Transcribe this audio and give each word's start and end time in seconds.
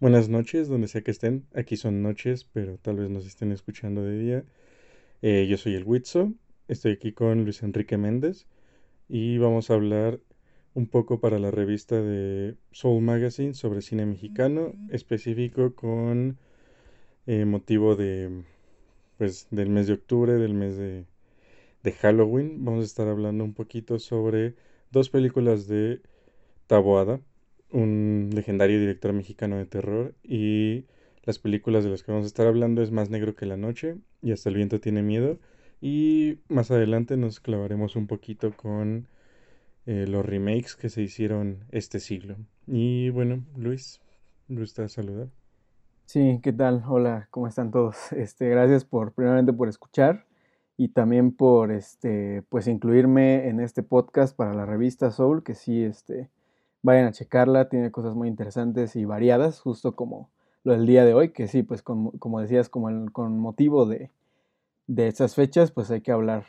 Buenas 0.00 0.28
noches, 0.28 0.68
donde 0.68 0.88
sea 0.88 1.02
que 1.02 1.10
estén. 1.10 1.46
Aquí 1.54 1.76
son 1.76 2.02
noches, 2.02 2.48
pero 2.52 2.78
tal 2.78 2.96
vez 2.96 3.10
nos 3.10 3.26
estén 3.26 3.52
escuchando 3.52 4.02
de 4.02 4.18
día. 4.18 4.44
Eh, 5.22 5.46
yo 5.50 5.56
soy 5.56 5.74
el 5.74 5.84
Witzo, 5.84 6.32
estoy 6.68 6.92
aquí 6.92 7.12
con 7.12 7.44
Luis 7.44 7.62
Enrique 7.62 7.98
Méndez 7.98 8.46
y 9.08 9.38
vamos 9.38 9.70
a 9.70 9.74
hablar 9.74 10.20
un 10.74 10.86
poco 10.86 11.20
para 11.20 11.38
la 11.38 11.50
revista 11.50 12.00
de 12.00 12.56
Soul 12.70 13.02
Magazine 13.02 13.54
sobre 13.54 13.82
cine 13.82 14.06
mexicano, 14.06 14.72
específico 14.90 15.74
con 15.74 16.38
eh, 17.26 17.44
motivo 17.44 17.96
de 17.96 18.44
pues 19.16 19.48
del 19.50 19.68
mes 19.68 19.88
de 19.88 19.94
octubre, 19.94 20.34
del 20.34 20.54
mes 20.54 20.76
de, 20.76 21.04
de 21.82 21.92
Halloween. 21.92 22.64
Vamos 22.64 22.82
a 22.82 22.86
estar 22.86 23.08
hablando 23.08 23.42
un 23.44 23.54
poquito 23.54 23.98
sobre 23.98 24.54
dos 24.92 25.10
películas 25.10 25.66
de 25.66 26.00
Taboada, 26.68 27.18
un 27.72 28.30
legendario 28.34 28.78
director 28.78 29.14
mexicano 29.14 29.56
de 29.56 29.64
terror 29.64 30.14
y 30.22 30.84
las 31.24 31.38
películas 31.38 31.82
de 31.82 31.90
las 31.90 32.02
que 32.02 32.12
vamos 32.12 32.26
a 32.26 32.28
estar 32.28 32.46
hablando 32.46 32.82
es 32.82 32.90
Más 32.90 33.08
negro 33.08 33.34
que 33.34 33.46
la 33.46 33.56
noche 33.56 33.96
y 34.20 34.32
Hasta 34.32 34.50
el 34.50 34.56
viento 34.56 34.78
tiene 34.78 35.02
miedo 35.02 35.38
y 35.80 36.40
más 36.48 36.70
adelante 36.70 37.16
nos 37.16 37.40
clavaremos 37.40 37.96
un 37.96 38.06
poquito 38.06 38.52
con 38.54 39.06
eh, 39.86 40.06
los 40.06 40.26
remakes 40.26 40.76
que 40.76 40.90
se 40.90 41.00
hicieron 41.00 41.64
este 41.70 42.00
siglo. 42.00 42.36
Y 42.66 43.08
bueno, 43.10 43.44
Luis, 43.56 44.02
gusta 44.48 44.88
saludar. 44.88 45.28
Sí, 46.04 46.40
¿qué 46.42 46.52
tal? 46.52 46.84
Hola, 46.86 47.28
¿cómo 47.30 47.48
están 47.48 47.70
todos? 47.70 47.96
Este, 48.12 48.50
gracias 48.50 48.84
por 48.84 49.12
primeramente 49.12 49.54
por 49.54 49.70
escuchar 49.70 50.26
y 50.76 50.88
también 50.88 51.32
por 51.32 51.72
este 51.72 52.42
pues 52.50 52.66
incluirme 52.66 53.48
en 53.48 53.60
este 53.60 53.82
podcast 53.82 54.36
para 54.36 54.52
la 54.52 54.66
revista 54.66 55.10
Soul, 55.10 55.42
que 55.42 55.54
sí 55.54 55.82
este 55.82 56.28
vayan 56.82 57.06
a 57.06 57.12
checarla, 57.12 57.68
tiene 57.68 57.90
cosas 57.90 58.14
muy 58.14 58.28
interesantes 58.28 58.96
y 58.96 59.04
variadas, 59.04 59.60
justo 59.60 59.94
como 59.94 60.30
lo 60.64 60.72
del 60.72 60.86
día 60.86 61.04
de 61.04 61.14
hoy, 61.14 61.30
que 61.30 61.48
sí, 61.48 61.62
pues 61.62 61.82
como 61.82 62.40
decías, 62.40 62.68
como 62.68 63.10
con 63.12 63.38
motivo 63.38 63.86
de, 63.86 64.10
de 64.86 65.06
estas 65.06 65.34
fechas, 65.34 65.70
pues 65.70 65.90
hay 65.90 66.00
que 66.00 66.12
hablar 66.12 66.44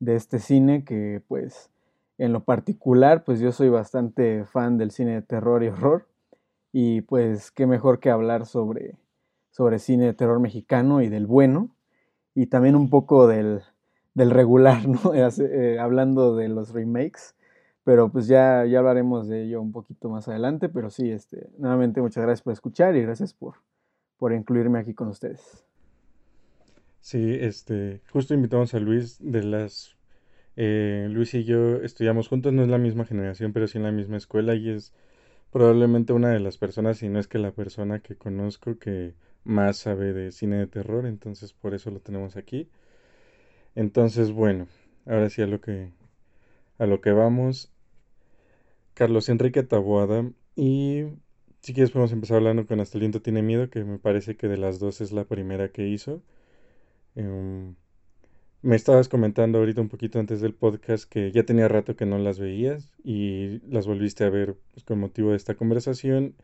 de 0.00 0.16
este 0.16 0.38
cine 0.38 0.84
que 0.84 1.22
pues 1.28 1.70
en 2.18 2.32
lo 2.32 2.44
particular, 2.44 3.24
pues 3.24 3.40
yo 3.40 3.52
soy 3.52 3.68
bastante 3.68 4.44
fan 4.44 4.78
del 4.78 4.92
cine 4.92 5.14
de 5.14 5.22
terror 5.22 5.62
y 5.62 5.68
horror 5.68 6.06
y 6.72 7.02
pues 7.02 7.50
qué 7.50 7.66
mejor 7.66 7.98
que 8.00 8.10
hablar 8.10 8.46
sobre, 8.46 8.96
sobre 9.50 9.78
cine 9.78 10.06
de 10.06 10.14
terror 10.14 10.40
mexicano 10.40 11.02
y 11.02 11.08
del 11.08 11.26
bueno 11.26 11.70
y 12.34 12.46
también 12.46 12.76
un 12.76 12.88
poco 12.90 13.26
del, 13.26 13.62
del 14.14 14.30
regular, 14.30 14.86
¿no? 14.88 15.12
Eh, 15.14 15.78
hablando 15.78 16.36
de 16.36 16.48
los 16.48 16.72
remakes 16.72 17.34
pero 17.84 18.10
pues 18.10 18.26
ya, 18.26 18.64
ya 18.64 18.78
hablaremos 18.78 19.28
de 19.28 19.44
ello 19.44 19.60
un 19.60 19.70
poquito 19.70 20.08
más 20.08 20.26
adelante, 20.26 20.68
pero 20.70 20.90
sí, 20.90 21.10
este, 21.10 21.50
nuevamente 21.58 22.00
muchas 22.00 22.24
gracias 22.24 22.42
por 22.42 22.54
escuchar 22.54 22.96
y 22.96 23.02
gracias 23.02 23.34
por, 23.34 23.56
por 24.16 24.32
incluirme 24.32 24.78
aquí 24.78 24.94
con 24.94 25.08
ustedes. 25.08 25.64
Sí, 27.00 27.36
este, 27.38 28.00
justo 28.10 28.32
invitamos 28.32 28.72
a 28.74 28.80
Luis 28.80 29.18
de 29.20 29.42
las... 29.44 29.96
Eh, 30.56 31.08
Luis 31.10 31.34
y 31.34 31.44
yo 31.44 31.76
estudiamos 31.82 32.28
juntos, 32.28 32.52
no 32.52 32.62
es 32.62 32.68
la 32.68 32.78
misma 32.78 33.04
generación, 33.04 33.52
pero 33.52 33.66
sí 33.66 33.76
en 33.76 33.84
la 33.84 33.92
misma 33.92 34.16
escuela 34.16 34.54
y 34.54 34.70
es 34.70 34.94
probablemente 35.50 36.12
una 36.12 36.30
de 36.30 36.40
las 36.40 36.56
personas, 36.56 36.98
si 36.98 37.08
no 37.08 37.18
es 37.18 37.28
que 37.28 37.38
la 37.38 37.50
persona 37.50 37.98
que 38.00 38.16
conozco 38.16 38.78
que 38.78 39.14
más 39.42 39.76
sabe 39.76 40.12
de 40.12 40.32
cine 40.32 40.56
de 40.56 40.66
terror, 40.66 41.06
entonces 41.06 41.52
por 41.52 41.74
eso 41.74 41.90
lo 41.90 42.00
tenemos 42.00 42.36
aquí. 42.36 42.70
Entonces, 43.74 44.32
bueno, 44.32 44.68
ahora 45.06 45.28
sí 45.28 45.42
a 45.42 45.46
lo 45.46 45.60
que 45.60 45.90
a 46.78 46.86
lo 46.86 47.00
que 47.00 47.12
vamos. 47.12 47.73
Carlos 48.94 49.28
Enrique 49.28 49.62
Taboada. 49.62 50.30
Y 50.56 51.04
si 51.60 51.74
quieres 51.74 51.90
podemos 51.90 52.12
empezar 52.12 52.38
hablando 52.38 52.66
con 52.66 52.80
Hasta 52.80 52.98
tiene 53.20 53.42
miedo, 53.42 53.70
que 53.70 53.84
me 53.84 53.98
parece 53.98 54.36
que 54.36 54.48
de 54.48 54.56
las 54.56 54.78
dos 54.78 55.00
es 55.00 55.12
la 55.12 55.24
primera 55.24 55.70
que 55.70 55.88
hizo. 55.88 56.22
Em, 57.14 57.74
me 58.62 58.76
estabas 58.76 59.08
comentando 59.08 59.58
ahorita 59.58 59.80
un 59.80 59.88
poquito 59.88 60.18
antes 60.18 60.40
del 60.40 60.54
podcast 60.54 61.04
que 61.08 61.30
ya 61.32 61.44
tenía 61.44 61.68
rato 61.68 61.96
que 61.96 62.06
no 62.06 62.18
las 62.18 62.38
veías 62.38 62.92
y 63.04 63.60
las 63.68 63.86
volviste 63.86 64.24
a 64.24 64.30
ver 64.30 64.56
pues, 64.72 64.84
con 64.84 65.00
motivo 65.00 65.30
de 65.30 65.36
esta 65.36 65.54
conversación. 65.54 66.34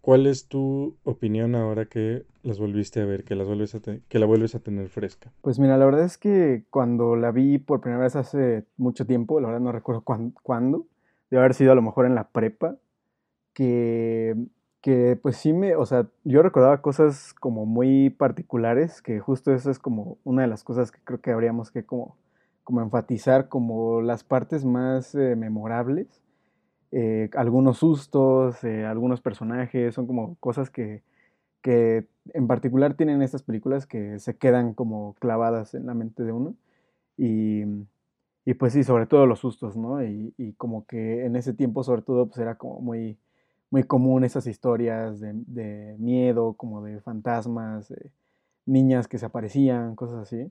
¿Cuál 0.00 0.26
es 0.26 0.48
tu 0.48 0.96
opinión 1.04 1.54
ahora 1.54 1.86
que 1.86 2.26
las 2.42 2.58
volviste 2.58 3.00
a 3.00 3.06
ver, 3.06 3.24
que, 3.24 3.34
las 3.34 3.46
vuelves 3.46 3.74
a 3.74 3.80
que 3.80 4.18
la 4.18 4.26
vuelves 4.26 4.54
a 4.54 4.58
tener 4.58 4.88
fresca? 4.90 5.32
Pues 5.40 5.58
mira, 5.58 5.78
la 5.78 5.86
verdad 5.86 6.04
es 6.04 6.18
que 6.18 6.64
cuando 6.68 7.16
la 7.16 7.30
vi 7.30 7.58
por 7.58 7.80
primera 7.80 8.02
vez 8.02 8.14
hace 8.14 8.66
mucho 8.76 9.06
tiempo, 9.06 9.40
la 9.40 9.46
verdad 9.46 9.62
no 9.62 9.72
recuerdo 9.72 10.02
cuándo, 10.02 10.86
de 11.34 11.40
haber 11.40 11.54
sido 11.54 11.72
a 11.72 11.74
lo 11.74 11.82
mejor 11.82 12.06
en 12.06 12.14
la 12.14 12.28
prepa, 12.28 12.76
que, 13.54 14.36
que 14.80 15.18
pues 15.20 15.36
sí 15.36 15.52
me, 15.52 15.76
o 15.76 15.86
sea, 15.86 16.08
yo 16.24 16.42
recordaba 16.42 16.82
cosas 16.82 17.34
como 17.34 17.66
muy 17.66 18.10
particulares, 18.10 19.02
que 19.02 19.20
justo 19.20 19.52
eso 19.52 19.70
es 19.70 19.78
como 19.78 20.18
una 20.24 20.42
de 20.42 20.48
las 20.48 20.64
cosas 20.64 20.92
que 20.92 21.00
creo 21.04 21.20
que 21.20 21.32
habríamos 21.32 21.70
que 21.70 21.84
como, 21.84 22.16
como 22.64 22.82
enfatizar, 22.82 23.48
como 23.48 24.00
las 24.02 24.24
partes 24.24 24.64
más 24.64 25.14
eh, 25.14 25.36
memorables, 25.36 26.22
eh, 26.92 27.30
algunos 27.34 27.78
sustos, 27.78 28.62
eh, 28.64 28.86
algunos 28.86 29.20
personajes, 29.20 29.94
son 29.94 30.06
como 30.06 30.36
cosas 30.36 30.70
que, 30.70 31.02
que 31.62 32.06
en 32.34 32.46
particular 32.46 32.94
tienen 32.94 33.22
estas 33.22 33.42
películas 33.42 33.86
que 33.86 34.18
se 34.20 34.36
quedan 34.36 34.74
como 34.74 35.14
clavadas 35.14 35.74
en 35.74 35.86
la 35.86 35.94
mente 35.94 36.22
de 36.24 36.32
uno. 36.32 36.54
Y, 37.16 37.64
y 38.44 38.54
pues 38.54 38.72
sí, 38.74 38.84
sobre 38.84 39.06
todo 39.06 39.26
los 39.26 39.40
sustos, 39.40 39.76
¿no? 39.76 40.04
Y, 40.04 40.34
y, 40.36 40.52
como 40.54 40.86
que 40.86 41.24
en 41.24 41.36
ese 41.36 41.54
tiempo, 41.54 41.82
sobre 41.82 42.02
todo, 42.02 42.26
pues 42.26 42.38
era 42.38 42.56
como 42.56 42.80
muy, 42.80 43.18
muy 43.70 43.84
común 43.84 44.24
esas 44.24 44.46
historias 44.46 45.20
de, 45.20 45.32
de 45.46 45.96
miedo, 45.98 46.54
como 46.54 46.82
de 46.82 47.00
fantasmas, 47.00 47.92
niñas 48.66 49.08
que 49.08 49.18
se 49.18 49.26
aparecían, 49.26 49.96
cosas 49.96 50.18
así. 50.20 50.50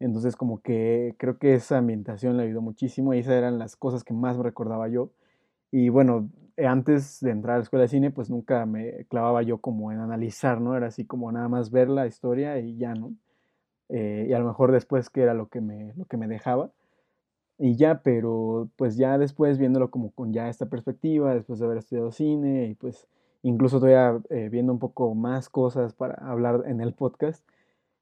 Entonces 0.00 0.36
como 0.36 0.60
que 0.60 1.14
creo 1.18 1.38
que 1.38 1.54
esa 1.54 1.78
ambientación 1.78 2.36
le 2.36 2.44
ayudó 2.44 2.60
muchísimo 2.60 3.14
y 3.14 3.20
esas 3.20 3.34
eran 3.34 3.58
las 3.58 3.76
cosas 3.76 4.04
que 4.04 4.14
más 4.14 4.36
recordaba 4.36 4.88
yo. 4.88 5.10
Y 5.70 5.88
bueno, 5.88 6.30
antes 6.58 7.20
de 7.20 7.30
entrar 7.30 7.54
a 7.56 7.58
la 7.58 7.64
escuela 7.64 7.82
de 7.84 7.88
cine, 7.88 8.10
pues 8.10 8.30
nunca 8.30 8.66
me 8.66 9.06
clavaba 9.06 9.42
yo 9.42 9.58
como 9.58 9.92
en 9.92 10.00
analizar, 10.00 10.60
¿no? 10.60 10.76
Era 10.76 10.88
así 10.88 11.04
como 11.06 11.30
nada 11.32 11.48
más 11.48 11.70
ver 11.70 11.88
la 11.88 12.06
historia 12.06 12.58
y 12.60 12.76
ya, 12.76 12.94
¿no? 12.94 13.14
Eh, 13.88 14.26
y 14.30 14.32
a 14.32 14.38
lo 14.38 14.46
mejor 14.46 14.72
después 14.72 15.10
que 15.10 15.22
era 15.22 15.34
lo 15.34 15.48
que 15.48 15.60
me, 15.60 15.94
lo 15.96 16.06
que 16.06 16.16
me 16.16 16.28
dejaba 16.28 16.70
y 17.58 17.76
ya, 17.76 18.02
pero 18.02 18.68
pues 18.76 18.96
ya 18.96 19.18
después 19.18 19.58
viéndolo 19.58 19.90
como 19.90 20.10
con 20.10 20.32
ya 20.32 20.48
esta 20.48 20.66
perspectiva, 20.66 21.34
después 21.34 21.58
de 21.58 21.66
haber 21.66 21.78
estudiado 21.78 22.10
cine 22.12 22.66
y 22.66 22.74
pues 22.74 23.06
incluso 23.42 23.78
todavía 23.78 24.20
eh, 24.30 24.48
viendo 24.50 24.72
un 24.72 24.78
poco 24.78 25.14
más 25.14 25.48
cosas 25.48 25.94
para 25.94 26.14
hablar 26.14 26.64
en 26.66 26.80
el 26.80 26.94
podcast, 26.94 27.44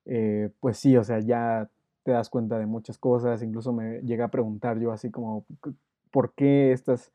eh, 0.06 0.50
pues 0.60 0.78
sí, 0.78 0.96
o 0.96 1.04
sea, 1.04 1.20
ya 1.20 1.68
te 2.04 2.12
das 2.12 2.30
cuenta 2.30 2.58
de 2.58 2.66
muchas 2.66 2.98
cosas, 2.98 3.42
incluso 3.42 3.72
me 3.72 4.00
llega 4.02 4.26
a 4.26 4.30
preguntar 4.30 4.78
yo 4.80 4.92
así 4.92 5.10
como, 5.10 5.44
¿por 6.10 6.32
qué 6.34 6.72
estas 6.72 7.12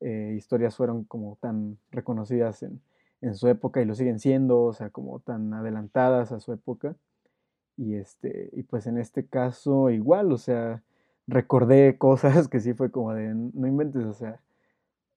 eh, 0.00 0.34
historias 0.36 0.76
fueron 0.76 1.04
como 1.04 1.36
tan 1.40 1.78
reconocidas 1.90 2.62
en, 2.62 2.80
en 3.20 3.34
su 3.34 3.48
época 3.48 3.82
y 3.82 3.84
lo 3.84 3.94
siguen 3.94 4.18
siendo, 4.18 4.62
o 4.62 4.72
sea, 4.72 4.90
como 4.90 5.20
tan 5.20 5.52
adelantadas 5.54 6.32
a 6.32 6.40
su 6.40 6.52
época? 6.52 6.96
Y, 7.76 7.94
este, 7.94 8.50
y 8.52 8.62
pues 8.62 8.86
en 8.86 8.98
este 8.98 9.26
caso 9.26 9.90
igual, 9.90 10.32
o 10.32 10.38
sea, 10.38 10.82
recordé 11.30 11.96
cosas 11.98 12.48
que 12.48 12.60
sí 12.60 12.74
fue 12.74 12.90
como 12.90 13.14
de, 13.14 13.34
no 13.34 13.66
inventes, 13.66 14.04
o 14.04 14.12
sea, 14.12 14.40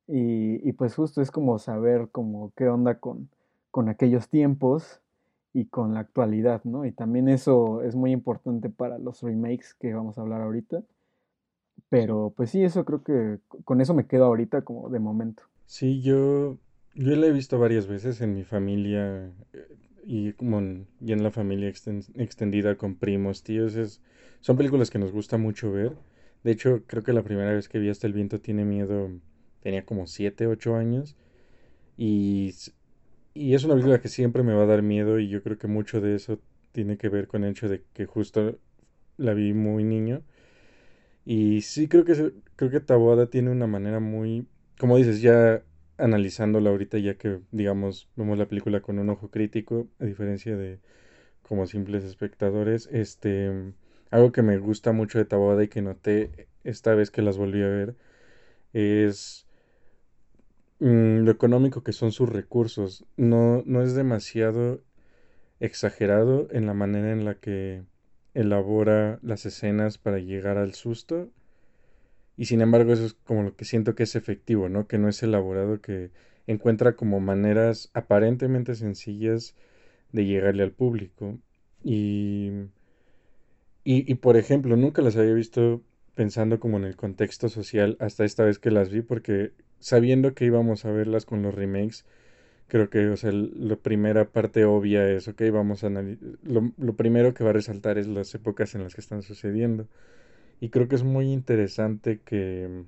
y, 0.07 0.67
y 0.67 0.73
pues 0.73 0.95
justo 0.95 1.21
es 1.21 1.31
como 1.31 1.59
saber 1.59 2.09
como 2.11 2.51
qué 2.55 2.67
onda 2.67 2.99
con, 2.99 3.29
con 3.71 3.89
aquellos 3.89 4.29
tiempos 4.29 5.01
y 5.53 5.65
con 5.65 5.93
la 5.93 6.01
actualidad, 6.01 6.63
¿no? 6.63 6.85
Y 6.85 6.91
también 6.91 7.29
eso 7.29 7.83
es 7.83 7.95
muy 7.95 8.11
importante 8.11 8.69
para 8.69 8.97
los 8.97 9.21
remakes 9.21 9.75
que 9.75 9.93
vamos 9.93 10.17
a 10.17 10.21
hablar 10.21 10.41
ahorita. 10.41 10.83
Pero 11.89 12.33
pues 12.35 12.49
sí, 12.49 12.63
eso 12.63 12.85
creo 12.85 13.03
que 13.03 13.39
con 13.63 13.79
eso 13.79 13.93
me 13.93 14.07
quedo 14.07 14.25
ahorita 14.25 14.63
como 14.63 14.89
de 14.89 14.99
momento. 14.99 15.43
Sí, 15.67 16.01
yo, 16.01 16.57
yo 16.95 17.15
la 17.15 17.27
he 17.27 17.31
visto 17.31 17.59
varias 17.59 17.87
veces 17.87 18.19
en 18.21 18.33
mi 18.33 18.43
familia 18.43 19.31
eh, 19.53 19.67
y 20.05 20.33
como 20.33 20.59
en, 20.59 20.87
y 21.01 21.13
en 21.13 21.23
la 21.23 21.31
familia 21.31 21.69
extendida 21.69 22.75
con 22.77 22.95
primos, 22.95 23.43
tíos. 23.43 23.75
Es, 23.75 24.01
son 24.41 24.57
películas 24.57 24.89
que 24.89 24.99
nos 24.99 25.11
gusta 25.11 25.37
mucho 25.37 25.71
ver. 25.71 25.93
De 26.43 26.51
hecho, 26.51 26.83
creo 26.87 27.03
que 27.03 27.13
la 27.13 27.23
primera 27.23 27.53
vez 27.53 27.69
que 27.69 27.79
vi 27.79 27.89
Hasta 27.89 28.07
el 28.07 28.13
viento 28.13 28.39
tiene 28.41 28.65
miedo 28.65 29.09
tenía 29.61 29.85
como 29.85 30.07
7, 30.07 30.47
8 30.47 30.75
años. 30.75 31.15
Y, 31.97 32.53
y 33.33 33.53
es 33.55 33.63
una 33.63 33.75
película 33.75 34.01
que 34.01 34.09
siempre 34.09 34.43
me 34.43 34.53
va 34.53 34.63
a 34.63 34.67
dar 34.67 34.81
miedo 34.81 35.19
y 35.19 35.29
yo 35.29 35.43
creo 35.43 35.57
que 35.57 35.67
mucho 35.67 36.01
de 36.01 36.15
eso 36.15 36.39
tiene 36.71 36.97
que 36.97 37.09
ver 37.09 37.27
con 37.27 37.43
el 37.43 37.51
hecho 37.51 37.69
de 37.69 37.83
que 37.93 38.05
justo 38.05 38.59
la 39.17 39.33
vi 39.33 39.53
muy 39.53 39.83
niño. 39.83 40.23
Y 41.25 41.61
sí 41.61 41.87
creo 41.87 42.05
que 42.05 42.33
creo 42.55 42.71
que 42.71 42.79
Taboada 42.79 43.27
tiene 43.29 43.49
una 43.51 43.67
manera 43.67 43.99
muy, 43.99 44.47
como 44.77 44.97
dices, 44.97 45.21
ya 45.21 45.63
analizándola 45.97 46.69
ahorita 46.69 46.97
ya 46.97 47.15
que 47.15 47.39
digamos 47.51 48.09
vemos 48.15 48.37
la 48.37 48.47
película 48.47 48.81
con 48.81 48.99
un 48.99 49.09
ojo 49.09 49.29
crítico, 49.29 49.87
a 49.99 50.05
diferencia 50.05 50.55
de 50.57 50.79
como 51.41 51.67
simples 51.67 52.03
espectadores, 52.03 52.89
este 52.91 53.73
algo 54.11 54.31
que 54.31 54.43
me 54.43 54.57
gusta 54.57 54.91
mucho 54.91 55.17
de 55.17 55.25
Taboada 55.25 55.63
y 55.63 55.69
que 55.69 55.81
noté 55.81 56.47
esta 56.63 56.93
vez 56.95 57.11
que 57.11 57.21
las 57.21 57.37
volví 57.37 57.63
a 57.63 57.67
ver 57.67 57.95
es 58.73 59.47
mm, 60.79 61.19
lo 61.19 61.31
económico 61.31 61.83
que 61.83 61.93
son 61.93 62.11
sus 62.11 62.29
recursos. 62.29 63.05
No, 63.17 63.63
no 63.65 63.81
es 63.81 63.95
demasiado 63.95 64.81
exagerado 65.59 66.47
en 66.51 66.65
la 66.67 66.73
manera 66.73 67.11
en 67.11 67.25
la 67.25 67.35
que 67.35 67.83
elabora 68.33 69.19
las 69.21 69.45
escenas 69.45 69.97
para 69.97 70.19
llegar 70.19 70.57
al 70.57 70.73
susto. 70.73 71.29
Y 72.37 72.45
sin 72.45 72.61
embargo 72.61 72.93
eso 72.93 73.05
es 73.05 73.13
como 73.13 73.43
lo 73.43 73.55
que 73.55 73.65
siento 73.65 73.95
que 73.95 74.03
es 74.03 74.15
efectivo, 74.15 74.69
¿no? 74.69 74.87
Que 74.87 74.97
no 74.97 75.09
es 75.09 75.21
elaborado, 75.23 75.81
que 75.81 76.11
encuentra 76.47 76.95
como 76.95 77.19
maneras 77.19 77.89
aparentemente 77.93 78.75
sencillas 78.75 79.55
de 80.13 80.25
llegarle 80.25 80.63
al 80.63 80.71
público. 80.71 81.39
Y, 81.83 82.51
y, 83.83 84.09
y 84.11 84.15
por 84.15 84.37
ejemplo, 84.37 84.75
nunca 84.77 85.01
las 85.01 85.15
había 85.17 85.33
visto 85.33 85.81
pensando 86.15 86.59
como 86.59 86.77
en 86.77 86.85
el 86.85 86.95
contexto 86.95 87.49
social 87.49 87.97
hasta 87.99 88.23
esta 88.25 88.43
vez 88.43 88.59
que 88.59 88.71
las 88.71 88.89
vi, 88.89 89.01
porque 89.01 89.51
sabiendo 89.79 90.33
que 90.33 90.45
íbamos 90.45 90.85
a 90.85 90.91
verlas 90.91 91.25
con 91.25 91.41
los 91.41 91.53
remakes, 91.53 92.05
creo 92.67 92.89
que, 92.89 93.07
o 93.09 93.17
sea, 93.17 93.31
la 93.33 93.77
primera 93.77 94.31
parte 94.31 94.65
obvia 94.65 95.09
es, 95.09 95.27
ok, 95.27 95.43
vamos 95.53 95.83
a 95.83 95.89
lo, 95.89 96.73
lo 96.77 96.93
primero 96.95 97.33
que 97.33 97.43
va 97.43 97.51
a 97.51 97.53
resaltar 97.53 97.97
es 97.97 98.07
las 98.07 98.33
épocas 98.35 98.75
en 98.75 98.83
las 98.83 98.95
que 98.95 99.01
están 99.01 99.23
sucediendo. 99.23 99.87
Y 100.63 100.69
creo 100.69 100.87
que 100.87 100.95
es 100.95 101.03
muy 101.03 101.33
interesante 101.33 102.21
que, 102.21 102.85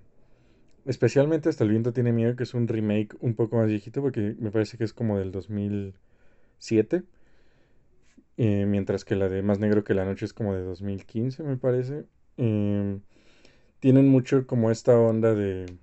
especialmente 0.86 1.50
hasta 1.50 1.66
el 1.66 1.72
viento 1.72 1.94
tiene 1.94 2.14
miedo, 2.14 2.36
que 2.38 2.44
es 2.44 2.54
un 2.54 2.68
remake 2.70 3.18
un 3.20 3.36
poco 3.36 3.58
más 3.58 3.68
viejito, 3.68 4.02
porque 4.02 4.36
me 4.40 4.52
parece 4.52 4.78
que 4.78 4.86
es 4.86 4.94
como 4.94 5.20
del 5.20 5.32
2007. 5.34 7.04
eh, 8.38 8.66
mientras 8.68 9.06
que 9.06 9.16
la 9.16 9.30
de 9.30 9.42
Más 9.42 9.60
Negro 9.60 9.84
que 9.84 9.94
la 9.94 10.06
Noche 10.06 10.26
es 10.26 10.34
como 10.34 10.54
de 10.56 10.62
2015, 10.64 11.44
me 11.44 11.58
parece. 11.58 12.06
Em, 12.38 13.02
tienen 13.80 14.10
mucho 14.10 14.48
como 14.48 14.72
esta 14.72 15.00
onda 15.00 15.36
de, 15.36 15.78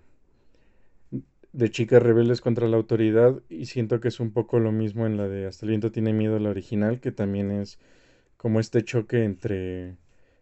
de 1.53 1.71
chicas 1.71 2.03
rebeldes 2.03 2.41
contra 2.41 2.69
la 2.69 2.77
autoridad 2.77 3.43
y 3.49 3.67
siento 3.67 4.01
que 4.01 4.09
es 4.09 4.21
un 4.21 4.33
poco 4.33 4.59
lo 4.59 4.73
mismo 4.73 5.07
en 5.07 5.17
la 5.17 5.29
de 5.29 5.47
Hasta 5.47 5.67
el 5.67 5.71
viento 5.71 5.93
tiene 5.93 6.13
miedo, 6.13 6.39
la 6.39 6.51
original, 6.51 7.01
que 7.01 7.13
también 7.13 7.51
es 7.51 7.79
como 8.37 8.61
este 8.61 8.85
choque 8.85 9.25
entre, 9.25 9.97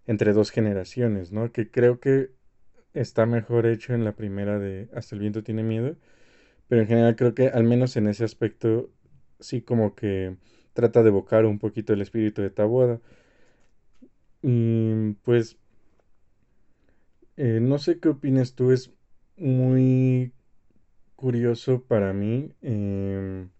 entre 0.07 0.33
dos 0.33 0.51
generaciones, 0.51 1.33
¿no? 1.33 1.53
Que 1.53 1.71
creo 1.71 2.01
que 2.01 2.31
está 2.95 3.27
mejor 3.27 3.67
hecho 3.67 3.95
en 3.95 4.05
la 4.05 4.15
primera 4.17 4.59
de 4.59 4.89
Hasta 4.95 5.15
el 5.15 5.21
viento 5.21 5.43
tiene 5.45 5.63
miedo, 5.63 5.97
pero 6.69 6.83
en 6.83 6.89
general 6.89 7.17
creo 7.17 7.35
que 7.35 7.49
al 7.49 7.65
menos 7.65 7.97
en 7.97 8.09
ese 8.09 8.25
aspecto 8.25 8.91
sí 9.41 9.63
como 9.63 9.95
que 9.95 10.37
trata 10.75 11.03
de 11.03 11.09
evocar 11.11 11.47
un 11.47 11.59
poquito 11.59 11.93
el 11.93 12.03
espíritu 12.03 12.43
de 12.43 12.51
Taboada. 12.51 13.01
Y 14.43 15.13
pues 15.25 15.59
eh, 17.37 17.59
no 17.61 17.79
sé 17.79 17.99
qué 18.01 18.09
opinas 18.11 18.55
tú, 18.55 18.71
es 18.73 18.93
muy 19.37 20.33
curioso 21.17 21.83
para 21.85 22.13
mí 22.13 22.53
em, 22.63 23.51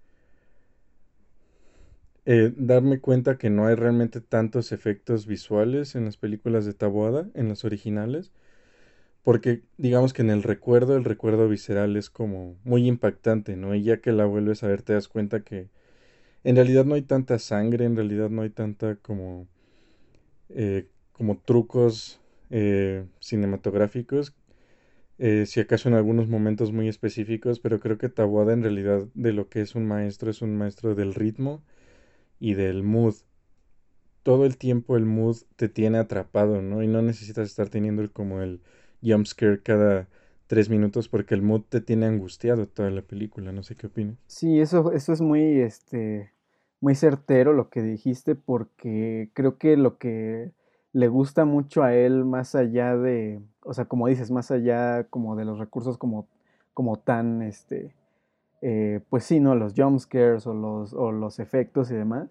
eh, 2.27 2.53
darme 2.57 3.01
cuenta 3.01 3.39
que 3.39 3.51
no 3.51 3.67
hay 3.67 3.75
realmente 3.75 4.21
tantos 4.21 4.73
efectos 4.73 5.27
visuales 5.27 5.95
en 5.95 6.05
las 6.05 6.17
películas 6.17 6.67
de 6.67 6.75
Taboada, 6.75 7.29
en 7.35 7.49
las 7.49 7.65
originales, 7.65 8.33
porque 9.23 9.63
digamos 9.79 10.13
que 10.13 10.23
en 10.23 10.31
el 10.31 10.43
recuerdo, 10.43 10.97
el 10.97 11.05
recuerdo 11.05 11.49
visceral 11.49 11.97
es 11.97 12.11
como 12.11 12.57
muy 12.65 12.87
impactante, 12.87 13.57
¿no? 13.57 13.75
Y 13.75 13.83
ya 13.83 14.01
que 14.01 14.13
la 14.13 14.27
vuelves 14.27 14.63
a 14.63 14.69
ver 14.69 14.83
te 14.83 14.95
das 14.95 15.09
cuenta 15.09 15.41
que 15.41 15.69
en 16.45 16.57
realidad 16.57 16.85
no 16.87 16.95
hay 16.95 17.03
tanta 17.03 17.39
sangre, 17.39 17.85
en 17.85 17.97
realidad 17.97 18.31
no 18.31 18.43
hay 18.43 18.51
tanta 18.51 18.97
como, 18.97 19.47
eh, 20.51 20.87
como 21.13 21.39
trucos 21.39 22.21
eh, 22.51 23.05
cinematográficos 23.21 24.35
eh, 25.23 25.45
si 25.45 25.61
acaso 25.61 25.89
en 25.91 25.95
algunos 25.95 26.29
momentos 26.29 26.73
muy 26.73 26.89
específicos, 26.89 27.61
pero 27.61 27.79
creo 27.79 27.99
que 27.99 28.09
Taboada 28.09 28.55
en 28.55 28.63
realidad 28.63 29.07
de 29.13 29.35
lo 29.35 29.51
que 29.51 29.61
es 29.61 29.75
un 29.75 29.87
maestro 29.87 30.31
es 30.31 30.41
un 30.41 30.57
maestro 30.57 30.95
del 30.95 31.15
ritmo 31.15 31.63
y 32.41 32.55
del 32.55 32.83
mood. 32.83 33.15
Todo 34.23 34.45
el 34.45 34.57
tiempo 34.57 34.97
el 34.97 35.07
mood 35.07 35.37
te 35.57 35.69
tiene 35.69 35.99
atrapado, 35.99 36.61
¿no? 36.63 36.83
Y 36.83 36.89
no 36.89 37.03
necesitas 37.03 37.49
estar 37.49 37.69
teniendo 37.69 38.11
como 38.13 38.41
el 38.43 38.61
jump 39.03 39.27
scare 39.27 39.63
cada 39.63 40.09
tres 40.47 40.69
minutos 40.69 41.09
porque 41.09 41.35
el 41.35 41.43
mood 41.43 41.63
te 41.69 41.81
tiene 41.81 42.07
angustiado 42.07 42.67
toda 42.67 42.91
la 42.91 43.03
película. 43.03 43.53
No 43.53 43.63
sé 43.63 43.77
qué 43.77 43.87
opinas. 43.87 44.17
Sí, 44.27 44.61
eso, 44.61 44.93
eso 44.93 45.13
es 45.13 45.21
muy, 45.21 45.61
este, 45.61 46.33
muy 46.81 46.95
certero 46.95 47.53
lo 47.53 47.71
que 47.71 47.83
dijiste, 47.83 48.35
porque 48.35 49.31
creo 49.35 49.59
que 49.59 49.77
lo 49.77 49.99
que 49.99 50.53
le 50.93 51.09
gusta 51.09 51.45
mucho 51.45 51.83
a 51.83 51.95
él, 51.95 52.25
más 52.25 52.55
allá 52.55 52.97
de, 52.97 53.41
o 53.63 53.75
sea, 53.75 53.85
como 53.85 54.09
dices, 54.09 54.31
más 54.31 54.51
allá 54.51 55.05
como 55.05 55.37
de 55.37 55.45
los 55.45 55.59
recursos 55.59 55.99
como, 55.99 56.27
como 56.75 56.97
tan, 56.99 57.43
este, 57.43 57.95
eh, 58.63 59.01
pues 59.11 59.25
sí, 59.25 59.41
¿no? 59.41 59.55
Los 59.55 59.75
jump 59.77 59.99
scares 60.01 60.47
o 60.47 60.55
los, 60.55 60.93
o 60.95 61.13
los 61.13 61.39
efectos 61.39 61.91
y 61.91 61.95
demás, 61.95 62.29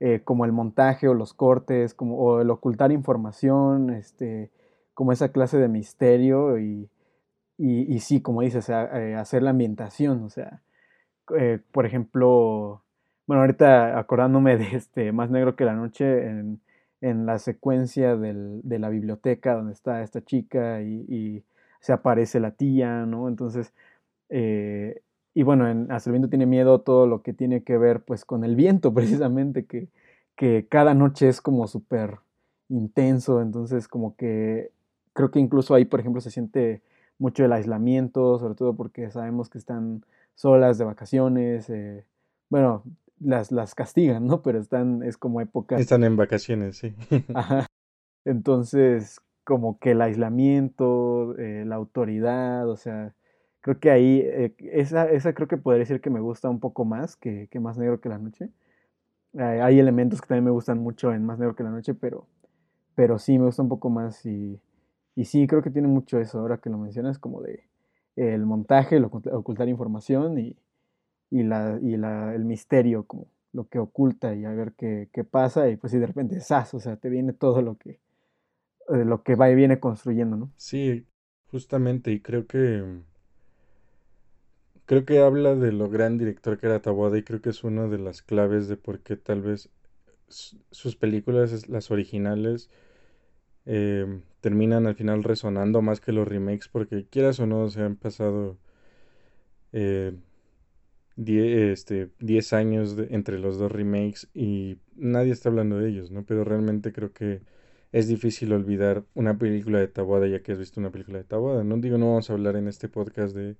eh, 0.00 0.20
como 0.24 0.44
el 0.44 0.52
montaje 0.52 1.08
o 1.08 1.14
los 1.14 1.34
cortes, 1.34 1.94
como, 1.94 2.16
o 2.18 2.40
el 2.40 2.50
ocultar 2.50 2.92
información, 2.92 3.90
este, 3.90 4.50
como 4.94 5.12
esa 5.12 5.30
clase 5.32 5.58
de 5.58 5.68
misterio 5.68 6.58
y, 6.58 6.88
y, 7.58 8.00
sí, 8.00 8.20
como 8.22 8.42
dices, 8.42 8.68
eh, 8.70 9.14
hacer 9.16 9.42
la 9.42 9.50
ambientación, 9.50 10.22
o 10.24 10.30
sea 10.30 10.62
por 11.72 11.86
ejemplo, 11.86 12.82
bueno, 13.26 13.42
ahorita 13.42 13.98
acordándome 13.98 14.56
de 14.56 14.76
este 14.76 15.12
Más 15.12 15.30
negro 15.30 15.56
que 15.56 15.64
la 15.64 15.74
noche, 15.74 16.26
en, 16.28 16.60
en 17.00 17.26
la 17.26 17.38
secuencia 17.38 18.16
del- 18.16 18.60
de 18.62 18.78
la 18.78 18.88
biblioteca 18.88 19.54
donde 19.54 19.72
está 19.72 20.02
esta 20.02 20.22
chica 20.24 20.82
y, 20.82 21.44
se 21.80 21.92
aparece 21.92 22.38
la 22.38 22.52
tía, 22.52 23.06
¿no? 23.06 23.26
Entonces, 23.28 23.72
y 25.34 25.42
bueno, 25.42 25.68
en 25.68 25.90
Hasta 25.90 26.10
el 26.10 26.12
viento 26.12 26.28
tiene 26.28 26.46
miedo 26.46 26.80
todo 26.80 27.06
lo 27.06 27.22
que 27.22 27.32
tiene 27.32 27.62
que 27.62 27.78
ver 27.78 28.02
pues 28.04 28.24
con 28.24 28.44
el 28.44 28.56
viento 28.56 28.92
precisamente, 28.94 29.64
que, 29.66 29.88
que 30.36 30.66
cada 30.68 30.94
noche 30.94 31.28
es 31.28 31.40
como 31.40 31.66
súper 31.66 32.18
intenso, 32.68 33.40
entonces 33.40 33.88
como 33.88 34.16
que 34.16 34.70
creo 35.12 35.30
que 35.30 35.40
incluso 35.40 35.74
ahí, 35.74 35.84
por 35.84 36.00
ejemplo, 36.00 36.20
se 36.20 36.30
siente 36.30 36.82
mucho 37.18 37.44
el 37.44 37.52
aislamiento, 37.52 38.38
sobre 38.38 38.54
todo 38.54 38.74
porque 38.74 39.10
sabemos 39.10 39.48
que 39.48 39.58
están 39.58 40.04
solas 40.34 40.78
de 40.78 40.84
vacaciones, 40.84 41.68
eh, 41.70 42.04
bueno, 42.48 42.82
las, 43.20 43.52
las 43.52 43.74
castigan, 43.74 44.26
¿no? 44.26 44.42
Pero 44.42 44.58
están, 44.58 45.02
es 45.02 45.16
como 45.16 45.40
época, 45.40 45.76
Están 45.76 46.04
en 46.04 46.16
vacaciones, 46.16 46.78
sí. 46.78 46.94
ajá, 47.34 47.66
entonces 48.24 49.20
como 49.44 49.78
que 49.78 49.92
el 49.92 50.02
aislamiento, 50.02 51.36
eh, 51.38 51.64
la 51.66 51.76
autoridad, 51.76 52.68
o 52.68 52.76
sea, 52.76 53.14
creo 53.62 53.80
que 53.80 53.90
ahí, 53.92 54.20
eh, 54.24 54.54
esa, 54.72 55.10
esa 55.10 55.34
creo 55.34 55.48
que 55.48 55.58
podría 55.58 55.80
decir 55.80 56.02
que 56.02 56.10
me 56.10 56.20
gusta 56.20 56.50
un 56.50 56.60
poco 56.60 56.84
más 56.86 57.16
que, 57.16 57.48
que 57.50 57.60
Más 57.60 57.78
Negro 57.78 58.00
que 58.00 58.10
la 58.10 58.18
Noche. 58.18 58.50
Hay 59.38 59.78
elementos 59.80 60.20
que 60.20 60.28
también 60.28 60.44
me 60.44 60.50
gustan 60.50 60.78
mucho 60.78 61.12
en 61.14 61.24
Más 61.24 61.38
Negro 61.38 61.54
que 61.56 61.62
la 61.62 61.70
Noche, 61.70 61.94
pero, 61.94 62.26
pero 62.94 63.18
sí 63.18 63.38
me 63.38 63.46
gusta 63.46 63.62
un 63.62 63.68
poco 63.70 63.90
más 63.90 64.26
y, 64.26 64.60
y 65.16 65.24
sí, 65.26 65.46
creo 65.46 65.62
que 65.62 65.70
tiene 65.70 65.88
mucho 65.88 66.20
eso, 66.20 66.40
ahora 66.40 66.58
que 66.58 66.70
lo 66.70 66.78
mencionas, 66.78 67.18
como 67.18 67.42
de 67.42 67.64
el 68.16 68.46
montaje, 68.46 68.96
el 68.96 69.04
oculta- 69.06 69.34
ocultar 69.36 69.68
información 69.68 70.38
y, 70.38 70.56
y, 71.30 71.44
la, 71.44 71.78
y 71.82 71.96
la, 71.96 72.34
el 72.34 72.44
misterio, 72.44 73.04
como 73.04 73.26
lo 73.52 73.68
que 73.68 73.78
oculta 73.78 74.34
y 74.34 74.44
a 74.44 74.52
ver 74.52 74.72
qué, 74.74 75.08
qué 75.12 75.24
pasa 75.24 75.68
y 75.70 75.76
pues 75.76 75.92
si 75.92 75.98
de 75.98 76.06
repente, 76.06 76.40
¡zas! 76.40 76.74
O 76.74 76.80
sea, 76.80 76.96
te 76.96 77.08
viene 77.10 77.32
todo 77.32 77.62
lo 77.62 77.76
que, 77.76 78.00
eh, 78.88 79.04
lo 79.04 79.22
que 79.22 79.34
va 79.36 79.50
y 79.50 79.54
viene 79.54 79.80
construyendo, 79.80 80.36
¿no? 80.36 80.50
Sí, 80.56 81.06
justamente, 81.50 82.10
y 82.12 82.20
creo 82.20 82.46
que 82.46 83.02
creo 84.86 85.04
que 85.04 85.18
habla 85.20 85.54
de 85.54 85.72
lo 85.72 85.88
gran 85.90 86.18
director 86.18 86.58
que 86.58 86.66
era 86.66 86.82
Taboada 86.82 87.18
y 87.18 87.22
creo 87.24 87.40
que 87.40 87.50
es 87.50 87.64
una 87.64 87.88
de 87.88 87.98
las 87.98 88.22
claves 88.22 88.68
de 88.68 88.76
por 88.76 89.00
qué 89.00 89.16
tal 89.16 89.42
vez 89.42 89.70
sus 90.28 90.96
películas, 90.96 91.68
las 91.68 91.90
originales, 91.90 92.70
eh, 93.66 94.06
terminan 94.40 94.86
al 94.86 94.94
final 94.96 95.24
resonando 95.24 95.82
más 95.82 96.00
que 96.00 96.12
los 96.12 96.28
remakes, 96.28 96.68
porque 96.68 97.06
quieras 97.08 97.40
o 97.40 97.46
no, 97.46 97.68
se 97.70 97.82
han 97.82 97.96
pasado 97.96 98.58
eh, 99.72 100.12
die- 101.16 101.72
este, 101.72 102.10
10 102.20 102.52
años 102.52 102.96
de- 102.96 103.08
entre 103.10 103.38
los 103.38 103.58
dos 103.58 103.70
remakes 103.72 104.28
y 104.34 104.78
nadie 104.96 105.32
está 105.32 105.48
hablando 105.48 105.78
de 105.78 105.88
ellos, 105.90 106.10
¿no? 106.10 106.24
Pero 106.24 106.44
realmente 106.44 106.92
creo 106.92 107.12
que 107.12 107.42
es 107.92 108.08
difícil 108.08 108.52
olvidar 108.52 109.04
una 109.14 109.36
película 109.38 109.78
de 109.78 109.88
Taboada 109.88 110.26
ya 110.26 110.42
que 110.42 110.52
has 110.52 110.58
visto 110.58 110.80
una 110.80 110.90
película 110.90 111.18
de 111.18 111.24
Taboada. 111.24 111.64
No 111.64 111.76
digo, 111.78 111.98
no 111.98 112.06
vamos 112.08 112.30
a 112.30 112.32
hablar 112.34 112.56
en 112.56 112.68
este 112.68 112.88
podcast 112.88 113.34
de 113.36 113.56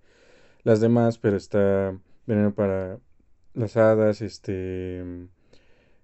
las 0.64 0.80
demás, 0.80 1.18
pero 1.18 1.36
está 1.36 1.98
Veneno 2.26 2.54
para 2.54 2.98
las 3.54 3.76
Hadas, 3.76 4.22
este, 4.22 5.00
El 5.00 5.28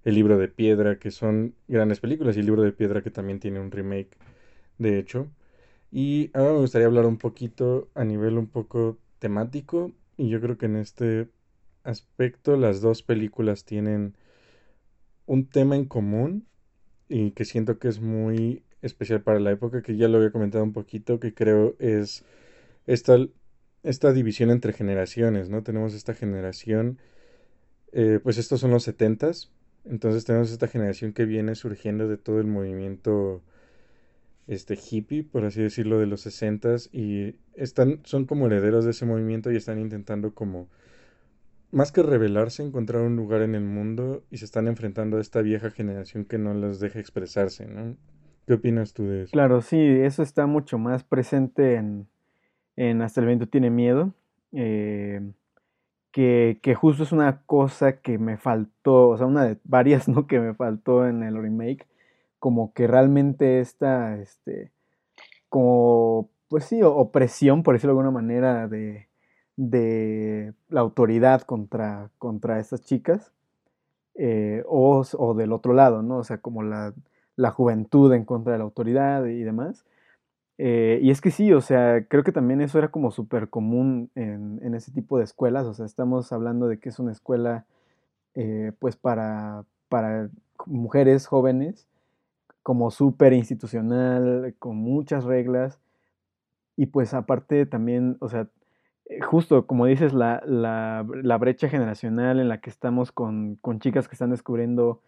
Libro 0.04 0.38
de 0.38 0.48
Piedra, 0.48 0.98
que 0.98 1.10
son 1.10 1.54
grandes 1.68 2.00
películas, 2.00 2.36
y 2.36 2.40
El 2.40 2.46
Libro 2.46 2.62
de 2.62 2.72
Piedra 2.72 3.02
que 3.02 3.10
también 3.10 3.40
tiene 3.40 3.60
un 3.60 3.70
remake, 3.70 4.16
de 4.78 4.98
hecho. 4.98 5.28
Y 5.90 6.30
ahora 6.34 6.52
me 6.52 6.60
gustaría 6.60 6.86
hablar 6.86 7.06
un 7.06 7.18
poquito 7.18 7.88
a 7.94 8.04
nivel 8.04 8.38
un 8.38 8.48
poco 8.48 8.98
temático, 9.18 9.92
y 10.16 10.28
yo 10.28 10.40
creo 10.40 10.58
que 10.58 10.66
en 10.66 10.76
este 10.76 11.28
aspecto 11.84 12.56
las 12.56 12.80
dos 12.80 13.02
películas 13.02 13.64
tienen 13.64 14.14
un 15.26 15.46
tema 15.46 15.76
en 15.76 15.84
común 15.86 16.46
y 17.08 17.32
que 17.32 17.44
siento 17.44 17.78
que 17.78 17.88
es 17.88 18.00
muy 18.00 18.62
especial 18.82 19.22
para 19.22 19.40
la 19.40 19.52
época, 19.52 19.82
que 19.82 19.96
ya 19.96 20.08
lo 20.08 20.18
había 20.18 20.32
comentado 20.32 20.64
un 20.64 20.72
poquito, 20.72 21.20
que 21.20 21.34
creo 21.34 21.76
es 21.78 22.24
esta 22.86 23.18
esta 23.82 24.12
división 24.12 24.50
entre 24.50 24.72
generaciones, 24.72 25.48
¿no? 25.48 25.62
Tenemos 25.62 25.94
esta 25.94 26.14
generación, 26.14 26.98
eh, 27.92 28.20
pues 28.22 28.38
estos 28.38 28.60
son 28.60 28.70
los 28.70 28.82
setentas, 28.82 29.50
entonces 29.84 30.24
tenemos 30.24 30.50
esta 30.50 30.68
generación 30.68 31.12
que 31.12 31.24
viene 31.24 31.54
surgiendo 31.54 32.08
de 32.08 32.18
todo 32.18 32.40
el 32.40 32.46
movimiento 32.46 33.42
este 34.46 34.76
hippie, 34.76 35.24
por 35.24 35.44
así 35.44 35.62
decirlo, 35.62 35.98
de 35.98 36.06
los 36.06 36.22
sesentas 36.22 36.88
y 36.92 37.36
están, 37.54 38.00
son 38.04 38.24
como 38.24 38.46
herederos 38.46 38.84
de 38.84 38.92
ese 38.92 39.04
movimiento 39.04 39.52
y 39.52 39.56
están 39.56 39.78
intentando 39.78 40.34
como 40.34 40.68
más 41.70 41.92
que 41.92 42.02
rebelarse, 42.02 42.62
encontrar 42.62 43.02
un 43.02 43.14
lugar 43.14 43.42
en 43.42 43.54
el 43.54 43.64
mundo 43.64 44.24
y 44.30 44.38
se 44.38 44.46
están 44.46 44.66
enfrentando 44.66 45.18
a 45.18 45.20
esta 45.20 45.42
vieja 45.42 45.70
generación 45.70 46.24
que 46.24 46.38
no 46.38 46.54
los 46.54 46.80
deja 46.80 46.98
expresarse, 46.98 47.66
¿no? 47.66 47.94
¿Qué 48.46 48.54
opinas 48.54 48.94
tú 48.94 49.04
de 49.04 49.24
eso? 49.24 49.32
Claro, 49.32 49.60
sí, 49.60 49.78
eso 49.78 50.22
está 50.22 50.46
mucho 50.46 50.78
más 50.78 51.04
presente 51.04 51.74
en, 51.74 52.08
en 52.78 53.02
Hasta 53.02 53.20
el 53.20 53.26
viento 53.26 53.48
tiene 53.48 53.70
miedo, 53.70 54.12
eh, 54.52 55.20
que, 56.12 56.74
justo 56.76 57.02
es 57.02 57.12
una 57.12 57.42
cosa 57.44 58.00
que 58.00 58.18
me 58.18 58.36
faltó, 58.38 59.10
o 59.10 59.18
sea, 59.18 59.26
una 59.26 59.44
de 59.44 59.58
varias, 59.64 60.08
¿no? 60.08 60.26
Que 60.28 60.38
me 60.40 60.54
faltó 60.54 61.06
en 61.06 61.22
el 61.24 61.36
remake, 61.36 61.86
como 62.38 62.72
que 62.74 62.86
realmente 62.86 63.60
esta, 63.60 64.16
este, 64.18 64.70
como, 65.48 66.30
pues 66.48 66.64
sí, 66.66 66.80
opresión, 66.82 67.62
por 67.64 67.74
decirlo 67.74 67.94
de 67.94 68.00
alguna 68.00 68.12
manera, 68.12 68.68
de, 68.68 69.08
de 69.56 70.54
la 70.68 70.80
autoridad 70.80 71.42
contra, 71.42 72.10
contra 72.18 72.60
estas 72.60 72.82
chicas, 72.82 73.32
eh, 74.14 74.62
o, 74.68 75.04
o 75.18 75.34
del 75.34 75.52
otro 75.52 75.72
lado, 75.72 76.02
¿no? 76.02 76.18
O 76.18 76.24
sea, 76.24 76.38
como 76.38 76.62
la, 76.62 76.94
la 77.36 77.50
juventud 77.50 78.12
en 78.12 78.24
contra 78.24 78.52
de 78.52 78.58
la 78.58 78.64
autoridad 78.64 79.24
y 79.26 79.42
demás. 79.42 79.84
Eh, 80.58 80.98
y 81.02 81.10
es 81.10 81.20
que 81.20 81.30
sí, 81.30 81.52
o 81.52 81.60
sea, 81.60 82.04
creo 82.08 82.24
que 82.24 82.32
también 82.32 82.60
eso 82.60 82.78
era 82.78 82.88
como 82.88 83.12
súper 83.12 83.48
común 83.48 84.10
en, 84.16 84.58
en 84.62 84.74
ese 84.74 84.90
tipo 84.92 85.16
de 85.18 85.24
escuelas, 85.24 85.66
o 85.66 85.74
sea, 85.74 85.86
estamos 85.86 86.32
hablando 86.32 86.66
de 86.66 86.78
que 86.80 86.88
es 86.88 86.98
una 86.98 87.12
escuela 87.12 87.64
eh, 88.34 88.72
pues 88.80 88.96
para, 88.96 89.64
para 89.88 90.30
mujeres 90.66 91.26
jóvenes, 91.28 91.86
como 92.62 92.90
súper 92.90 93.32
institucional, 93.34 94.54
con 94.58 94.76
muchas 94.76 95.24
reglas, 95.24 95.80
y 96.76 96.86
pues 96.86 97.14
aparte 97.14 97.66
también, 97.66 98.16
o 98.20 98.28
sea, 98.28 98.48
eh, 99.06 99.20
justo 99.20 99.66
como 99.66 99.86
dices, 99.86 100.12
la, 100.12 100.42
la, 100.46 101.06
la 101.22 101.38
brecha 101.38 101.68
generacional 101.68 102.40
en 102.40 102.48
la 102.48 102.60
que 102.60 102.70
estamos 102.70 103.12
con, 103.12 103.56
con 103.56 103.80
chicas 103.80 104.08
que 104.08 104.14
están 104.14 104.30
descubriendo 104.30 105.02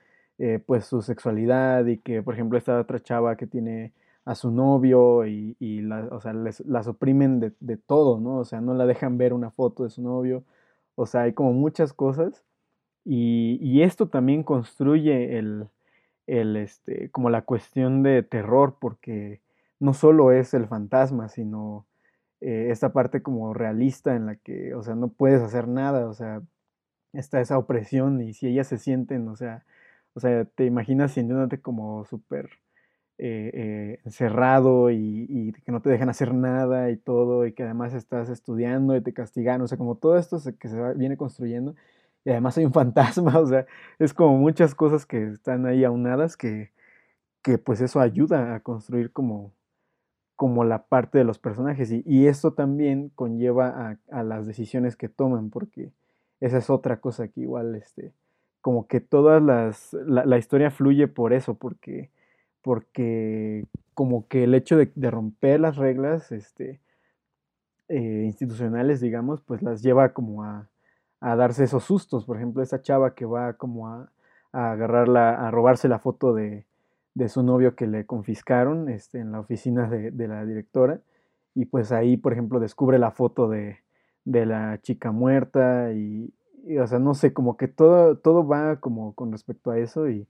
pues 0.67 0.87
su 0.87 1.03
sexualidad 1.03 1.85
y 1.85 1.99
que, 1.99 2.23
por 2.23 2.33
ejemplo, 2.33 2.57
esta 2.57 2.81
otra 2.81 2.99
chava 2.99 3.37
que 3.37 3.47
tiene 3.47 3.93
a 4.25 4.35
su 4.35 4.51
novio 4.51 5.27
y, 5.27 5.57
y 5.59 5.83
la, 5.83 6.09
o 6.13 6.21
sea, 6.21 6.33
les, 6.33 6.61
las 6.67 6.87
oprimen 6.87 7.41
de, 7.41 7.53
de 7.61 7.77
todo, 7.77 8.21
¿no? 8.21 8.39
O 8.39 8.45
sea, 8.45 8.61
no 8.61 8.75
la 8.75 8.87
dejan 8.87 9.19
ver 9.19 9.33
una 9.33 9.51
foto 9.51 9.85
de 9.85 9.91
su 9.91 10.03
novio, 10.03 10.45
o 10.95 11.07
sea, 11.07 11.23
hay 11.23 11.33
como 11.35 11.53
muchas 11.53 11.93
cosas 11.93 12.45
y, 13.05 13.59
y 13.63 13.83
esto 13.83 14.09
también 14.09 14.43
construye 14.45 15.39
el, 15.39 15.69
el, 16.27 16.57
este, 16.57 17.11
como 17.11 17.31
la 17.31 17.43
cuestión 17.43 18.03
de 18.03 18.23
terror, 18.23 18.77
porque 18.81 19.41
no 19.81 19.95
solo 19.95 20.33
es 20.33 20.55
el 20.55 20.67
fantasma, 20.69 21.29
sino 21.29 21.87
eh, 22.41 22.69
esta 22.71 22.93
parte 22.93 23.23
como 23.23 23.55
realista 23.55 24.15
en 24.17 24.27
la 24.27 24.37
que, 24.37 24.75
o 24.75 24.83
sea, 24.83 24.95
no 24.95 25.09
puedes 25.09 25.43
hacer 25.43 25.69
nada, 25.69 26.09
o 26.09 26.15
sea, 26.15 26.43
está 27.13 27.41
esa 27.41 27.59
opresión 27.59 28.21
y 28.23 28.35
si 28.35 28.49
ellas 28.49 28.69
se 28.69 28.79
sienten, 28.79 29.29
o 29.29 29.37
sea, 29.37 29.65
o 30.15 30.21
sea, 30.21 30.45
te 30.45 30.67
imaginas 30.67 31.13
sintiéndote 31.13 31.61
como 31.61 32.05
súper 32.05 32.51
eh, 33.23 33.51
eh, 33.53 34.01
encerrado 34.07 34.91
y, 34.91 35.53
que 35.67 35.73
no 35.73 35.83
te 35.83 35.91
dejan 35.91 36.09
hacer 36.09 36.33
nada 36.33 36.91
y 36.91 36.97
todo, 36.97 37.45
y 37.45 37.53
que 37.53 37.65
además 37.65 37.93
estás 37.93 38.31
estudiando 38.31 38.97
y 38.97 39.03
te 39.03 39.13
castigan, 39.13 39.61
o 39.61 39.69
sea, 39.69 39.77
como 39.77 39.97
todo 39.97 40.17
esto 40.17 40.39
que 40.59 40.69
se 40.69 40.95
viene 40.95 41.19
construyendo, 41.19 41.75
y 42.25 42.31
además 42.31 42.57
hay 42.57 42.65
un 42.65 42.73
fantasma, 42.73 43.39
o 43.39 43.47
sea, 43.47 43.67
es 43.99 44.15
como 44.15 44.39
muchas 44.39 44.75
cosas 44.75 45.05
que 45.05 45.29
están 45.29 45.67
ahí 45.67 45.85
aunadas 45.85 46.39
que, 46.39 46.73
que 47.43 47.59
pues 47.59 47.83
eso 47.83 48.01
ayuda 48.01 48.55
a 48.55 48.61
construir 48.61 49.13
como, 49.13 49.53
como 50.35 50.65
la 50.65 50.85
parte 50.87 51.19
de 51.19 51.25
los 51.25 51.39
personajes, 51.39 51.93
y, 51.93 52.03
y 52.07 52.27
esto 52.27 52.55
también 52.55 53.11
conlleva 53.15 53.99
a, 54.11 54.23
las 54.23 54.47
decisiones 54.47 54.97
que 54.97 55.11
toman, 55.11 55.51
porque 55.51 55.93
esa 56.41 56.57
es 56.57 56.71
otra 56.71 57.01
cosa 57.01 57.29
que 57.29 57.43
igual, 57.43 57.75
este, 57.75 58.15
como 58.63 58.87
que 58.87 59.01
todas 59.01 59.43
las, 59.43 59.93
la, 59.93 60.25
la 60.25 60.39
historia 60.39 60.71
fluye 60.71 61.07
por 61.07 61.35
eso, 61.35 61.53
porque 61.55 62.09
porque 62.63 63.67
como 63.95 64.27
que 64.29 64.45
el 64.45 64.55
hecho 64.55 64.77
de, 64.77 65.11
romper 65.11 65.61
las 65.61 65.77
reglas 65.77 66.33
este, 66.33 66.81
eh, 67.89 68.23
institucionales, 68.25 69.01
digamos, 69.01 69.43
pues 69.43 69.63
las 69.63 69.83
lleva 69.83 70.13
como 70.13 70.45
a, 70.45 70.69
darse 71.21 71.65
esos 71.65 71.85
sustos. 71.85 72.25
Por 72.25 72.37
ejemplo, 72.39 72.63
esa 72.63 72.81
chava 72.81 73.15
que 73.15 73.27
va 73.27 73.55
como 73.55 73.89
a, 73.89 74.11
a 74.53 74.73
agarrarla, 74.73 75.47
a 75.47 75.51
robarse 75.51 75.89
la 75.89 75.99
foto 75.99 76.35
de, 76.35 76.65
su 77.29 77.43
novio 77.43 77.75
que 77.75 77.87
le 77.87 78.07
confiscaron 78.07 78.89
este, 78.89 79.19
en 79.19 79.33
la 79.33 79.41
oficina 79.41 79.89
de, 79.91 80.11
de 80.11 80.29
la 80.29 80.47
directora. 80.47 81.01
Y 81.55 81.67
pues 81.67 81.93
ahí, 81.93 82.17
por 82.17 82.33
ejemplo, 82.33 82.61
descubre 82.61 82.99
la 82.99 83.11
foto 83.11 83.49
de, 83.51 83.81
de 84.25 84.47
la 84.47 84.79
chica 84.81 85.13
muerta 85.13 85.93
y, 85.93 86.33
y, 86.65 86.79
o 86.79 86.87
sea, 86.87 86.99
no 86.99 87.15
sé, 87.15 87.33
como 87.35 87.57
que 87.57 87.69
todo, 87.69 88.17
todo 88.17 88.47
va 88.47 88.77
como 88.77 89.15
con 89.15 89.33
respecto 89.33 89.71
a 89.71 89.79
eso 89.79 90.09
y, 90.09 90.27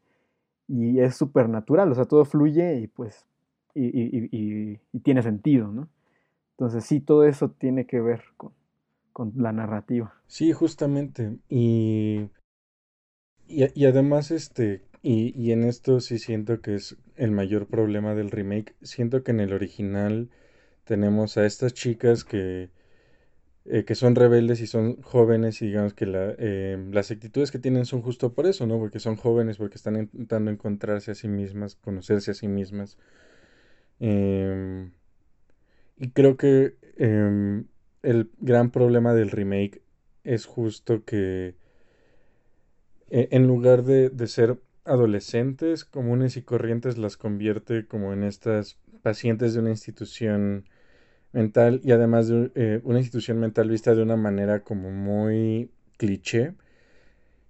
y 0.70 1.00
es 1.00 1.16
súper 1.16 1.48
natural, 1.48 1.92
o 1.92 1.94
sea, 1.94 2.04
todo 2.06 2.24
fluye 2.24 2.78
y 2.80 2.86
pues, 2.88 3.26
y, 3.74 3.88
y- 4.32 4.78
tiene 5.02 5.22
sentido, 5.22 5.68
¿no? 5.68 5.88
Entonces 6.52 6.84
sí, 6.84 7.00
todo 7.00 7.24
eso 7.24 7.50
tiene 7.50 7.86
que 7.86 8.00
ver 8.00 8.22
con, 8.36 8.52
con 9.12 9.32
la 9.36 9.52
narrativa. 9.52 10.14
Sí, 10.26 10.52
justamente. 10.52 11.38
Y, 11.48 12.30
y, 13.46 13.84
además, 13.84 14.30
este, 14.30 14.82
y 15.02 15.52
en 15.52 15.64
esto 15.64 16.00
sí 16.00 16.18
siento 16.18 16.60
que 16.60 16.74
es 16.76 16.96
el 17.16 17.32
mayor 17.32 17.66
problema 17.66 18.14
del 18.14 18.30
remake. 18.30 18.74
Siento 18.82 19.22
que 19.22 19.32
en 19.32 19.40
el 19.40 19.52
original 19.52 20.30
tenemos 20.84 21.36
a 21.38 21.46
estas 21.46 21.74
chicas 21.74 22.24
que, 22.24 22.70
eh, 23.66 23.84
que 23.84 23.94
son 23.94 24.14
rebeldes 24.14 24.60
y 24.60 24.66
son 24.66 25.00
jóvenes 25.02 25.60
y 25.62 25.66
digamos 25.66 25.94
que 25.94 26.06
la, 26.06 26.34
eh, 26.38 26.78
las 26.92 27.10
actitudes 27.10 27.50
que 27.50 27.58
tienen 27.58 27.84
son 27.84 28.02
justo 28.02 28.32
por 28.32 28.46
eso, 28.46 28.66
¿no? 28.66 28.78
Porque 28.78 29.00
son 29.00 29.16
jóvenes, 29.16 29.58
porque 29.58 29.76
están 29.76 29.96
intentando 29.96 30.50
encontrarse 30.50 31.10
a 31.10 31.14
sí 31.14 31.28
mismas, 31.28 31.76
conocerse 31.76 32.30
a 32.30 32.34
sí 32.34 32.48
mismas. 32.48 32.96
Em, 34.00 34.92
y 35.98 36.10
creo 36.10 36.36
que 36.36 36.76
em, 36.96 37.66
el 38.02 38.30
gran 38.40 38.70
problema 38.70 39.14
del 39.14 39.30
remake 39.30 39.82
es 40.24 40.46
justo 40.46 41.04
que 41.04 41.54
eh, 43.10 43.28
en 43.32 43.46
lugar 43.46 43.82
de, 43.84 44.08
de 44.10 44.26
ser 44.26 44.58
adolescentes 44.84 45.84
comunes 45.84 46.36
y 46.36 46.42
corrientes, 46.42 46.98
las 46.98 47.16
convierte 47.16 47.86
como 47.86 48.12
en 48.12 48.24
estas 48.24 48.78
pacientes 49.02 49.54
de 49.54 49.60
una 49.60 49.70
institución 49.70 50.64
mental 51.32 51.80
y 51.84 51.92
además 51.92 52.28
de 52.28 52.50
eh, 52.54 52.80
una 52.84 52.98
institución 52.98 53.38
mental 53.40 53.70
vista 53.70 53.94
de 53.94 54.02
una 54.02 54.16
manera 54.16 54.62
como 54.62 54.90
muy 54.90 55.70
cliché 55.98 56.54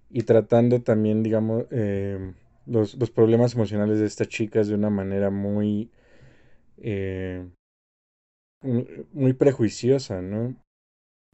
y 0.09 0.23
tratando 0.23 0.81
también, 0.81 1.23
digamos, 1.23 1.65
eh, 1.71 2.33
los, 2.65 2.95
los 2.95 3.11
problemas 3.11 3.55
emocionales 3.55 3.99
de 3.99 4.05
estas 4.05 4.27
chicas 4.27 4.67
de 4.67 4.75
una 4.75 4.89
manera 4.89 5.29
muy, 5.29 5.89
eh, 6.77 7.45
muy 9.13 9.33
prejuiciosa, 9.33 10.21
¿no? 10.21 10.55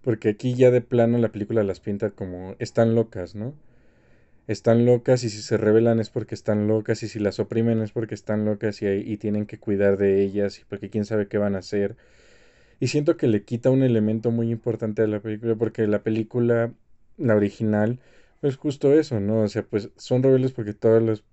Porque 0.03 0.29
aquí 0.29 0.55
ya 0.55 0.71
de 0.71 0.81
plano 0.81 1.17
la 1.17 1.31
película 1.31 1.63
las 1.63 1.79
pinta 1.81 2.11
como 2.11 2.55
están 2.59 2.95
locas, 2.95 3.35
¿no? 3.35 3.55
Están 4.47 4.85
locas 4.85 5.23
y 5.23 5.29
si 5.29 5.41
se 5.41 5.57
rebelan 5.57 5.99
es 5.99 6.09
porque 6.09 6.35
están 6.35 6.67
locas 6.67 7.03
y 7.03 7.09
si 7.09 7.19
las 7.19 7.39
oprimen 7.39 7.81
es 7.81 7.91
porque 7.91 8.15
están 8.15 8.45
locas 8.45 8.81
y, 8.81 8.87
y 8.87 9.17
tienen 9.17 9.45
que 9.45 9.59
cuidar 9.59 9.97
de 9.97 10.23
ellas 10.23 10.59
y 10.59 10.65
porque 10.65 10.89
quién 10.89 11.05
sabe 11.05 11.27
qué 11.27 11.37
van 11.37 11.55
a 11.55 11.59
hacer. 11.59 11.97
Y 12.79 12.87
siento 12.87 13.17
que 13.17 13.27
le 13.27 13.43
quita 13.43 13.69
un 13.71 13.83
elemento 13.83 14.31
muy 14.31 14.51
importante 14.51 15.01
a 15.03 15.07
la 15.07 15.19
película 15.21 15.55
porque 15.55 15.87
la 15.87 16.03
película, 16.03 16.73
la 17.17 17.35
original, 17.35 17.99
pues 18.41 18.57
justo 18.57 18.93
eso, 18.93 19.19
¿no? 19.19 19.41
O 19.43 19.47
sea, 19.47 19.63
pues 19.63 19.89
son 19.97 20.23
rebeldes 20.23 20.51
porque 20.53 20.73
todas 20.73 21.01
las 21.03 21.23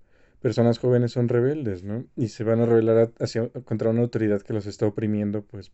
personas 0.41 0.79
jóvenes 0.79 1.11
son 1.11 1.29
rebeldes, 1.29 1.83
¿no? 1.83 2.05
Y 2.15 2.29
se 2.29 2.43
van 2.43 2.61
a 2.61 2.65
rebelar 2.65 3.11
hacia, 3.19 3.49
contra 3.65 3.89
una 3.91 4.01
autoridad 4.01 4.41
que 4.41 4.53
los 4.53 4.65
está 4.67 4.87
oprimiendo, 4.87 5.43
pues 5.43 5.71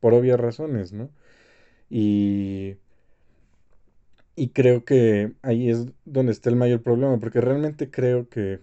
por 0.00 0.14
obvias 0.14 0.40
razones, 0.40 0.92
¿no? 0.92 1.10
Y 1.90 2.76
Y 4.36 4.50
creo 4.50 4.84
que 4.84 5.34
ahí 5.42 5.70
es 5.70 5.86
donde 6.04 6.32
está 6.32 6.50
el 6.50 6.56
mayor 6.56 6.82
problema, 6.82 7.18
porque 7.18 7.40
realmente 7.40 7.90
creo 7.90 8.28
que 8.28 8.60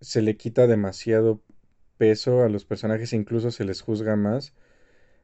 se 0.00 0.22
le 0.22 0.36
quita 0.36 0.66
demasiado 0.66 1.42
peso 1.98 2.42
a 2.42 2.48
los 2.48 2.64
personajes, 2.64 3.12
incluso 3.12 3.50
se 3.50 3.64
les 3.64 3.82
juzga 3.82 4.16
más 4.16 4.54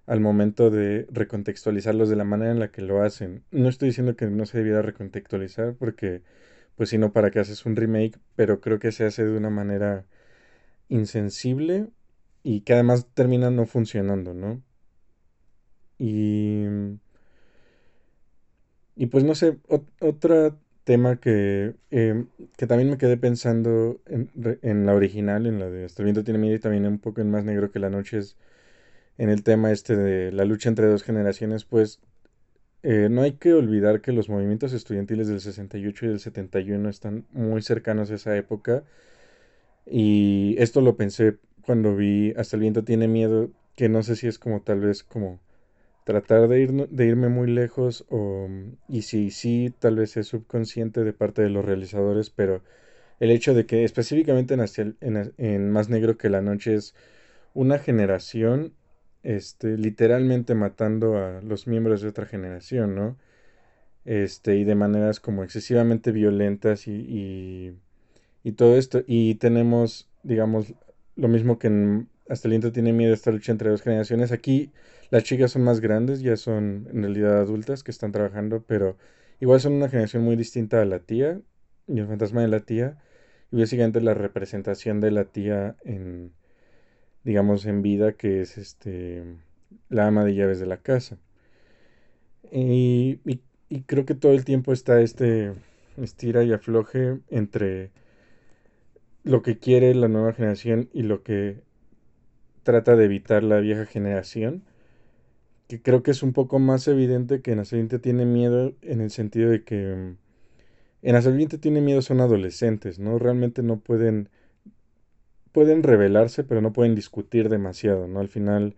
al 0.06 0.20
momento 0.20 0.70
de 0.70 1.06
recontextualizarlos 1.10 2.08
de 2.08 2.16
la 2.16 2.24
manera 2.24 2.52
en 2.52 2.60
la 2.60 2.70
que 2.70 2.82
lo 2.82 3.02
hacen. 3.02 3.44
No 3.50 3.68
estoy 3.68 3.88
diciendo 3.88 4.16
que 4.16 4.26
no 4.26 4.46
se 4.46 4.58
debiera 4.58 4.82
recontextualizar, 4.82 5.74
porque 5.74 6.22
pues 6.76 6.90
si 6.90 6.98
no, 6.98 7.12
¿para 7.12 7.30
qué 7.30 7.40
haces 7.40 7.66
un 7.66 7.76
remake? 7.76 8.18
Pero 8.36 8.60
creo 8.60 8.78
que 8.78 8.92
se 8.92 9.04
hace 9.04 9.24
de 9.24 9.36
una 9.36 9.50
manera 9.50 10.06
insensible 10.88 11.88
y 12.42 12.62
que 12.62 12.74
además 12.74 13.08
termina 13.14 13.50
no 13.50 13.66
funcionando, 13.66 14.34
¿no? 14.34 14.62
Y, 15.98 16.64
y 18.96 19.06
pues 19.06 19.24
no 19.24 19.34
sé, 19.34 19.58
otro 20.00 20.58
tema 20.84 21.16
que, 21.16 21.74
em, 21.90 22.28
que 22.56 22.66
también 22.66 22.90
me 22.90 22.98
quedé 22.98 23.16
pensando 23.16 24.00
en, 24.06 24.30
en, 24.62 24.86
la 24.86 24.94
original, 24.94 25.46
en 25.46 25.58
la 25.58 25.70
de 25.70 25.84
Hasta 25.86 26.04
tiene 26.24 26.38
miedo 26.38 26.56
y 26.56 26.60
también 26.60 26.86
un 26.86 26.98
poco 26.98 27.20
en 27.20 27.30
Más 27.30 27.44
negro 27.44 27.70
que 27.70 27.78
la 27.78 27.90
noche 27.90 28.18
es 28.18 28.36
en 29.18 29.30
el 29.30 29.42
tema 29.42 29.72
este 29.72 29.96
de 29.96 30.32
la 30.32 30.44
lucha 30.44 30.68
entre 30.68 30.86
dos 30.86 31.02
generaciones, 31.02 31.64
pues 31.64 32.00
eh, 32.82 33.08
no 33.10 33.22
hay 33.22 33.32
que 33.32 33.54
olvidar 33.54 34.00
que 34.00 34.12
los 34.12 34.28
movimientos 34.28 34.72
estudiantiles 34.72 35.28
del 35.28 35.40
68 35.40 36.06
y 36.06 36.08
del 36.08 36.20
71 36.20 36.88
están 36.88 37.26
muy 37.32 37.62
cercanos 37.62 38.10
a 38.10 38.14
esa 38.16 38.36
época. 38.36 38.84
Y 39.86 40.56
esto 40.58 40.80
lo 40.80 40.96
pensé 40.96 41.38
cuando 41.62 41.96
vi 41.96 42.32
Hasta 42.36 42.56
el 42.56 42.60
viento 42.62 42.84
tiene 42.84 43.08
miedo, 43.08 43.50
que 43.76 43.88
no 43.88 44.02
sé 44.02 44.16
si 44.16 44.26
es 44.28 44.38
como 44.38 44.62
tal 44.62 44.80
vez 44.80 45.02
como 45.02 45.40
tratar 46.04 46.48
de, 46.48 46.60
ir, 46.60 46.88
de 46.88 47.06
irme 47.06 47.28
muy 47.28 47.50
lejos 47.50 48.04
o, 48.10 48.48
y 48.88 49.02
si 49.02 49.30
sí, 49.30 49.74
tal 49.78 49.96
vez 49.96 50.16
es 50.16 50.28
subconsciente 50.28 51.02
de 51.02 51.12
parte 51.14 51.42
de 51.42 51.50
los 51.50 51.64
realizadores, 51.64 52.30
pero 52.30 52.62
el 53.20 53.30
hecho 53.30 53.54
de 53.54 53.66
que 53.66 53.84
específicamente 53.84 54.54
en, 54.54 55.70
Más 55.70 55.88
Negro 55.88 56.18
que 56.18 56.28
la 56.28 56.42
Noche 56.42 56.74
es 56.74 56.94
una 57.54 57.78
generación 57.78 58.74
este, 59.24 59.78
literalmente 59.78 60.54
matando 60.54 61.16
a 61.18 61.40
los 61.42 61.66
miembros 61.66 62.02
de 62.02 62.08
otra 62.08 62.26
generación, 62.26 62.94
¿no? 62.94 63.16
Este, 64.04 64.56
y 64.56 64.64
de 64.64 64.74
maneras 64.74 65.20
como 65.20 65.44
excesivamente 65.44 66.12
violentas 66.12 66.86
y, 66.88 67.74
y, 68.44 68.52
todo 68.52 68.76
esto. 68.76 69.02
Y 69.06 69.36
tenemos, 69.36 70.08
digamos, 70.22 70.74
lo 71.16 71.28
mismo 71.28 71.58
que 71.58 71.68
en 71.68 72.08
Hasta 72.28 72.48
el 72.48 72.52
viento 72.52 72.72
tiene 72.72 72.92
miedo 72.92 73.14
esta 73.14 73.30
lucha 73.32 73.52
entre 73.52 73.70
dos 73.70 73.82
generaciones. 73.82 74.32
Aquí 74.32 74.72
las 75.10 75.24
chicas 75.24 75.52
son 75.52 75.62
más 75.64 75.80
grandes, 75.80 76.20
ya 76.22 76.36
son 76.36 76.88
en 76.92 77.02
realidad 77.02 77.40
adultas 77.40 77.82
que 77.82 77.90
están 77.90 78.12
trabajando, 78.12 78.64
pero 78.66 78.96
igual 79.40 79.60
son 79.60 79.74
una 79.74 79.88
generación 79.88 80.22
muy 80.24 80.36
distinta 80.36 80.82
a 80.82 80.84
la 80.84 81.00
tía 81.00 81.40
y 81.86 81.98
el 82.00 82.06
fantasma 82.06 82.42
de 82.42 82.48
la 82.48 82.60
tía. 82.60 82.98
Y 83.52 83.60
básicamente 83.60 84.00
la 84.00 84.14
representación 84.14 85.00
de 85.00 85.10
la 85.12 85.24
tía 85.26 85.76
en 85.84 86.32
digamos, 87.24 87.66
en 87.66 87.82
vida, 87.82 88.12
que 88.12 88.42
es 88.42 88.58
este, 88.58 89.24
la 89.88 90.06
ama 90.06 90.24
de 90.24 90.34
llaves 90.34 90.60
de 90.60 90.66
la 90.66 90.76
casa. 90.76 91.18
Y, 92.52 93.20
y, 93.24 93.82
creo 93.82 94.04
que 94.04 94.14
todo 94.14 94.32
el 94.32 94.44
tiempo 94.44 94.72
está 94.72 95.00
este 95.00 95.54
estira 96.00 96.44
y 96.44 96.52
afloje 96.52 97.18
entre 97.30 97.90
lo 99.24 99.42
que 99.42 99.58
quiere 99.58 99.94
la 99.94 100.08
nueva 100.08 100.32
generación 100.34 100.88
y 100.92 101.02
lo 101.02 101.22
que 101.22 101.62
trata 102.62 102.96
de 102.96 103.06
evitar 103.06 103.42
la 103.42 103.58
vieja 103.60 103.86
generación. 103.86 104.62
Que 105.68 105.80
creo 105.80 106.02
que 106.02 106.10
es 106.10 106.22
un 106.22 106.32
poco 106.34 106.58
más 106.58 106.86
evidente 106.88 107.40
que 107.40 107.52
en 107.52 107.60
Ascendiente 107.60 107.98
tiene 107.98 108.26
miedo 108.26 108.74
en 108.82 109.00
el 109.00 109.10
sentido 109.10 109.50
de 109.50 109.64
que 109.64 110.14
en 111.02 111.16
Ascendiente 111.16 111.58
tiene 111.58 111.80
miedo 111.80 112.02
son 112.02 112.20
adolescentes, 112.20 112.98
¿no? 112.98 113.18
Realmente 113.18 113.62
no 113.62 113.78
pueden 113.78 114.28
pueden 115.54 115.84
rebelarse, 115.84 116.42
pero 116.44 116.60
no 116.60 116.72
pueden 116.72 116.96
discutir 116.96 117.48
demasiado, 117.48 118.08
¿no? 118.08 118.18
Al 118.20 118.28
final, 118.28 118.74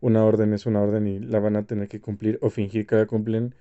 una 0.00 0.24
orden 0.24 0.54
es 0.54 0.64
una 0.64 0.80
orden 0.80 1.08
y 1.08 1.18
la 1.18 1.40
van 1.40 1.56
a 1.56 1.64
tener 1.66 1.88
que 1.88 2.00
cumplir 2.00 2.38
o 2.40 2.50
fingir 2.50 2.86
que 2.86 2.94
la 2.96 3.06
cumplen. 3.06 3.54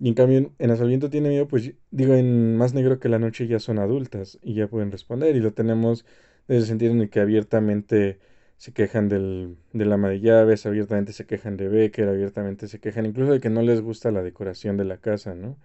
Y 0.00 0.08
en 0.08 0.14
cambio, 0.14 0.52
en 0.58 0.70
Asalviento 0.70 1.10
tiene 1.10 1.30
miedo, 1.30 1.48
pues 1.48 1.72
digo, 1.90 2.14
en 2.14 2.56
Más 2.56 2.74
Negro 2.74 3.00
que 3.00 3.08
la 3.08 3.18
Noche 3.18 3.48
ya 3.48 3.58
son 3.58 3.80
adultas 3.80 4.38
y 4.42 4.54
ya 4.54 4.68
pueden 4.68 4.92
responder. 4.92 5.34
Y 5.36 5.40
lo 5.40 5.52
tenemos 5.52 6.06
desde 6.48 6.60
el 6.62 6.66
sentido 6.66 6.92
en 6.92 7.00
el 7.00 7.10
que 7.10 7.20
abiertamente 7.20 8.20
se 8.56 8.72
quejan 8.72 9.08
del, 9.08 9.58
ama 9.92 10.08
de 10.08 10.20
llaves, 10.20 10.64
abiertamente 10.66 11.12
se 11.12 11.26
quejan 11.26 11.56
de 11.56 11.68
Becker, 11.68 12.08
abiertamente 12.08 12.68
se 12.68 12.78
quejan 12.80 13.06
incluso 13.06 13.32
de 13.32 13.40
que 13.40 13.50
no 13.50 13.62
les 13.62 13.80
gusta 13.82 14.12
la 14.12 14.22
decoración 14.22 14.76
de 14.76 14.84
la 14.84 14.98
casa, 14.98 15.34
¿no? 15.34 15.58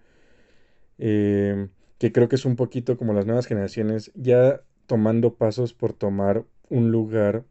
Eh, 0.98 1.68
que 1.98 2.12
creo 2.12 2.28
que 2.28 2.36
es 2.36 2.44
un 2.44 2.56
poquito 2.56 2.96
como 2.96 3.12
las 3.12 3.26
nuevas 3.26 3.46
generaciones 3.46 4.10
ya 4.14 4.60
tomando 4.86 5.34
pasos 5.34 5.74
por 5.74 5.92
tomar 5.92 6.44
un 6.70 6.90
lugar 6.90 7.44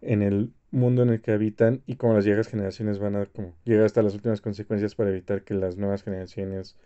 en 0.00 0.22
el 0.22 0.52
mundo 0.70 1.02
en 1.02 1.10
el 1.10 1.20
que 1.20 1.32
habitan 1.32 1.82
y 1.86 1.96
como 1.96 2.14
las 2.14 2.24
viejas 2.24 2.48
generaciones 2.48 2.98
van 2.98 3.16
a 3.16 3.26
como 3.26 3.54
llegar 3.64 3.86
hasta 3.86 4.02
las 4.02 4.14
últimas 4.14 4.40
consecuencias 4.40 4.94
para 4.94 5.10
evitar 5.10 5.42
que 5.42 5.54
las 5.54 5.76
nuevas 5.76 6.02
generaciones 6.02 6.76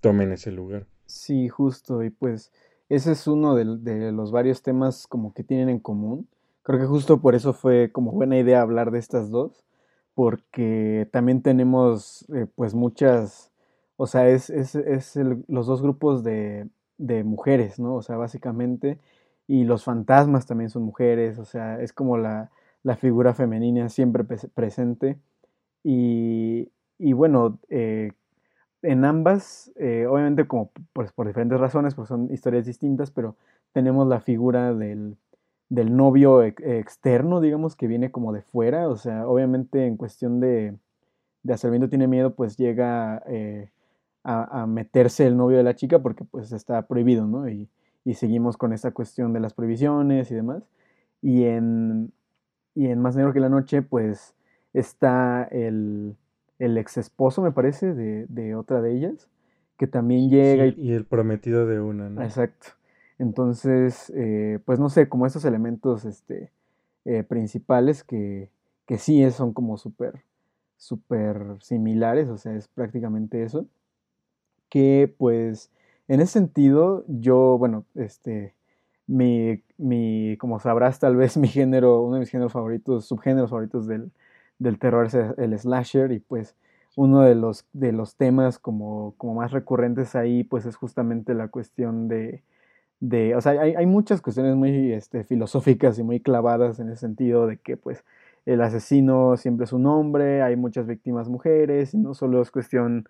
tomen 0.00 0.32
ese 0.32 0.52
lugar. 0.52 0.86
Sí, 1.06 1.48
justo, 1.48 2.02
y 2.02 2.10
pues 2.10 2.52
ese 2.88 3.12
es 3.12 3.26
uno 3.26 3.54
de, 3.54 4.12
los 4.12 4.30
varios 4.30 4.62
temas 4.62 5.06
como 5.06 5.32
que 5.32 5.44
tienen 5.44 5.68
en 5.68 5.78
común. 5.80 6.28
Creo 6.62 6.78
que 6.78 6.86
justo 6.86 7.20
por 7.20 7.34
eso 7.34 7.52
fue 7.52 7.90
como 7.92 8.12
buena 8.12 8.38
idea 8.38 8.62
hablar 8.62 8.90
de 8.90 8.98
estas 8.98 9.30
dos, 9.30 9.64
porque 10.14 11.08
también 11.12 11.42
tenemos 11.42 12.26
eh, 12.34 12.46
pues 12.54 12.74
muchas, 12.74 13.50
o 13.96 14.06
sea, 14.06 14.28
es, 14.28 14.50
es, 14.50 14.74
es 14.74 15.16
los 15.48 15.66
dos 15.66 15.82
grupos 15.82 16.22
de, 16.22 16.68
de 16.98 17.24
mujeres, 17.24 17.78
¿no? 17.78 17.94
O 17.94 18.02
sea, 18.02 18.16
básicamente 18.16 18.98
y 19.50 19.64
los 19.64 19.82
fantasmas 19.82 20.46
también 20.46 20.70
son 20.70 20.84
mujeres, 20.84 21.36
o 21.40 21.44
sea, 21.44 21.80
es 21.80 21.92
como 21.92 22.16
la, 22.16 22.52
figura 23.00 23.34
femenina 23.34 23.88
siempre 23.88 24.22
presente. 24.54 25.18
Y, 25.82 26.70
bueno, 27.00 27.58
eh, 27.68 28.12
en 28.82 29.04
ambas, 29.04 29.72
eh, 29.74 30.06
obviamente 30.06 30.46
como 30.46 30.70
pues, 30.92 31.10
por 31.10 31.26
diferentes 31.26 31.58
razones, 31.58 31.96
pues 31.96 32.06
son 32.06 32.32
historias 32.32 32.64
distintas, 32.64 33.10
pero 33.10 33.34
tenemos 33.72 34.06
la 34.06 34.20
figura 34.20 34.72
del, 34.72 35.16
novio 35.68 36.44
externo, 36.44 37.40
digamos, 37.40 37.74
que 37.74 37.88
viene 37.88 38.12
como 38.12 38.32
de 38.32 38.42
fuera, 38.42 38.88
o 38.88 38.96
sea, 38.96 39.26
obviamente 39.26 39.84
en 39.84 39.96
cuestión 39.96 40.38
de, 40.38 40.76
de 41.42 41.52
Acerviento 41.52 41.88
tiene 41.88 42.06
miedo, 42.06 42.36
pues 42.36 42.56
llega 42.56 43.20
eh, 43.26 43.68
a, 44.22 44.62
a, 44.62 44.66
meterse 44.68 45.26
el 45.26 45.36
novio 45.36 45.56
de 45.56 45.64
la 45.64 45.74
chica 45.74 45.98
porque 45.98 46.22
pues 46.22 46.52
está 46.52 46.86
prohibido, 46.86 47.26
¿no? 47.26 47.48
Y, 47.48 47.68
y 48.04 48.14
seguimos 48.14 48.56
con 48.56 48.72
esta 48.72 48.92
cuestión 48.92 49.32
de 49.32 49.40
las 49.40 49.54
prohibiciones 49.54 50.30
y 50.30 50.34
demás. 50.34 50.62
Y 51.22 51.44
en, 51.44 52.12
y 52.74 52.86
en 52.86 53.00
Más 53.00 53.16
Negro 53.16 53.32
que 53.32 53.40
la 53.40 53.48
Noche, 53.48 53.82
pues 53.82 54.34
está 54.72 55.44
el, 55.50 56.16
el 56.58 56.78
ex 56.78 56.96
esposo, 56.96 57.42
me 57.42 57.52
parece, 57.52 57.94
de, 57.94 58.26
de, 58.26 58.54
otra 58.54 58.80
de 58.80 58.96
ellas, 58.96 59.28
que 59.76 59.86
también 59.86 60.30
llega. 60.30 60.66
y, 60.66 60.92
el 60.92 61.04
prometido 61.04 61.66
de 61.66 61.80
una, 61.80 62.08
¿no? 62.08 62.22
Exacto. 62.22 62.68
Entonces, 63.18 64.10
eh, 64.16 64.60
pues 64.64 64.78
no 64.78 64.88
sé, 64.88 65.08
como 65.08 65.26
estos 65.26 65.44
elementos 65.44 66.06
este, 66.06 66.50
eh, 67.04 67.22
principales 67.22 68.02
que, 68.02 68.48
que 68.86 68.96
sí 68.96 69.30
son 69.30 69.52
como 69.52 69.76
súper, 69.76 70.22
súper 70.78 71.56
similares, 71.60 72.28
o 72.30 72.38
sea, 72.38 72.54
es 72.54 72.66
prácticamente 72.68 73.42
eso, 73.42 73.66
que 74.70 75.14
pues 75.18 75.70
en 76.10 76.20
ese 76.20 76.32
sentido, 76.32 77.04
yo, 77.06 77.56
bueno, 77.56 77.86
este, 77.94 78.56
mi, 79.06 79.62
mi, 79.78 80.36
como 80.38 80.58
sabrás, 80.58 80.98
tal 80.98 81.14
vez 81.14 81.36
mi 81.38 81.46
género, 81.46 82.02
uno 82.02 82.14
de 82.14 82.20
mis 82.20 82.30
géneros 82.30 82.52
favoritos, 82.52 83.06
subgéneros 83.06 83.50
favoritos 83.50 83.86
del, 83.86 84.10
terror 84.80 85.06
es 85.06 85.14
el 85.14 85.56
slasher 85.56 86.10
y 86.10 86.18
pues 86.18 86.56
uno 86.96 87.22
de 87.22 87.36
los, 87.36 87.64
de 87.72 87.92
los 87.92 88.16
temas 88.16 88.58
como, 88.58 89.14
como 89.18 89.34
más 89.34 89.52
recurrentes 89.52 90.16
ahí 90.16 90.42
pues 90.42 90.66
es 90.66 90.74
justamente 90.74 91.32
la 91.32 91.46
cuestión 91.46 92.08
de, 92.08 92.42
de 92.98 93.36
o 93.36 93.40
sea, 93.40 93.52
hay, 93.52 93.74
hay, 93.76 93.86
muchas 93.86 94.20
cuestiones 94.20 94.56
muy 94.56 94.92
este, 94.92 95.22
filosóficas 95.22 95.96
y 96.00 96.02
muy 96.02 96.18
clavadas 96.18 96.80
en 96.80 96.88
ese 96.88 97.02
sentido 97.02 97.46
de 97.46 97.58
que 97.58 97.76
pues 97.76 98.04
el 98.46 98.60
asesino 98.62 99.36
siempre 99.36 99.64
es 99.64 99.72
un 99.72 99.86
hombre, 99.86 100.42
hay 100.42 100.56
muchas 100.56 100.88
víctimas 100.88 101.28
mujeres 101.28 101.94
y 101.94 101.98
no 101.98 102.14
solo 102.14 102.42
es 102.42 102.50
cuestión 102.50 103.08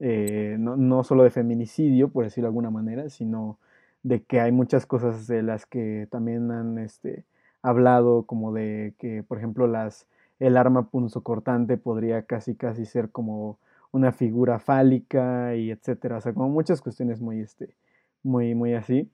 eh, 0.00 0.56
no, 0.58 0.76
no, 0.76 1.02
solo 1.04 1.24
de 1.24 1.30
feminicidio, 1.30 2.08
por 2.08 2.24
decirlo 2.24 2.46
de 2.46 2.50
alguna 2.50 2.70
manera, 2.70 3.08
sino 3.10 3.58
de 4.02 4.22
que 4.22 4.40
hay 4.40 4.52
muchas 4.52 4.86
cosas 4.86 5.26
de 5.26 5.42
las 5.42 5.66
que 5.66 6.06
también 6.10 6.50
han 6.50 6.78
este, 6.78 7.24
hablado, 7.62 8.24
como 8.24 8.52
de 8.52 8.94
que, 8.98 9.22
por 9.22 9.38
ejemplo, 9.38 9.66
las, 9.66 10.06
el 10.38 10.56
arma 10.56 10.88
punzocortante 10.90 11.76
podría 11.76 12.22
casi 12.22 12.54
casi 12.54 12.86
ser 12.86 13.10
como 13.10 13.58
una 13.92 14.12
figura 14.12 14.58
fálica 14.58 15.54
y 15.56 15.70
etcétera, 15.70 16.18
o 16.18 16.20
sea, 16.20 16.32
como 16.34 16.48
muchas 16.48 16.80
cuestiones 16.80 17.20
muy, 17.20 17.40
este, 17.40 17.74
muy, 18.22 18.54
muy 18.54 18.74
así. 18.74 19.10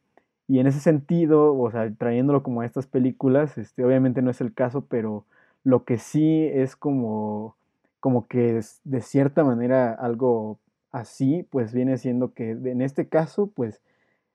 Y 0.49 0.59
en 0.59 0.67
ese 0.67 0.81
sentido, 0.81 1.57
o 1.59 1.71
sea, 1.71 1.91
trayéndolo 1.95 2.43
como 2.43 2.61
a 2.61 2.67
estas 2.67 2.87
películas, 2.87 3.57
este, 3.59 3.85
obviamente 3.85 4.23
no 4.23 4.31
es 4.31 4.41
el 4.41 4.53
caso, 4.53 4.85
pero 4.87 5.25
lo 5.65 5.85
que 5.85 5.99
sí 5.99 6.45
es 6.53 6.77
como, 6.77 7.57
como 8.01 8.27
que 8.27 8.59
es 8.59 8.81
de 8.85 9.01
cierta 9.01 9.45
manera 9.45 9.93
algo 9.95 10.59
así, 10.95 11.43
pues 11.51 11.75
viene 11.75 11.99
siendo 11.99 12.35
que 12.35 12.53
en 12.53 12.81
este 12.81 13.09
caso, 13.09 13.49
pues, 13.49 13.83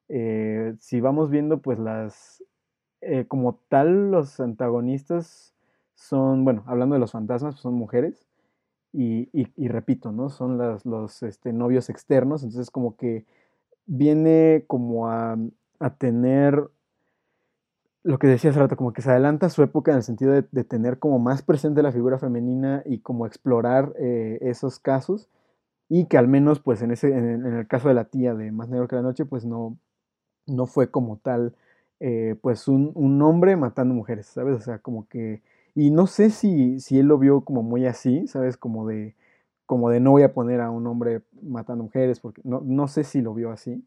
eh, 0.10 0.76
si 0.80 1.00
vamos 1.00 1.30
viendo, 1.30 1.62
pues 1.62 1.80
las, 1.80 2.44
eh, 3.02 3.26
como 3.28 3.62
tal, 3.70 4.12
los 4.12 4.40
antagonistas 4.42 5.54
son, 5.96 6.44
bueno, 6.44 6.64
hablando 6.68 6.96
de 6.96 7.00
los 7.00 7.14
fantasmas, 7.14 7.56
pues, 7.56 7.62
son 7.62 7.76
mujeres, 7.76 8.28
y, 8.92 9.30
y, 9.34 9.68
repito, 9.70 10.12
¿no? 10.12 10.30
Son 10.30 10.58
las, 10.58 10.86
los 10.86 11.24
este, 11.24 11.54
novios 11.54 11.90
externos, 11.90 12.44
entonces 12.44 12.72
como 12.72 12.98
que 12.98 13.26
viene 13.86 14.66
como 14.68 15.10
a, 15.10 15.38
a 15.80 15.96
tener 15.96 16.70
lo 18.04 18.20
que 18.20 18.28
decía 18.28 18.50
hace 18.50 18.60
rato, 18.60 18.76
como 18.76 18.94
que 18.94 19.02
se 19.02 19.12
adelanta 19.12 19.50
su 19.50 19.62
época 19.64 19.92
en 19.92 19.98
el 19.98 20.04
sentido 20.04 20.32
de, 20.32 20.46
de 20.52 20.64
tener 20.64 21.00
como 21.00 21.20
más 21.20 21.42
presente 21.44 21.84
la 21.84 21.92
figura 21.92 22.18
femenina 22.18 22.82
y 22.86 23.00
como 23.00 23.28
explorar 23.28 23.94
eh, 24.00 24.40
esos 24.42 24.80
casos 24.80 25.30
y 25.90 26.06
que 26.06 26.18
al 26.18 26.28
menos 26.28 26.60
pues 26.60 26.82
en, 26.82 26.92
ese, 26.92 27.10
en, 27.10 27.46
el 27.46 27.68
caso 27.68 27.90
de 27.90 27.96
la 27.96 28.06
tía 28.06 28.36
de 28.36 28.52
Más 28.52 28.70
Negro 28.70 28.88
que 28.88 28.96
la 28.96 29.02
Noche 29.02 29.26
pues 29.26 29.46
no, 29.46 29.78
no 30.48 30.68
fue 30.68 30.92
como 30.92 31.18
tal 31.18 31.56
eh, 32.00 32.36
pues 32.42 32.68
un, 32.68 32.92
un, 32.96 33.22
hombre 33.22 33.58
matando 33.58 33.94
mujeres, 33.94 34.28
¿sabes? 34.28 34.56
O 34.56 34.62
sea, 34.62 34.80
como 34.80 35.08
que... 35.10 35.42
Y 35.76 35.92
no 35.92 36.08
sé 36.08 36.30
si, 36.30 36.80
si 36.80 37.00
él 37.00 37.08
lo 37.08 37.18
vio 37.20 37.42
como 37.42 37.64
muy 37.64 37.86
así, 37.86 38.28
¿sabes? 38.28 38.58
Como 38.58 38.88
de, 38.88 39.16
como 39.66 39.90
de 39.90 40.00
no 40.00 40.12
voy 40.12 40.24
a 40.24 40.34
poner 40.34 40.62
a 40.62 40.72
un 40.72 40.88
hombre 40.88 41.22
matando 41.42 41.84
mujeres, 41.84 42.20
porque 42.20 42.42
no, 42.46 42.62
no 42.66 42.88
sé 42.88 43.04
si 43.04 43.22
lo 43.22 43.34
vio 43.34 43.52
así, 43.52 43.86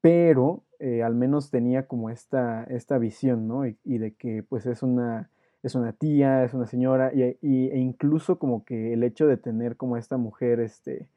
pero 0.00 0.64
eh, 0.78 1.02
al 1.02 1.14
menos 1.14 1.50
tenía 1.50 1.86
como 1.88 2.10
esta, 2.10 2.64
esta 2.64 2.98
visión, 2.98 3.48
¿no? 3.48 3.66
Y, 3.66 3.76
y, 3.84 3.98
de 3.98 4.14
que 4.14 4.42
pues 4.42 4.66
es 4.66 4.82
una, 4.82 5.30
es 5.62 5.74
una 5.74 5.92
tía, 5.92 6.44
es 6.44 6.54
una 6.54 6.66
señora, 6.66 7.12
y, 7.14 7.36
y, 7.42 7.68
e 7.70 7.78
incluso 7.78 8.38
como 8.38 8.64
que 8.64 8.92
el 8.92 9.02
hecho 9.02 9.26
de 9.26 9.36
tener 9.38 9.76
como 9.76 9.96
esta 9.96 10.18
mujer, 10.18 10.60
este, 10.60 11.08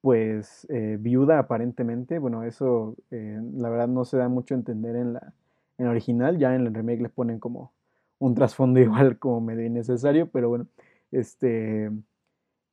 pues 0.00 0.66
eh, 0.70 0.96
viuda 0.98 1.38
aparentemente, 1.38 2.18
bueno, 2.18 2.42
eso 2.44 2.96
eh, 3.10 3.40
la 3.54 3.68
verdad 3.68 3.88
no 3.88 4.04
se 4.04 4.16
da 4.16 4.28
mucho 4.28 4.54
a 4.54 4.58
entender 4.58 4.96
en 4.96 5.14
la, 5.14 5.34
en 5.78 5.86
original, 5.86 6.38
ya 6.38 6.54
en 6.54 6.66
el 6.66 6.74
remake 6.74 7.02
les 7.02 7.12
ponen 7.12 7.38
como 7.38 7.72
un 8.18 8.34
trasfondo 8.34 8.80
igual 8.80 9.18
como 9.18 9.40
medio 9.40 9.66
innecesario, 9.66 10.30
pero 10.30 10.48
bueno, 10.48 10.66
este 11.12 11.90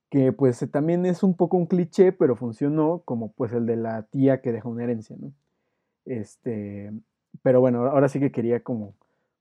que 0.09 0.31
pues 0.31 0.65
también 0.71 1.05
es 1.05 1.23
un 1.23 1.35
poco 1.35 1.57
un 1.57 1.65
cliché, 1.65 2.13
pero 2.13 2.35
funcionó 2.37 3.01
como 3.05 3.33
pues 3.33 3.51
el 3.53 3.65
de 3.65 3.75
la 3.75 4.03
tía 4.03 4.41
que 4.41 4.53
deja 4.53 4.69
una 4.69 4.83
herencia, 4.83 5.17
¿no? 5.19 5.33
Este, 6.05 6.93
pero 7.43 7.59
bueno, 7.59 7.85
ahora 7.87 8.07
sí 8.09 8.19
que 8.19 8.31
quería 8.31 8.61
como, 8.61 8.95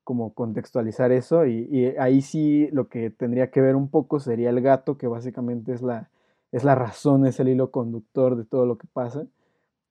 como 0.04 0.34
contextualizar 0.34 1.12
eso 1.12 1.46
y, 1.46 1.68
y, 1.70 1.86
ahí 1.98 2.20
sí 2.22 2.68
lo 2.72 2.88
que 2.88 3.10
tendría 3.10 3.50
que 3.50 3.60
ver 3.60 3.76
un 3.76 3.88
poco 3.88 4.18
sería 4.20 4.50
el 4.50 4.60
gato, 4.60 4.98
que 4.98 5.06
básicamente 5.06 5.72
es 5.72 5.82
la, 5.82 6.10
es 6.56 6.64
la 6.64 6.74
razón, 6.74 7.26
es 7.26 7.38
el 7.38 7.48
hilo 7.48 7.70
conductor 7.70 8.34
de 8.34 8.46
todo 8.46 8.64
lo 8.64 8.78
que 8.78 8.86
pasa. 8.90 9.26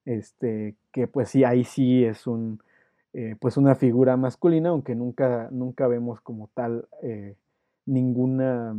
Este, 0.04 0.76
que 0.92 1.08
pues 1.08 1.30
sí, 1.30 1.44
ahí 1.44 1.64
sí 1.64 2.04
es 2.04 2.26
un, 2.26 2.60
eh, 3.14 3.36
pues 3.40 3.58
una 3.58 3.76
figura 3.76 4.18
masculina, 4.18 4.70
aunque 4.70 4.96
nunca, 4.96 5.48
nunca 5.52 5.88
vemos 5.88 6.22
como 6.22 6.50
tal 6.56 6.88
eh, 7.04 7.36
ninguna 7.86 8.76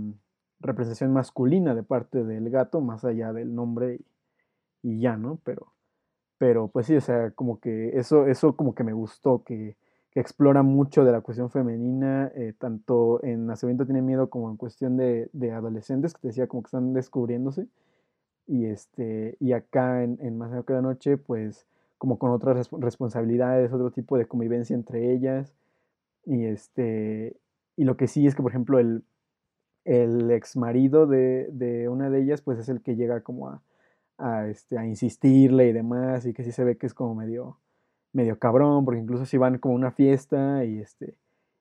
representación 0.59 1.13
masculina 1.13 1.77
de 1.77 1.85
parte 1.85 2.25
del 2.25 2.51
gato, 2.51 2.81
más 2.81 3.05
allá 3.05 3.33
del 3.33 3.55
nombre 3.55 4.01
y, 4.83 4.91
y 4.97 5.01
ya, 5.01 5.17
¿no? 5.17 5.39
Pero, 5.45 5.73
pero 6.39 6.67
pues 6.67 6.87
sí, 6.87 6.97
o 6.97 7.01
sea, 7.01 7.31
como 7.31 7.61
que 7.61 7.91
eso, 7.97 8.27
eso 8.27 8.57
como 8.57 8.75
que 8.75 8.83
me 8.83 8.95
gustó, 8.95 9.45
que 9.45 9.77
explora 10.21 10.63
mucho 10.63 11.05
de 11.05 11.13
la 11.13 11.21
cuestión 11.21 11.51
femenina, 11.51 12.33
eh, 12.35 12.55
tanto 12.59 13.23
en 13.23 13.47
Nacimiento 13.47 13.85
tiene 13.85 14.03
miedo 14.03 14.31
como 14.31 14.51
en 14.51 14.57
cuestión 14.57 14.97
de, 14.97 15.29
adolescentes, 15.53 16.15
que 16.15 16.21
te 16.21 16.29
decía 16.29 16.47
como 16.47 16.63
que 16.63 16.69
están 16.69 16.95
descubriéndose. 16.95 17.69
Y, 18.47 18.67
este, 18.67 19.37
y 19.41 19.53
acá 19.53 20.03
en, 20.05 20.19
en 20.23 20.39
Más 20.39 20.53
que 20.65 20.73
la 20.73 20.83
Noche, 20.83 21.19
pues 21.19 21.67
como 21.99 22.19
con 22.19 22.31
otras 22.31 22.71
responsabilidades, 22.73 23.73
otro 23.73 23.91
tipo 23.91 24.19
de 24.19 24.27
convivencia 24.27 24.75
entre 24.75 25.13
ellas. 25.13 25.53
Y, 26.25 26.45
este, 26.47 27.37
y 27.77 27.85
lo 27.85 27.97
que 27.97 28.09
sí 28.09 28.27
es 28.27 28.35
que, 28.35 28.43
por 28.43 28.53
ejemplo, 28.53 28.79
el, 28.79 29.05
el 29.85 30.31
ex 30.31 30.57
marido 30.57 31.07
de, 31.07 31.49
de 31.53 31.89
una 31.89 32.11
de 32.11 32.23
ellas, 32.23 32.43
pues 32.43 32.59
es 32.59 32.69
el 32.69 32.83
que 32.83 32.97
llega 32.97 33.23
como 33.23 33.49
a, 33.49 33.63
a, 34.19 34.49
este, 34.49 34.79
a 34.79 34.87
insistirle 34.87 35.69
y 35.69 35.73
demás, 35.73 36.27
y 36.27 36.35
que 36.35 36.45
sí 36.45 36.53
se 36.53 36.65
ve 36.65 36.77
que 36.79 36.87
es 36.87 36.95
como 36.95 37.15
medio, 37.15 37.59
medio 38.17 38.39
cabrón, 38.39 38.85
porque 38.85 39.01
incluso 39.01 39.27
si 39.27 39.37
van 39.37 39.59
como 39.59 39.75
a 39.75 39.79
una 39.79 39.93
fiesta 39.93 40.65
y, 40.65 40.81
este, 40.81 41.15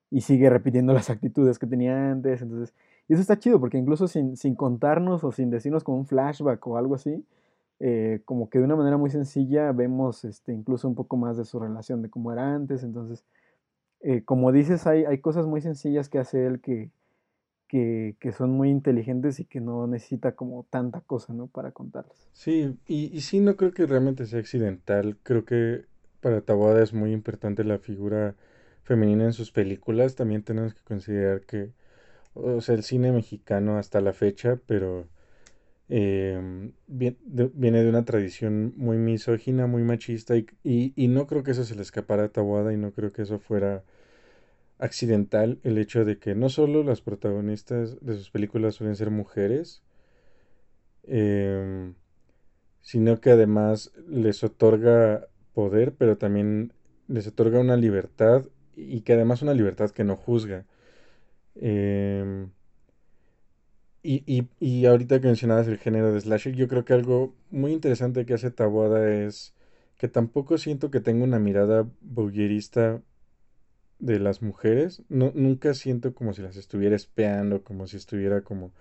y 0.09 0.21
sigue 0.21 0.49
repitiendo 0.49 0.93
las 0.93 1.09
actitudes 1.09 1.59
que 1.59 1.67
tenía 1.67 2.11
antes, 2.11 2.41
entonces, 2.41 2.73
y 3.07 3.13
eso 3.13 3.21
está 3.21 3.37
chido, 3.37 3.59
porque 3.59 3.77
incluso 3.77 4.07
sin, 4.07 4.37
sin 4.37 4.55
contarnos 4.55 5.23
o 5.23 5.31
sin 5.31 5.49
decirnos 5.51 5.83
como 5.83 5.97
un 5.97 6.07
flashback 6.07 6.65
o 6.65 6.77
algo 6.77 6.95
así, 6.95 7.23
eh, 7.79 8.21
como 8.23 8.49
que 8.49 8.59
de 8.59 8.63
una 8.63 8.77
manera 8.77 8.95
muy 8.95 9.09
sencilla 9.09 9.73
vemos 9.73 10.23
este, 10.23 10.53
incluso 10.53 10.87
un 10.87 10.95
poco 10.95 11.17
más 11.17 11.35
de 11.35 11.43
su 11.43 11.59
relación, 11.59 12.01
de 12.01 12.09
cómo 12.09 12.31
era 12.31 12.55
antes, 12.55 12.83
entonces, 12.83 13.25
eh, 13.99 14.23
como 14.23 14.53
dices, 14.53 14.87
hay, 14.87 15.03
hay 15.03 15.19
cosas 15.19 15.45
muy 15.45 15.59
sencillas 15.59 16.07
que 16.07 16.19
hace 16.19 16.45
él 16.45 16.61
que, 16.61 16.89
que, 17.67 18.15
que, 18.21 18.31
son 18.31 18.51
muy 18.51 18.69
inteligentes 18.69 19.41
y 19.41 19.45
que 19.45 19.59
no 19.59 19.87
necesita 19.87 20.33
como 20.33 20.65
tanta 20.69 21.01
cosa, 21.01 21.33
¿no? 21.33 21.47
Para 21.47 21.71
contarlas. 21.71 22.29
Sí, 22.31 22.77
y, 22.87 23.05
y 23.13 23.21
sí, 23.21 23.41
no 23.41 23.57
creo 23.57 23.73
que 23.73 23.87
realmente 23.87 24.25
sea 24.25 24.39
accidental. 24.39 25.17
Creo 25.23 25.43
que 25.43 25.85
para 26.25 26.41
Taboada 26.41 26.81
es 26.81 26.91
muy 26.91 27.11
importante 27.11 27.63
la 27.63 27.77
figura 27.77 28.33
femenina 28.81 29.25
en 29.25 29.33
sus 29.33 29.51
películas. 29.51 30.15
También 30.15 30.41
tenemos 30.41 30.73
que 30.73 30.81
considerar 30.83 31.41
que, 31.41 31.69
o 32.33 32.61
sea, 32.61 32.73
el 32.73 32.81
cine 32.81 33.11
mexicano 33.11 33.77
hasta 33.77 34.01
la 34.01 34.11
fecha, 34.11 34.59
pero 34.65 35.07
eh, 35.87 36.71
viene, 36.87 37.17
de, 37.83 37.89
una 37.89 38.05
tradición 38.05 38.73
muy 38.75 38.97
misógina, 38.97 39.67
muy 39.67 39.83
machista, 39.83 40.33
y, 40.35 40.93
no 41.09 41.27
creo 41.27 41.43
que 41.43 41.51
eso 41.51 41.63
se 41.63 41.75
le 41.75 41.83
escapara 41.83 42.23
a 42.23 42.29
Taboada 42.29 42.73
y 42.73 42.77
no 42.77 42.91
creo 42.91 43.11
que 43.11 43.21
eso 43.21 43.37
fuera 43.37 43.83
accidental 44.79 45.59
el 45.61 45.77
hecho 45.77 46.05
de 46.05 46.17
que 46.17 46.33
no 46.33 46.49
solo 46.49 46.81
las 46.81 47.01
protagonistas 47.01 48.03
de 48.03 48.15
sus 48.15 48.31
películas 48.31 48.73
suelen 48.73 48.95
ser 48.95 49.11
mujeres, 49.11 49.83
eh, 51.03 51.93
sino 52.81 53.21
que 53.21 53.29
además 53.29 53.91
les 54.07 54.43
otorga 54.43 55.27
poder, 55.55 55.93
pero 55.93 56.17
también 56.17 56.73
les 57.07 57.27
otorga 57.27 57.59
una 57.59 57.77
libertad 57.77 58.45
y 58.75 59.01
que 59.01 59.13
además 59.13 59.41
una 59.41 59.53
libertad 59.55 59.91
que 59.91 60.03
no 60.03 60.15
juzga. 60.17 60.65
Eh, 61.55 62.47
y, 64.03 64.23
y, 64.27 64.47
y, 64.59 64.85
ahorita 64.85 65.19
que 65.19 65.27
mencionabas 65.27 65.67
el 65.67 65.79
género 65.79 66.13
de 66.13 66.21
slasher, 66.21 66.53
yo 66.53 66.67
creo 66.67 66.85
que 66.85 66.93
algo 66.93 67.33
muy 67.49 67.71
interesante 67.73 68.25
que 68.25 68.35
hace 68.35 68.51
Taboada 68.51 69.09
es 69.11 69.55
que 69.97 70.07
tampoco 70.07 70.57
siento 70.59 70.91
que 70.91 70.99
tenga 70.99 71.23
una 71.23 71.39
mirada 71.39 71.87
voyerista 72.01 73.01
de 73.99 74.19
las 74.19 74.41
mujeres. 74.43 75.03
No, 75.09 75.31
nunca 75.35 75.73
siento 75.73 76.13
como 76.13 76.33
si 76.33 76.41
las 76.43 76.57
estuviera 76.57 76.95
espiando, 76.95 77.63
como 77.63 77.87
si 77.87 77.97
estuviera 77.97 78.41
como, 78.41 78.71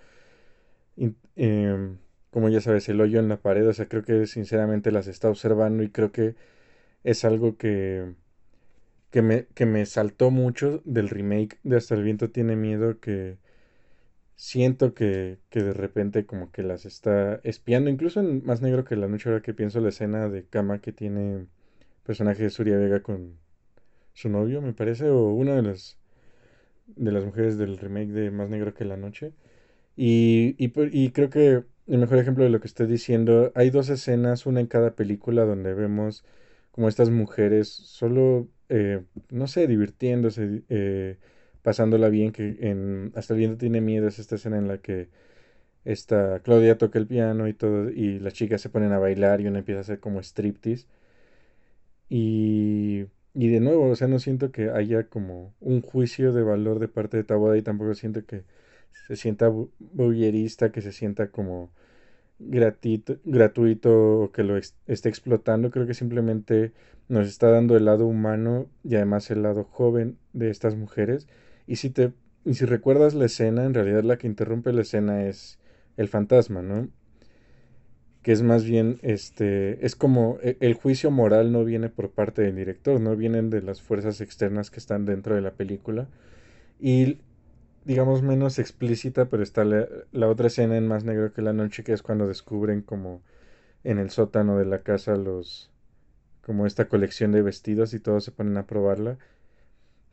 eh, 1.36 1.96
como 2.30 2.48
ya 2.48 2.60
sabes, 2.60 2.88
el 2.88 3.00
hoyo 3.00 3.18
en 3.20 3.28
la 3.28 3.38
pared. 3.38 3.66
O 3.68 3.72
sea, 3.72 3.88
creo 3.88 4.04
que 4.04 4.26
sinceramente 4.26 4.92
las 4.92 5.06
está 5.06 5.30
observando 5.30 5.82
y 5.82 5.90
creo 5.90 6.12
que 6.12 6.34
es 7.04 7.24
algo 7.24 7.56
que, 7.56 8.14
que, 9.10 9.22
me, 9.22 9.46
que 9.54 9.66
me 9.66 9.86
saltó 9.86 10.30
mucho 10.30 10.82
del 10.84 11.08
remake 11.10 11.58
de 11.62 11.76
Hasta 11.76 11.94
el 11.94 12.02
viento 12.04 12.30
tiene 12.30 12.56
miedo 12.56 13.00
que 13.00 13.38
siento 14.36 14.94
que, 14.94 15.38
que 15.50 15.62
de 15.62 15.72
repente 15.72 16.26
como 16.26 16.50
que 16.52 16.62
las 16.62 16.86
está 16.86 17.40
espiando. 17.44 17.90
Incluso 17.90 18.20
en 18.20 18.44
Más 18.44 18.62
Negro 18.62 18.84
que 18.84 18.96
la 18.96 19.08
Noche, 19.08 19.28
ahora 19.28 19.42
que 19.42 19.54
pienso 19.54 19.80
la 19.80 19.90
escena 19.90 20.28
de 20.28 20.44
cama 20.46 20.80
que 20.80 20.92
tiene 20.92 21.34
el 21.34 21.48
personaje 22.04 22.42
de 22.44 22.50
Surya 22.50 22.76
Vega 22.76 23.02
con 23.02 23.38
su 24.14 24.28
novio, 24.28 24.62
me 24.62 24.72
parece, 24.74 25.10
o 25.10 25.28
una 25.30 25.54
de 25.56 25.62
las 25.62 25.98
de 26.86 27.12
las 27.12 27.24
mujeres 27.24 27.58
del 27.58 27.78
remake 27.78 28.10
de 28.10 28.30
Más 28.30 28.50
Negro 28.50 28.74
que 28.74 28.84
la 28.84 28.96
Noche. 28.96 29.32
Y, 29.96 30.56
y, 30.58 30.72
y, 30.92 31.10
creo 31.12 31.30
que 31.30 31.64
el 31.86 31.98
mejor 31.98 32.18
ejemplo 32.18 32.44
de 32.44 32.50
lo 32.50 32.60
que 32.60 32.66
estoy 32.68 32.86
diciendo, 32.86 33.52
hay 33.54 33.70
dos 33.70 33.88
escenas, 33.90 34.46
una 34.46 34.60
en 34.60 34.66
cada 34.66 34.94
película, 34.96 35.44
donde 35.44 35.74
vemos 35.74 36.24
como 36.74 36.88
estas 36.88 37.10
mujeres 37.10 37.68
solo, 37.70 38.48
eh, 38.68 39.02
no 39.30 39.46
sé, 39.48 39.66
divirtiéndose, 39.68 40.64
eh, 40.68 41.18
pasándola 41.62 42.08
bien, 42.10 42.32
que 42.32 42.58
en 42.60 43.12
Hasta 43.16 43.34
el 43.34 43.38
viento 43.40 43.58
tiene 43.58 43.80
miedo, 43.80 44.08
es 44.08 44.18
esta 44.18 44.36
escena 44.36 44.58
en 44.58 44.68
la 44.68 44.78
que 44.78 45.08
esta 45.84 46.40
Claudia 46.40 46.78
toca 46.78 46.98
el 46.98 47.06
piano 47.06 47.48
y 47.48 47.54
todo, 47.54 47.90
y 47.90 48.18
las 48.20 48.34
chicas 48.34 48.60
se 48.62 48.70
ponen 48.70 48.92
a 48.92 48.98
bailar 48.98 49.40
y 49.40 49.46
una 49.48 49.60
empieza 49.60 49.80
a 49.80 49.82
hacer 49.82 50.00
como 50.00 50.20
striptease. 50.22 50.86
Y 52.08 53.06
y 53.36 53.48
de 53.48 53.58
nuevo, 53.60 53.90
o 53.90 53.96
sea, 53.96 54.06
no 54.08 54.20
siento 54.20 54.52
que 54.52 54.70
haya 54.70 55.08
como 55.08 55.54
un 55.60 55.82
juicio 55.82 56.32
de 56.32 56.42
valor 56.44 56.78
de 56.78 56.86
parte 56.88 57.16
de 57.16 57.24
Taboada 57.24 57.56
y 57.58 57.62
tampoco 57.62 57.94
siento 57.94 58.24
que 58.24 58.44
se 59.08 59.16
sienta 59.16 59.48
bullerista, 59.48 60.70
que 60.72 60.80
se 60.82 60.92
sienta 60.92 61.30
como 61.30 61.72
gratuito 62.38 64.22
o 64.22 64.32
que 64.32 64.42
lo 64.42 64.56
ex 64.56 64.74
esté 64.86 65.08
explotando. 65.08 65.70
Creo 65.70 65.86
que 65.86 65.94
simplemente 65.94 66.72
nos 67.08 67.28
está 67.28 67.50
dando 67.50 67.76
el 67.76 67.84
lado 67.84 68.06
humano 68.06 68.68
y 68.82 68.96
además 68.96 69.30
el 69.30 69.42
lado 69.42 69.64
joven 69.64 70.18
de 70.32 70.50
estas 70.50 70.76
mujeres. 70.76 71.28
Y 71.66 71.76
si 71.76 71.90
te 71.90 72.12
y 72.44 72.54
si 72.54 72.66
recuerdas 72.66 73.14
la 73.14 73.26
escena, 73.26 73.64
en 73.64 73.74
realidad 73.74 74.02
la 74.04 74.18
que 74.18 74.26
interrumpe 74.26 74.72
la 74.72 74.82
escena 74.82 75.26
es 75.26 75.58
el 75.96 76.08
fantasma, 76.08 76.62
¿no? 76.62 76.88
que 78.24 78.32
es 78.32 78.42
más 78.42 78.64
bien, 78.64 78.98
este, 79.02 79.84
es 79.84 79.94
como 79.94 80.38
e, 80.42 80.56
el 80.60 80.72
juicio 80.72 81.10
moral 81.10 81.52
no 81.52 81.62
viene 81.62 81.90
por 81.90 82.10
parte 82.10 82.40
del 82.40 82.56
director, 82.56 82.98
no 82.98 83.14
vienen 83.16 83.50
de 83.50 83.60
las 83.60 83.82
fuerzas 83.82 84.22
externas 84.22 84.70
que 84.70 84.80
están 84.80 85.04
dentro 85.04 85.34
de 85.34 85.42
la 85.42 85.52
película. 85.52 86.08
Y 86.80 87.18
digamos 87.84 88.22
menos 88.22 88.58
explícita, 88.58 89.26
pero 89.26 89.42
está 89.42 89.64
la, 89.64 89.86
la, 90.12 90.28
otra 90.28 90.48
escena 90.48 90.76
en 90.76 90.88
Más 90.88 91.04
Negro 91.04 91.32
que 91.32 91.42
la 91.42 91.52
Noche, 91.52 91.84
que 91.84 91.92
es 91.92 92.02
cuando 92.02 92.26
descubren 92.26 92.82
como 92.82 93.22
en 93.84 93.98
el 93.98 94.10
sótano 94.10 94.58
de 94.58 94.64
la 94.64 94.82
casa 94.82 95.16
los 95.16 95.70
como 96.44 96.66
esta 96.66 96.88
colección 96.88 97.32
de 97.32 97.42
vestidos 97.42 97.94
y 97.94 98.00
todos 98.00 98.24
se 98.24 98.32
ponen 98.32 98.56
a 98.58 98.66
probarla. 98.66 99.18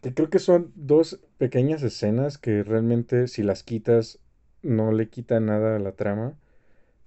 que 0.02 0.14
creo 0.14 0.30
que 0.30 0.40
son 0.40 0.72
dos 0.76 1.20
pequeñas 1.38 1.84
escenas 1.84 2.38
que 2.38 2.64
realmente 2.64 3.28
si 3.28 3.44
las 3.44 3.64
quitas 3.64 4.20
no 4.64 4.92
le 4.92 5.10
quita 5.10 5.40
nada 5.40 5.76
a 5.76 5.80
la 5.80 5.94
trama, 5.94 6.36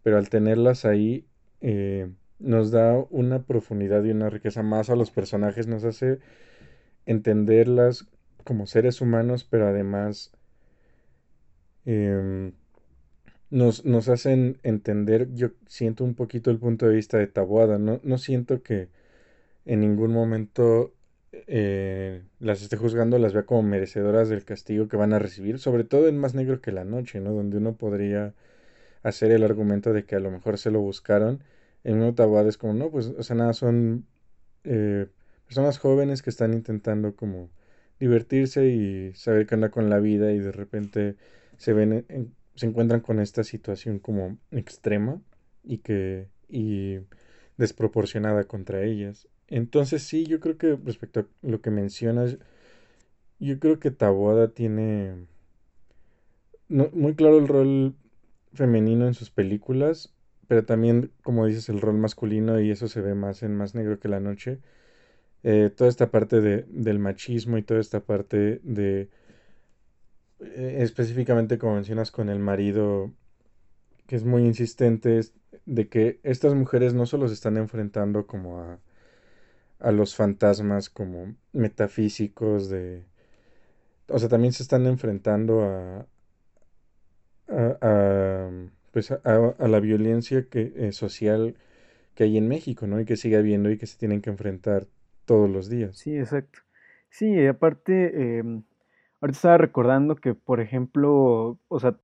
pero 0.02 0.18
al 0.18 0.28
tenerlas 0.28 0.84
ahí 0.84 1.26
eh, 1.60 2.10
nos 2.38 2.70
da 2.70 2.98
una 3.10 3.42
profundidad 3.44 4.04
y 4.04 4.10
una 4.10 4.30
riqueza 4.30 4.62
más 4.62 4.90
a 4.90 4.96
los 4.96 5.10
personajes, 5.10 5.66
nos 5.66 5.84
hace 5.84 6.18
entenderlas 7.06 8.06
como 8.44 8.66
seres 8.66 9.00
humanos, 9.00 9.44
pero 9.44 9.68
además 9.68 10.32
em, 11.86 12.52
nos, 13.50 13.84
nos 13.84 14.08
hacen 14.08 14.58
entender, 14.62 15.32
yo 15.34 15.50
siento 15.66 16.04
un 16.04 16.14
poquito 16.14 16.50
el 16.50 16.58
punto 16.58 16.86
de 16.86 16.94
vista 16.96 17.18
de 17.18 17.26
Taboada, 17.26 17.78
no, 17.78 18.00
no 18.02 18.18
siento 18.18 18.62
que 18.62 18.88
en 19.66 19.80
ningún 19.80 20.12
momento 20.12 20.92
eh, 21.46 22.22
las 22.40 22.62
esté 22.62 22.76
juzgando, 22.76 23.18
las 23.18 23.32
vea 23.32 23.44
como 23.44 23.62
merecedoras 23.62 24.28
del 24.28 24.44
castigo 24.44 24.88
que 24.88 24.96
van 24.96 25.12
a 25.12 25.18
recibir, 25.18 25.58
sobre 25.58 25.84
todo 25.84 26.08
en 26.08 26.18
Más 26.18 26.34
Negro 26.34 26.60
que 26.60 26.72
la 26.72 26.84
Noche, 26.84 27.20
¿no? 27.20 27.32
Donde 27.32 27.58
uno 27.58 27.76
podría 27.76 28.34
hacer 29.02 29.32
el 29.32 29.44
argumento 29.44 29.92
de 29.92 30.04
que 30.04 30.16
a 30.16 30.20
lo 30.20 30.30
mejor 30.30 30.58
se 30.58 30.70
lo 30.70 30.80
buscaron. 30.80 31.42
En 31.84 32.02
un 32.02 32.14
Taboada 32.14 32.48
es 32.48 32.58
como, 32.58 32.74
no, 32.74 32.90
pues, 32.90 33.08
o 33.08 33.22
sea, 33.22 33.36
nada, 33.36 33.52
son 33.54 34.06
eh, 34.64 35.06
personas 35.46 35.78
jóvenes 35.78 36.22
que 36.22 36.30
están 36.30 36.54
intentando 36.54 37.14
como 37.16 37.50
divertirse 38.00 38.66
y 38.66 39.12
saber 39.14 39.46
qué 39.46 39.54
anda 39.54 39.70
con 39.70 39.90
la 39.90 40.00
vida 40.00 40.32
y 40.32 40.38
de 40.38 40.52
repente 40.52 41.16
se 41.58 41.72
ven 41.72 42.06
se 42.54 42.66
encuentran 42.66 43.00
con 43.00 43.20
esta 43.20 43.42
situación 43.42 43.98
como 43.98 44.38
extrema 44.50 45.20
y 45.64 45.78
que 45.78 46.28
y 46.48 46.98
desproporcionada 47.56 48.44
contra 48.44 48.82
ellas. 48.82 49.28
Entonces 49.48 50.02
sí, 50.02 50.24
yo 50.24 50.40
creo 50.40 50.56
que 50.56 50.78
respecto 50.84 51.20
a 51.20 51.26
lo 51.42 51.60
que 51.60 51.70
mencionas, 51.70 52.38
yo 53.38 53.58
creo 53.58 53.78
que 53.78 53.90
Taboada 53.90 54.48
tiene 54.48 55.26
muy 56.68 57.14
claro 57.14 57.38
el 57.38 57.48
rol 57.48 57.94
femenino 58.52 59.06
en 59.06 59.14
sus 59.14 59.30
películas, 59.30 60.14
pero 60.48 60.64
también, 60.64 61.10
como 61.22 61.46
dices, 61.46 61.68
el 61.68 61.80
rol 61.80 61.98
masculino 61.98 62.60
y 62.60 62.70
eso 62.70 62.88
se 62.88 63.00
ve 63.00 63.14
más 63.14 63.42
en 63.42 63.56
Más 63.56 63.74
Negro 63.74 63.98
que 63.98 64.08
la 64.08 64.20
Noche. 64.20 64.60
Eh, 65.42 65.70
toda 65.74 65.90
esta 65.90 66.10
parte 66.10 66.40
de, 66.40 66.64
del 66.68 66.98
machismo 66.98 67.58
y 67.58 67.62
toda 67.62 67.80
esta 67.80 68.00
parte 68.00 68.60
de, 68.62 69.10
específicamente 70.54 71.58
como 71.58 71.74
mencionas 71.74 72.10
con 72.10 72.28
el 72.28 72.38
marido, 72.38 73.12
que 74.06 74.16
es 74.16 74.24
muy 74.24 74.44
insistente, 74.44 75.20
de 75.66 75.88
que 75.88 76.20
estas 76.22 76.54
mujeres 76.54 76.94
no 76.94 77.06
solo 77.06 77.28
se 77.28 77.34
están 77.34 77.56
enfrentando 77.56 78.26
como 78.26 78.60
a, 78.60 78.78
a 79.80 79.92
los 79.92 80.16
fantasmas 80.16 80.90
como 80.90 81.34
metafísicos 81.52 82.68
de... 82.68 83.04
O 84.08 84.18
sea, 84.18 84.28
también 84.28 84.52
se 84.52 84.62
están 84.62 84.86
enfrentando 84.86 85.62
a, 85.62 86.06
a, 87.48 88.50
pues 88.92 89.10
a, 89.10 89.54
la 89.58 89.80
violencia 89.80 90.46
que, 90.48 90.72
eh, 90.76 90.92
social 90.92 91.56
que 92.14 92.24
hay 92.24 92.36
en 92.36 92.48
México, 92.48 92.86
¿no? 92.86 93.00
Y 93.00 93.04
que 93.04 93.16
sigue 93.16 93.36
habiendo 93.36 93.70
y 93.70 93.78
que 93.78 93.86
se 93.86 93.98
tienen 93.98 94.20
que 94.20 94.30
enfrentar 94.30 94.86
todos 95.24 95.50
los 95.50 95.68
días. 95.68 95.96
Sí, 95.96 96.16
exacto. 96.16 96.60
Sí, 97.10 97.46
aparte, 97.46 98.38
em, 98.38 98.62
ahorita 99.24 99.36
estaba 99.36 99.58
recordando 99.58 100.16
que, 100.16 100.34
por 100.34 100.60
ejemplo, 100.60 101.58
o 101.68 101.80
sea, 101.80 101.96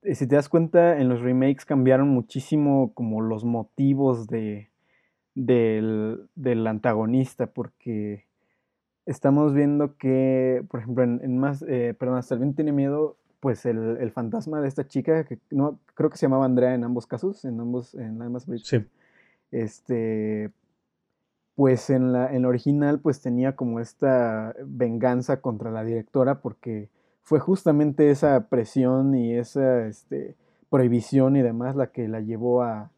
eh, 0.00 0.14
si 0.14 0.26
te 0.26 0.34
das 0.34 0.48
cuenta, 0.48 0.98
en 0.98 1.10
los 1.10 1.20
remakes 1.20 1.66
cambiaron 1.66 2.08
muchísimo 2.08 2.94
como 2.94 3.20
los 3.20 3.44
motivos 3.44 4.28
de, 4.28 4.70
del, 5.34 6.26
del 6.36 6.66
antagonista, 6.66 7.48
porque 7.48 8.24
estamos 9.04 9.52
viendo 9.52 9.98
que, 9.98 10.64
por 10.70 10.80
ejemplo, 10.80 11.04
en, 11.04 11.36
más, 11.36 11.62
eh, 11.68 11.94
perdón, 11.98 12.16
hasta 12.16 12.34
el 12.34 12.40
bien 12.40 12.54
tiene 12.54 12.72
miedo, 12.72 13.18
pues 13.40 13.66
el, 13.66 13.98
el, 13.98 14.10
fantasma 14.10 14.62
de 14.62 14.68
esta 14.68 14.88
chica, 14.88 15.24
que 15.24 15.38
no, 15.50 15.78
creo 15.94 16.08
que 16.08 16.16
se 16.16 16.26
llamaba 16.26 16.46
Andrea 16.46 16.74
en 16.74 16.82
ambos 16.82 17.06
casos, 17.06 17.44
en 17.44 17.60
ambos, 17.60 17.94
en 17.94 18.22
ambas 18.22 18.46
Sí. 18.62 18.86
Este, 19.50 20.50
pues 21.58 21.90
en 21.90 22.12
la, 22.12 22.32
en 22.32 22.42
la 22.42 22.48
original 22.50 23.00
pues 23.00 23.20
tenía 23.20 23.56
como 23.56 23.80
esta 23.80 24.54
venganza 24.64 25.40
contra 25.40 25.72
la 25.72 25.82
directora 25.82 26.40
porque 26.40 26.88
fue 27.24 27.40
justamente 27.40 28.10
esa 28.12 28.48
presión 28.48 29.16
y 29.16 29.34
esa 29.34 29.84
este, 29.88 30.36
prohibición 30.70 31.34
y 31.34 31.42
demás 31.42 31.74
la 31.74 31.88
que 31.88 32.06
la 32.06 32.20
llevó 32.20 32.62
a, 32.62 32.92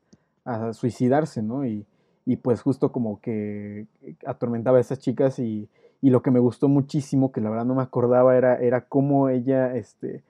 a 0.45 0.75
suicidarse, 0.75 1.41
¿no? 1.41 1.65
Y, 1.65 1.87
y, 2.27 2.37
pues 2.37 2.61
justo 2.61 2.93
como 2.93 3.19
que 3.23 3.87
atormentaba 4.27 4.77
a 4.77 4.83
esas 4.83 4.99
chicas 4.99 5.39
y, 5.39 5.71
y, 6.03 6.11
lo 6.11 6.21
que 6.21 6.31
me 6.31 6.39
gustó 6.39 6.69
muchísimo, 6.69 7.33
que 7.33 7.41
la 7.41 7.49
verdad 7.49 7.65
no 7.65 7.77
me 7.77 7.83
acordaba, 7.83 8.37
era, 8.37 8.57
era 8.57 8.83
cómo 8.83 9.31
ella, 9.31 9.75
este, 9.75 10.23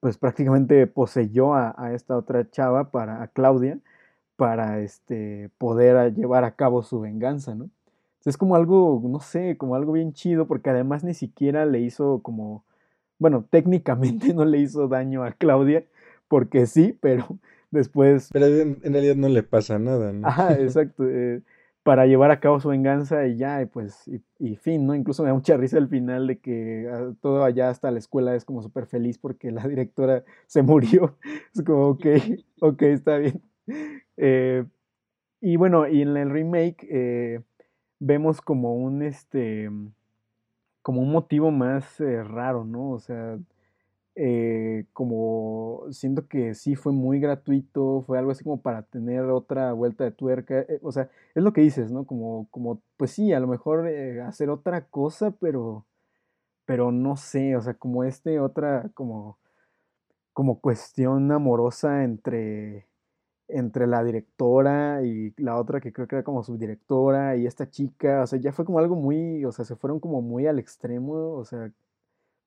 pues 0.00 0.18
prácticamente 0.18 0.86
poseyó 0.86 1.54
a, 1.54 1.74
a 1.78 1.94
esta 1.94 2.18
otra 2.18 2.50
chava, 2.50 2.90
para, 2.90 3.22
a 3.22 3.28
Claudia, 3.28 3.78
para 4.36 4.80
este, 4.80 5.48
poder 5.56 6.14
llevar 6.14 6.44
a 6.44 6.54
cabo 6.54 6.82
su 6.82 7.00
venganza, 7.00 7.54
¿no? 7.54 7.70
Es 8.24 8.36
como 8.36 8.56
algo, 8.56 9.00
no 9.04 9.20
sé, 9.20 9.56
como 9.56 9.74
algo 9.74 9.92
bien 9.92 10.12
chido, 10.12 10.46
porque 10.46 10.70
además 10.70 11.04
ni 11.04 11.14
siquiera 11.14 11.66
le 11.66 11.80
hizo 11.80 12.20
como, 12.22 12.64
bueno, 13.18 13.46
técnicamente 13.48 14.32
no 14.34 14.44
le 14.44 14.58
hizo 14.58 14.88
daño 14.88 15.24
a 15.24 15.32
Claudia, 15.32 15.84
porque 16.28 16.66
sí, 16.66 16.96
pero 17.00 17.26
después... 17.70 18.30
Pero 18.32 18.46
en, 18.46 18.80
realidad 18.82 19.16
no 19.16 19.28
le 19.28 19.42
pasa 19.42 19.78
nada, 19.78 20.12
¿no? 20.12 20.26
Ajá, 20.26 20.54
exacto. 20.60 21.04
Eh, 21.06 21.42
para 21.82 22.06
llevar 22.06 22.30
a 22.30 22.40
cabo 22.40 22.60
su 22.60 22.68
venganza 22.68 23.26
y 23.26 23.38
ya, 23.38 23.62
y 23.62 23.66
pues, 23.66 24.10
y, 24.38 24.56
fin, 24.56 24.84
¿no? 24.84 24.94
Incluso 24.94 25.22
me 25.22 25.30
da 25.30 25.34
mucha 25.34 25.56
risa 25.56 25.78
el 25.78 25.88
final 25.88 26.26
de 26.26 26.38
que 26.38 26.86
ah, 26.92 27.14
todo 27.22 27.44
allá 27.44 27.70
hasta 27.70 27.90
la 27.90 27.98
escuela 27.98 28.34
es 28.34 28.44
como 28.44 28.62
súper 28.62 28.84
feliz 28.84 29.16
porque 29.16 29.50
la 29.50 29.66
directora 29.66 30.22
se 30.46 30.60
murió. 30.62 31.16
Es 31.54 31.62
como, 31.62 31.88
ok, 31.88 32.06
ok, 32.60 32.82
está 32.82 33.16
bien. 33.16 33.40
Eh, 34.18 34.64
y 35.40 35.56
bueno, 35.56 35.88
y 35.88 36.02
en 36.02 36.16
el 36.16 36.28
remake... 36.28 36.86
Eh, 36.90 37.40
vemos 38.00 38.40
como 38.40 38.74
un, 38.74 39.02
este, 39.02 39.70
como 40.82 41.02
un 41.02 41.12
motivo 41.12 41.50
más 41.50 42.00
eh, 42.00 42.22
raro, 42.24 42.64
¿no? 42.64 42.92
O 42.92 43.00
sea, 43.00 43.38
eh, 44.16 44.86
como 44.92 45.84
siento 45.90 46.26
que 46.28 46.54
sí 46.54 46.76
fue 46.76 46.92
muy 46.92 47.20
gratuito, 47.20 48.02
fue 48.06 48.18
algo 48.18 48.32
así 48.32 48.44
como 48.44 48.60
para 48.62 48.82
tener 48.82 49.24
otra 49.24 49.72
vuelta 49.72 50.04
de 50.04 50.12
tuerca, 50.12 50.60
eh, 50.60 50.80
o 50.82 50.92
sea, 50.92 51.10
es 51.34 51.42
lo 51.42 51.52
que 51.52 51.60
dices, 51.62 51.90
¿no? 51.92 52.06
Como, 52.06 52.48
como 52.50 52.82
pues 52.96 53.12
sí, 53.12 53.32
a 53.32 53.40
lo 53.40 53.46
mejor 53.48 53.86
hacer 54.26 54.50
otra 54.50 54.86
cosa, 54.86 55.32
pero, 55.32 55.86
pero 56.66 56.92
no 56.92 57.16
sé, 57.16 57.56
o 57.56 57.62
sea, 57.62 57.74
como 57.74 58.04
este 58.04 58.40
otra, 58.40 58.90
como, 58.94 59.38
como 60.32 60.60
cuestión 60.60 61.30
amorosa 61.32 62.04
entre 62.04 62.86
entre 63.48 63.86
la 63.86 64.04
directora 64.04 65.02
y 65.04 65.32
la 65.38 65.56
otra 65.58 65.80
que 65.80 65.92
creo 65.92 66.06
que 66.06 66.16
era 66.16 66.22
como 66.24 66.42
subdirectora 66.42 67.36
y 67.36 67.46
esta 67.46 67.70
chica, 67.70 68.22
o 68.22 68.26
sea, 68.26 68.38
ya 68.38 68.52
fue 68.52 68.64
como 68.64 68.78
algo 68.78 68.96
muy, 68.96 69.44
o 69.44 69.52
sea, 69.52 69.64
se 69.64 69.76
fueron 69.76 70.00
como 70.00 70.22
muy 70.22 70.46
al 70.46 70.58
extremo, 70.58 71.32
o 71.34 71.44
sea, 71.44 71.72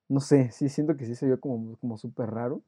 no 0.09 0.19
sé, 0.19 0.51
sí 0.51 0.69
siento 0.69 0.97
que 0.97 1.05
sí 1.05 1.15
se 1.15 1.25
vio 1.25 1.39
como, 1.39 1.77
como 1.77 1.97
súper 1.97 2.29
raro. 2.31 2.61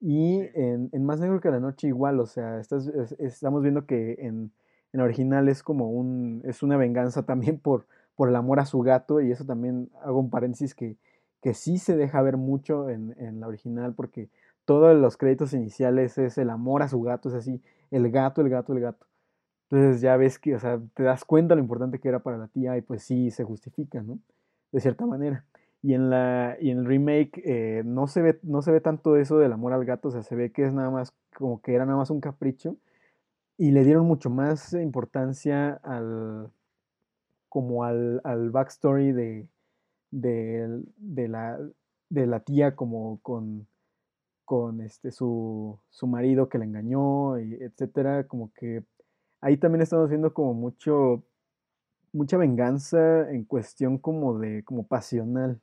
Y 0.00 0.40
en, 0.54 0.90
en, 0.92 1.04
Más 1.04 1.20
Negro 1.20 1.40
que 1.40 1.50
la 1.50 1.60
Noche 1.60 1.88
igual, 1.88 2.20
o 2.20 2.26
sea, 2.26 2.60
estamos 2.60 3.62
viendo 3.62 3.86
que 3.86 4.16
en, 4.20 4.52
en 4.92 5.00
original 5.00 5.48
es 5.48 5.62
como 5.62 5.90
un, 5.90 6.42
es 6.44 6.62
una 6.62 6.76
venganza 6.76 7.24
también 7.24 7.58
por, 7.58 7.86
por 8.14 8.28
el 8.28 8.36
amor 8.36 8.60
a 8.60 8.66
su 8.66 8.80
gato 8.80 9.20
y 9.20 9.32
eso 9.32 9.44
también 9.44 9.90
hago 10.02 10.20
un 10.20 10.30
paréntesis 10.30 10.74
que, 10.74 10.96
que 11.42 11.54
sí 11.54 11.78
se 11.78 11.96
deja 11.96 12.22
ver 12.22 12.36
mucho 12.36 12.90
en, 12.90 13.14
en 13.18 13.40
la 13.40 13.48
original 13.48 13.94
porque 13.94 14.28
todos 14.66 14.96
los 14.96 15.16
créditos 15.16 15.54
iniciales 15.54 16.18
es 16.18 16.36
el 16.38 16.50
amor 16.50 16.82
a 16.82 16.88
su 16.88 17.00
gato, 17.00 17.30
es 17.30 17.34
así, 17.36 17.62
el 17.90 18.10
gato, 18.10 18.42
el 18.42 18.50
gato, 18.50 18.74
el 18.74 18.80
gato. 18.80 19.06
Entonces 19.70 20.00
ya 20.02 20.16
ves 20.16 20.38
que, 20.38 20.54
o 20.54 20.60
sea, 20.60 20.80
te 20.94 21.02
das 21.04 21.24
cuenta 21.24 21.54
lo 21.54 21.60
importante 21.60 21.98
que 21.98 22.08
era 22.08 22.20
para 22.20 22.38
la 22.38 22.48
tía 22.48 22.76
y 22.76 22.82
pues 22.82 23.02
sí 23.02 23.30
se 23.30 23.44
justifica, 23.44 24.02
¿no? 24.02 24.18
De 24.72 24.80
cierta 24.80 25.06
manera. 25.06 25.44
Y 25.82 25.94
en, 25.94 26.10
la, 26.10 26.56
y 26.60 26.70
en 26.70 26.78
el 26.78 26.86
remake 26.86 27.42
eh, 27.44 27.82
no, 27.84 28.08
se 28.08 28.22
ve, 28.22 28.38
no 28.42 28.62
se 28.62 28.72
ve 28.72 28.80
tanto 28.80 29.16
eso 29.16 29.38
del 29.38 29.52
amor 29.52 29.72
al 29.72 29.84
gato, 29.84 30.08
o 30.08 30.10
sea, 30.10 30.22
se 30.22 30.36
ve 30.36 30.52
que 30.52 30.66
es 30.66 30.72
nada 30.72 30.90
más 30.90 31.14
como 31.36 31.62
que 31.62 31.74
era 31.74 31.86
nada 31.86 31.98
más 31.98 32.10
un 32.10 32.20
capricho 32.20 32.76
y 33.58 33.70
le 33.70 33.84
dieron 33.84 34.06
mucho 34.06 34.30
más 34.30 34.72
importancia 34.74 35.80
al, 35.82 36.50
como 37.48 37.84
al, 37.84 38.20
al 38.24 38.50
backstory 38.50 39.12
de, 39.12 39.46
de, 40.10 40.82
de, 40.96 41.28
la, 41.28 41.58
de 42.10 42.26
la 42.26 42.40
tía 42.40 42.76
como 42.76 43.20
con 43.22 43.66
con 44.46 44.80
este, 44.80 45.12
su, 45.12 45.78
su 45.90 46.06
marido 46.06 46.48
que 46.48 46.58
la 46.58 46.64
engañó, 46.64 47.38
y 47.38 47.54
etcétera, 47.54 48.26
como 48.26 48.52
que 48.54 48.84
ahí 49.42 49.58
también 49.58 49.82
estamos 49.82 50.08
viendo 50.08 50.32
como 50.32 50.54
mucho, 50.54 51.24
mucha 52.12 52.38
venganza 52.38 53.30
en 53.30 53.44
cuestión 53.44 53.98
como 53.98 54.38
de, 54.38 54.64
como 54.64 54.86
pasional. 54.86 55.60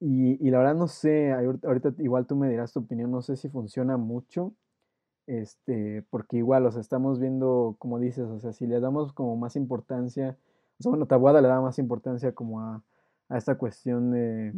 Y, 0.00 0.46
y, 0.46 0.50
la 0.50 0.58
verdad 0.58 0.74
no 0.74 0.88
sé, 0.88 1.32
ahorita 1.32 1.94
igual 1.98 2.26
tú 2.26 2.36
me 2.36 2.50
dirás 2.50 2.72
tu 2.72 2.80
opinión, 2.80 3.10
no 3.10 3.22
sé 3.22 3.36
si 3.36 3.48
funciona 3.48 3.96
mucho, 3.96 4.52
este, 5.26 6.04
porque 6.10 6.36
igual, 6.38 6.66
o 6.66 6.72
sea, 6.72 6.80
estamos 6.80 7.20
viendo, 7.20 7.76
como 7.78 7.98
dices, 7.98 8.28
o 8.28 8.40
sea, 8.40 8.52
si 8.52 8.66
le 8.66 8.80
damos 8.80 9.12
como 9.14 9.36
más 9.36 9.56
importancia, 9.56 10.36
o 10.78 10.82
sea, 10.82 10.90
bueno, 10.90 11.06
Tabuada 11.06 11.40
le 11.40 11.48
da 11.48 11.60
más 11.60 11.78
importancia 11.78 12.32
como 12.32 12.60
a, 12.60 12.82
a 13.28 13.38
esta 13.38 13.56
cuestión 13.56 14.10
de, 14.10 14.52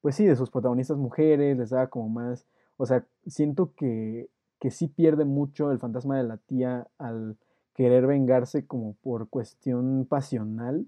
pues 0.00 0.14
sí, 0.16 0.24
de 0.26 0.36
sus 0.36 0.50
protagonistas 0.50 0.96
mujeres, 0.98 1.56
les 1.58 1.70
daba 1.70 1.88
como 1.88 2.08
más, 2.08 2.46
o 2.76 2.86
sea, 2.86 3.06
siento 3.26 3.72
que, 3.74 4.28
que 4.60 4.70
sí 4.70 4.88
pierde 4.88 5.24
mucho 5.24 5.70
el 5.70 5.78
fantasma 5.78 6.16
de 6.16 6.24
la 6.24 6.36
tía 6.36 6.88
al 6.98 7.36
querer 7.74 8.06
vengarse 8.06 8.66
como 8.66 8.94
por 9.02 9.28
cuestión 9.28 10.06
pasional 10.08 10.86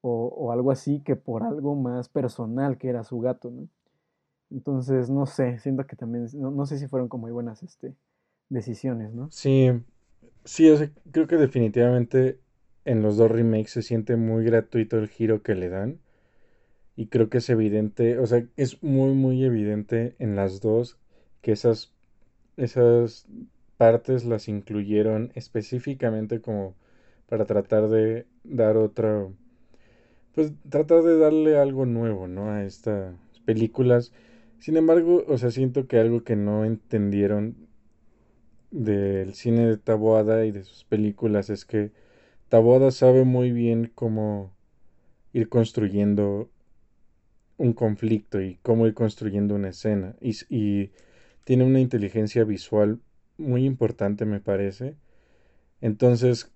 o, 0.00 0.50
algo 0.50 0.72
así 0.72 1.00
que 1.00 1.14
por 1.14 1.44
algo 1.44 1.76
más 1.76 2.08
personal 2.08 2.76
que 2.76 2.88
era 2.88 3.04
su 3.04 3.20
gato, 3.20 3.50
¿no? 3.50 3.68
Entonces, 4.50 5.08
no 5.08 5.26
sé, 5.26 5.58
siento 5.60 5.86
que 5.86 5.96
también, 5.96 6.26
no, 6.34 6.66
sé 6.66 6.78
si 6.78 6.88
fueron 6.88 7.08
como 7.08 7.22
muy 7.22 7.32
buenas 7.32 7.62
este, 7.62 7.94
decisiones, 8.48 9.14
¿no? 9.14 9.30
Sí, 9.30 9.70
sí, 10.44 10.68
o 10.70 10.76
sea, 10.76 10.90
creo 11.10 11.26
que 11.26 11.36
definitivamente 11.36 12.38
en 12.84 13.00
los 13.00 13.16
dos 13.16 13.30
remakes 13.30 13.70
se 13.70 13.82
siente 13.82 14.16
muy 14.16 14.44
gratuito 14.44 14.98
el 14.98 15.08
giro 15.08 15.42
que 15.42 15.54
le 15.54 15.68
dan. 15.68 16.00
Y 16.96 17.06
creo 17.06 17.30
que 17.30 17.38
es 17.38 17.48
evidente, 17.48 18.18
o 18.18 18.26
sea, 18.26 18.44
es 18.56 18.82
muy, 18.82 19.14
muy 19.14 19.44
evidente 19.44 20.14
en 20.18 20.36
las 20.36 20.60
dos 20.60 20.98
que 21.42 21.52
esas, 21.52 21.92
esas 22.56 23.26
partes 23.76 24.24
las 24.24 24.48
incluyeron 24.48 25.32
específicamente 25.34 26.40
como 26.40 26.74
para 27.28 27.46
tratar 27.46 27.88
de 27.88 28.26
dar 28.44 28.76
otra, 28.76 29.28
pues 30.34 30.52
tratar 30.68 31.02
de 31.02 31.18
darle 31.18 31.58
algo 31.58 31.84
nuevo, 31.86 32.28
¿no? 32.28 32.50
A 32.50 32.64
estas 32.64 33.14
películas. 33.44 34.12
Sin 34.58 34.76
embargo, 34.76 35.24
o 35.26 35.38
sea, 35.38 35.50
siento 35.50 35.86
que 35.86 35.98
algo 35.98 36.24
que 36.24 36.36
no 36.36 36.64
entendieron 36.64 37.56
del 38.70 39.34
cine 39.34 39.66
de 39.66 39.76
Taboada 39.76 40.46
y 40.46 40.50
de 40.50 40.64
sus 40.64 40.84
películas 40.84 41.50
es 41.50 41.64
que 41.64 41.92
Taboada 42.48 42.90
sabe 42.90 43.24
muy 43.24 43.52
bien 43.52 43.90
cómo 43.94 44.52
ir 45.32 45.48
construyendo 45.48 46.50
un 47.56 47.72
conflicto 47.72 48.40
y 48.40 48.58
cómo 48.62 48.86
ir 48.86 48.94
construyendo 48.94 49.54
una 49.54 49.70
escena. 49.70 50.16
Y, 50.20 50.90
tiene 51.44 51.64
una 51.64 51.80
inteligencia 51.80 52.44
visual 52.44 53.00
muy 53.38 53.64
importante, 53.64 54.24
me 54.24 54.40
parece. 54.40 54.96
Entonces, 55.80 56.50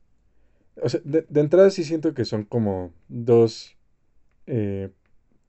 o 0.82 0.88
sea, 0.88 1.00
de, 1.04 1.26
entrada 1.34 1.70
sí 1.70 1.84
siento 1.84 2.14
que 2.14 2.24
son 2.24 2.44
como 2.44 2.92
dos 3.08 3.76
eh, 4.46 4.90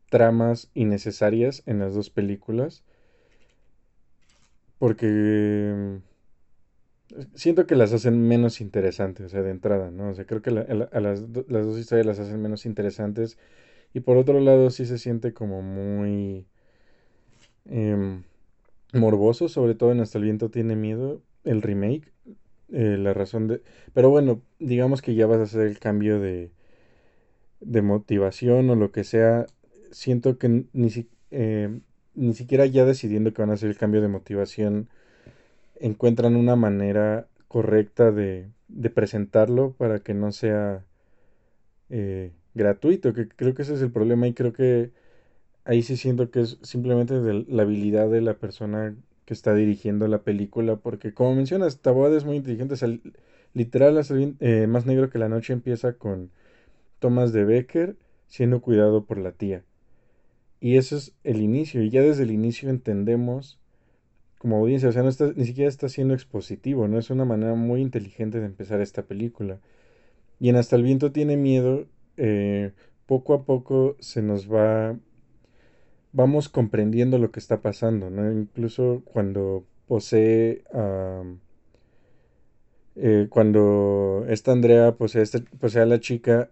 tramas 0.10 0.72
innecesarias 0.74 1.64
en 1.66 1.80
las 1.80 1.94
dos 1.94 2.10
películas. 2.10 2.84
Porque 4.80 6.00
siento 7.36 7.66
que 7.66 7.76
las 7.76 7.94
hacen 7.94 8.28
menos 8.28 8.62
interesantes, 8.62 9.28
o 9.28 9.30
sea, 9.30 9.42
de 9.42 9.52
entrada, 9.52 9.92
¿no? 9.92 10.10
O 10.10 10.14
sea, 10.14 10.26
creo 10.26 10.42
que 10.42 10.50
a 10.52 11.00
las, 11.00 11.22
las 11.48 11.66
dos 11.66 11.80
historias 11.80 12.06
las 12.06 12.20
hacen 12.20 12.42
menos 12.42 12.66
interesantes 12.66 13.38
y 13.94 14.02
por 14.02 14.18
otro 14.18 14.40
lado 14.40 14.70
sí 14.70 14.86
se 14.86 14.98
siente 14.98 15.34
como 15.34 15.62
muy 15.62 16.46
em, 17.66 18.24
morboso, 18.94 19.50
sobre 19.50 19.76
todo 19.76 19.92
en 19.92 20.00
Hasta 20.00 20.18
el 20.18 20.26
viento 20.26 20.50
tiene 20.50 20.76
miedo, 20.76 21.22
el 21.44 21.62
remake. 21.62 22.12
Eh, 22.72 22.98
la 22.98 23.14
razón 23.14 23.48
de... 23.48 23.62
Pero 23.94 24.10
bueno, 24.10 24.42
digamos 24.60 25.02
que 25.02 25.16
ya 25.16 25.26
vas 25.26 25.40
a 25.40 25.44
hacer 25.44 25.68
el 25.68 25.80
cambio 25.80 26.20
de, 26.20 26.52
de 27.62 27.82
motivación 27.82 28.70
o 28.70 28.76
lo 28.76 28.92
que 28.92 29.04
sea. 29.04 29.46
Siento 29.92 30.38
que 30.38 30.66
ni, 30.74 30.90
eh, 31.32 31.80
ni 32.16 32.34
siquiera 32.34 32.66
ya 32.66 32.86
decidiendo 32.86 33.34
que 33.34 33.42
van 33.42 33.52
a 33.52 33.54
hacer 33.54 33.70
el 33.70 33.78
cambio 33.78 34.02
de 34.02 34.10
motivación, 34.10 34.90
encuentran 35.80 36.36
una 36.36 36.56
manera 36.56 37.28
correcta 37.48 38.12
de, 38.12 38.48
de 38.68 38.90
presentarlo 38.90 39.74
para 39.74 40.00
que 40.00 40.14
no 40.14 40.32
sea 40.32 40.84
eh, 41.90 42.32
gratuito, 42.54 43.14
que 43.14 43.28
creo 43.30 43.54
que 43.54 43.62
ese 43.62 43.76
es 43.76 43.82
el 43.82 43.92
problema 43.92 44.28
y 44.28 44.34
creo 44.34 44.54
que 44.54 44.92
ahí 45.68 45.84
sí 45.84 45.98
siento 45.98 46.32
que 46.32 46.42
es 46.42 46.58
simplemente 46.62 47.14
la 47.48 47.64
habilidad 47.64 48.10
de 48.10 48.22
la 48.22 48.36
persona 48.36 48.96
que 49.26 49.34
está 49.34 49.54
dirigiendo 49.54 50.08
la 50.08 50.24
película, 50.24 50.78
porque 50.78 51.14
como 51.14 51.36
mencionas, 51.36 51.82
Taboada 51.82 52.18
es 52.18 52.24
muy 52.24 52.38
inteligente, 52.38 52.76
literal, 53.54 54.02
eh, 54.40 54.68
Más 54.68 54.86
Negro 54.86 55.10
que 55.10 55.20
la 55.20 55.28
Noche 55.28 55.52
empieza 55.52 55.94
con 55.94 56.32
Thomas 57.00 57.34
de 57.34 57.44
Becker 57.44 57.98
siendo 58.28 58.62
cuidado 58.62 59.06
por 59.06 59.18
la 59.18 59.34
tía. 59.34 59.64
Y 60.62 60.78
eso 60.78 60.96
es 60.96 61.14
el 61.26 61.42
inicio, 61.42 61.84
y 61.84 61.90
ya 61.90 62.02
desde 62.02 62.24
el 62.24 62.32
inicio 62.32 62.70
entendemos 62.70 63.60
como 64.38 64.58
audiencia, 64.58 64.88
o 64.88 64.92
sea, 64.94 65.04
no 65.04 65.10
está, 65.10 65.34
ni 65.36 65.46
siquiera 65.46 65.68
está 65.68 65.90
siendo 65.90 66.14
expositivo, 66.14 66.88
¿no? 66.88 66.98
Es 66.98 67.10
una 67.10 67.26
manera 67.26 67.56
muy 67.56 67.82
inteligente 67.82 68.40
de 68.40 68.46
empezar 68.46 68.80
esta 68.80 69.04
película. 69.04 69.60
Y 70.40 70.50
en 70.50 70.56
Hasta 70.56 70.78
el 70.78 70.84
viento 70.84 71.12
tiene 71.12 71.36
miedo, 71.36 71.88
eh, 72.18 72.72
poco 73.06 73.34
a 73.34 73.44
poco 73.44 73.98
se 74.00 74.22
nos 74.22 74.52
va, 74.52 74.98
vamos 76.14 76.50
comprendiendo 76.50 77.18
lo 77.18 77.32
que 77.32 77.40
está 77.40 77.62
pasando, 77.62 78.10
¿no? 78.10 78.32
Incluso 78.32 79.02
cuando 79.06 79.66
posee 79.88 80.64
eh, 82.96 83.28
cuando 83.30 84.26
esta 84.28 84.52
Andrea 84.52 84.96
posee, 84.96 85.22
este, 85.22 85.42
posee 85.42 85.84
a 85.84 85.86
la 85.86 86.00
chica, 86.00 86.50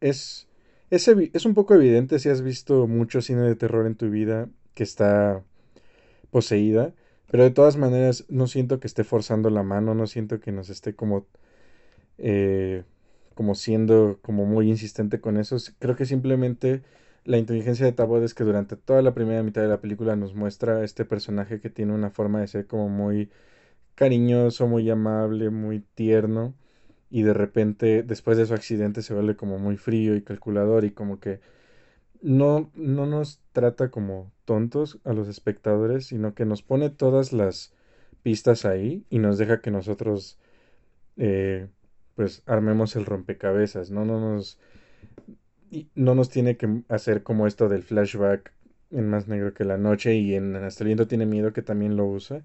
es, 0.00 0.48
es, 0.90 1.08
es 1.08 1.46
un 1.46 1.54
poco 1.54 1.74
evidente 1.74 2.18
si 2.18 2.28
has 2.28 2.42
visto 2.42 2.86
mucho 2.88 3.22
cine 3.22 3.42
de 3.42 3.54
terror 3.54 3.86
en 3.86 3.94
tu 3.94 4.10
vida 4.10 4.48
que 4.74 4.82
está 4.82 5.42
poseída, 6.30 6.92
pero 7.30 7.44
de 7.44 7.50
todas 7.50 7.76
maneras 7.76 8.24
no 8.28 8.48
siento 8.48 8.80
que 8.80 8.88
esté 8.88 9.04
forzando 9.04 9.48
la 9.50 9.62
mano, 9.62 9.94
no 9.94 10.06
siento 10.08 10.40
que 10.40 10.52
nos 10.52 10.70
esté 10.70 10.94
como 10.94 11.26
eh, 12.18 12.84
como 13.34 13.54
siendo 13.54 14.18
como 14.22 14.44
muy 14.46 14.68
insistente 14.68 15.20
con 15.20 15.36
eso. 15.38 15.56
Creo 15.78 15.96
que 15.96 16.06
simplemente 16.06 16.82
la 17.24 17.38
inteligencia 17.38 17.86
de 17.86 17.92
Tabot 17.92 18.22
es 18.22 18.34
que 18.34 18.44
durante 18.44 18.76
toda 18.76 19.02
la 19.02 19.14
primera 19.14 19.42
mitad 19.42 19.62
de 19.62 19.68
la 19.68 19.80
película 19.80 20.16
nos 20.16 20.34
muestra 20.34 20.84
este 20.84 21.04
personaje 21.04 21.60
que 21.60 21.70
tiene 21.70 21.94
una 21.94 22.10
forma 22.10 22.40
de 22.40 22.48
ser 22.48 22.66
como 22.66 22.88
muy 22.88 23.30
cariñoso, 23.94 24.66
muy 24.66 24.88
amable, 24.90 25.50
muy 25.50 25.80
tierno 25.80 26.54
y 27.10 27.22
de 27.22 27.34
repente 27.34 28.02
después 28.02 28.36
de 28.36 28.46
su 28.46 28.54
accidente 28.54 29.02
se 29.02 29.14
vuelve 29.14 29.36
como 29.36 29.58
muy 29.58 29.76
frío 29.76 30.16
y 30.16 30.22
calculador 30.22 30.84
y 30.84 30.90
como 30.90 31.20
que 31.20 31.40
no, 32.20 32.70
no 32.74 33.06
nos 33.06 33.40
trata 33.52 33.90
como 33.90 34.32
tontos 34.44 34.98
a 35.04 35.12
los 35.12 35.28
espectadores, 35.28 36.06
sino 36.06 36.34
que 36.34 36.44
nos 36.44 36.62
pone 36.62 36.90
todas 36.90 37.32
las 37.32 37.72
pistas 38.22 38.64
ahí 38.64 39.04
y 39.10 39.18
nos 39.18 39.38
deja 39.38 39.60
que 39.60 39.70
nosotros 39.70 40.38
eh, 41.16 41.68
pues 42.16 42.42
armemos 42.46 42.96
el 42.96 43.06
rompecabezas, 43.06 43.90
no, 43.90 44.04
no 44.04 44.20
nos 44.20 44.58
no 45.94 46.14
nos 46.14 46.30
tiene 46.30 46.56
que 46.56 46.82
hacer 46.88 47.22
como 47.22 47.46
esto 47.46 47.68
del 47.68 47.82
flashback 47.82 48.52
en 48.90 49.08
Más 49.08 49.28
Negro 49.28 49.54
que 49.54 49.64
la 49.64 49.78
Noche 49.78 50.16
y 50.16 50.34
en 50.34 50.54
Hasta 50.56 50.84
el 50.84 50.88
Viento 50.88 51.06
tiene 51.08 51.26
miedo 51.26 51.52
que 51.52 51.62
también 51.62 51.96
lo 51.96 52.06
usa. 52.06 52.42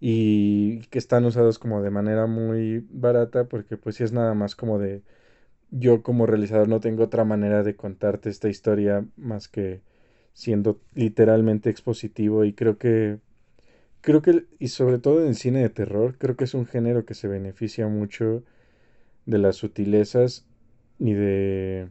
Y 0.00 0.80
que 0.88 0.98
están 0.98 1.24
usados 1.24 1.58
como 1.58 1.82
de 1.82 1.90
manera 1.90 2.26
muy 2.26 2.86
barata 2.90 3.44
porque 3.44 3.76
pues 3.76 3.96
si 3.96 4.04
es 4.04 4.12
nada 4.12 4.34
más 4.34 4.54
como 4.56 4.78
de 4.78 5.02
yo 5.70 6.02
como 6.02 6.26
realizador 6.26 6.68
no 6.68 6.80
tengo 6.80 7.04
otra 7.04 7.24
manera 7.24 7.62
de 7.62 7.76
contarte 7.76 8.30
esta 8.30 8.48
historia 8.48 9.06
más 9.16 9.48
que 9.48 9.82
siendo 10.34 10.80
literalmente 10.94 11.70
expositivo. 11.70 12.44
Y 12.44 12.54
creo 12.54 12.78
que 12.78 13.18
creo 14.02 14.22
que 14.22 14.46
y 14.58 14.68
sobre 14.68 14.98
todo 14.98 15.22
en 15.22 15.28
el 15.28 15.36
cine 15.36 15.60
de 15.62 15.70
terror 15.70 16.16
creo 16.18 16.36
que 16.36 16.44
es 16.44 16.54
un 16.54 16.66
género 16.66 17.04
que 17.06 17.14
se 17.14 17.28
beneficia 17.28 17.88
mucho 17.88 18.44
de 19.26 19.38
las 19.38 19.56
sutilezas 19.56 20.46
y 20.98 21.14
de, 21.14 21.88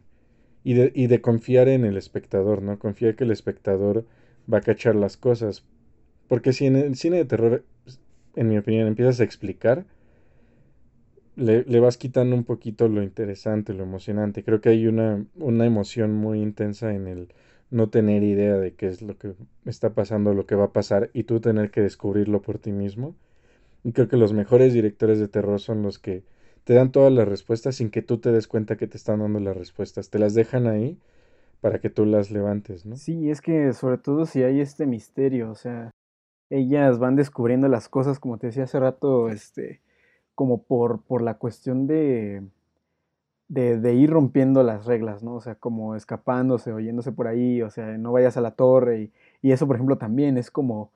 y 0.64 0.74
de, 0.74 0.92
y 0.96 1.08
de 1.08 1.22
confiar 1.22 1.68
en 1.68 1.86
el 1.86 1.98
espectador, 1.98 2.62
¿no? 2.62 2.80
Confiar 2.80 3.16
que 3.16 3.24
el 3.24 3.32
espectador 3.32 4.06
va 4.52 4.60
a 4.60 4.62
cachar 4.62 4.96
las 4.96 5.18
cosas. 5.18 5.66
Porque 6.28 6.54
si 6.54 6.66
en 6.66 6.76
el 6.76 6.96
cine 6.96 7.18
de 7.18 7.26
terror, 7.26 7.64
en 8.36 8.50
mi 8.50 8.58
opinión, 8.58 8.88
empiezas 8.88 9.20
a 9.20 9.24
explicar, 9.24 9.86
le, 11.36 11.64
le, 11.64 11.80
vas 11.80 11.98
quitando 11.98 12.36
un 12.36 12.44
poquito 12.44 12.88
lo 12.88 13.04
interesante, 13.04 13.74
lo 13.74 13.84
emocionante. 13.84 14.44
Creo 14.44 14.62
que 14.62 14.70
hay 14.70 14.88
una, 14.88 15.26
una 15.36 15.66
emoción 15.66 16.14
muy 16.14 16.42
intensa 16.42 16.94
en 16.94 17.08
el 17.08 17.34
no 17.72 17.90
tener 17.90 18.24
idea 18.24 18.56
de 18.58 18.74
qué 18.76 18.88
es 18.88 19.02
lo 19.02 19.18
que 19.18 19.34
está 19.66 19.94
pasando, 19.94 20.34
lo 20.34 20.46
que 20.46 20.56
va 20.56 20.66
a 20.66 20.74
pasar, 20.74 21.10
y 21.14 21.24
tú 21.24 21.40
tener 21.40 21.72
que 21.72 21.82
descubrirlo 21.82 22.42
por 22.42 22.60
ti 22.60 22.72
mismo. 22.72 23.16
Y 23.84 23.92
creo 23.94 24.08
que 24.08 24.18
los 24.18 24.32
mejores 24.32 24.74
directores 24.74 25.20
de 25.20 25.28
terror 25.28 25.60
son 25.60 25.82
los 25.82 26.00
que 26.00 26.24
te 26.64 26.74
dan 26.74 26.92
todas 26.92 27.12
las 27.12 27.28
respuestas 27.28 27.76
sin 27.76 27.90
que 27.90 28.02
tú 28.02 28.18
te 28.20 28.32
des 28.32 28.48
cuenta 28.48 28.78
que 28.78 28.88
te 28.88 28.98
están 28.98 29.20
dando 29.20 29.40
las 29.40 29.58
respuestas. 29.58 30.10
Te 30.10 30.20
las 30.20 30.34
dejan 30.34 30.68
ahí 30.68 30.98
para 31.62 31.80
que 31.80 31.90
tú 31.90 32.06
las 32.06 32.32
levantes, 32.32 32.86
¿no? 32.86 32.96
Sí, 32.96 33.30
es 33.30 33.42
que 33.42 33.74
sobre 33.74 33.98
todo 33.98 34.26
si 34.26 34.44
hay 34.44 34.60
este 34.60 34.86
misterio, 34.86 35.50
o 35.50 35.56
sea, 35.56 35.92
ellas 36.50 37.00
van 37.00 37.16
descubriendo 37.16 37.68
las 37.68 37.90
cosas, 37.90 38.20
como 38.20 38.38
te 38.38 38.48
decía 38.48 38.64
hace 38.66 38.80
rato, 38.80 39.30
este, 39.30 39.82
como 40.36 40.64
por, 40.64 41.02
por 41.04 41.22
la 41.22 41.36
cuestión 41.36 41.88
de, 41.88 42.44
de, 43.48 43.80
de, 43.80 43.94
ir 43.94 44.10
rompiendo 44.10 44.64
las 44.64 44.86
reglas, 44.86 45.24
¿no? 45.24 45.36
O 45.36 45.42
sea, 45.42 45.56
como 45.56 45.96
escapándose 45.96 46.74
o 46.74 46.80
yéndose 46.80 47.12
por 47.12 47.28
ahí, 47.28 47.62
o 47.62 47.70
sea, 47.70 47.98
no 47.98 48.12
vayas 48.12 48.38
a 48.38 48.42
la 48.42 48.52
torre 48.52 49.04
y, 49.04 49.12
y 49.42 49.52
eso, 49.52 49.68
por 49.68 49.76
ejemplo, 49.78 49.98
también 49.98 50.38
es 50.38 50.52
como, 50.52 50.92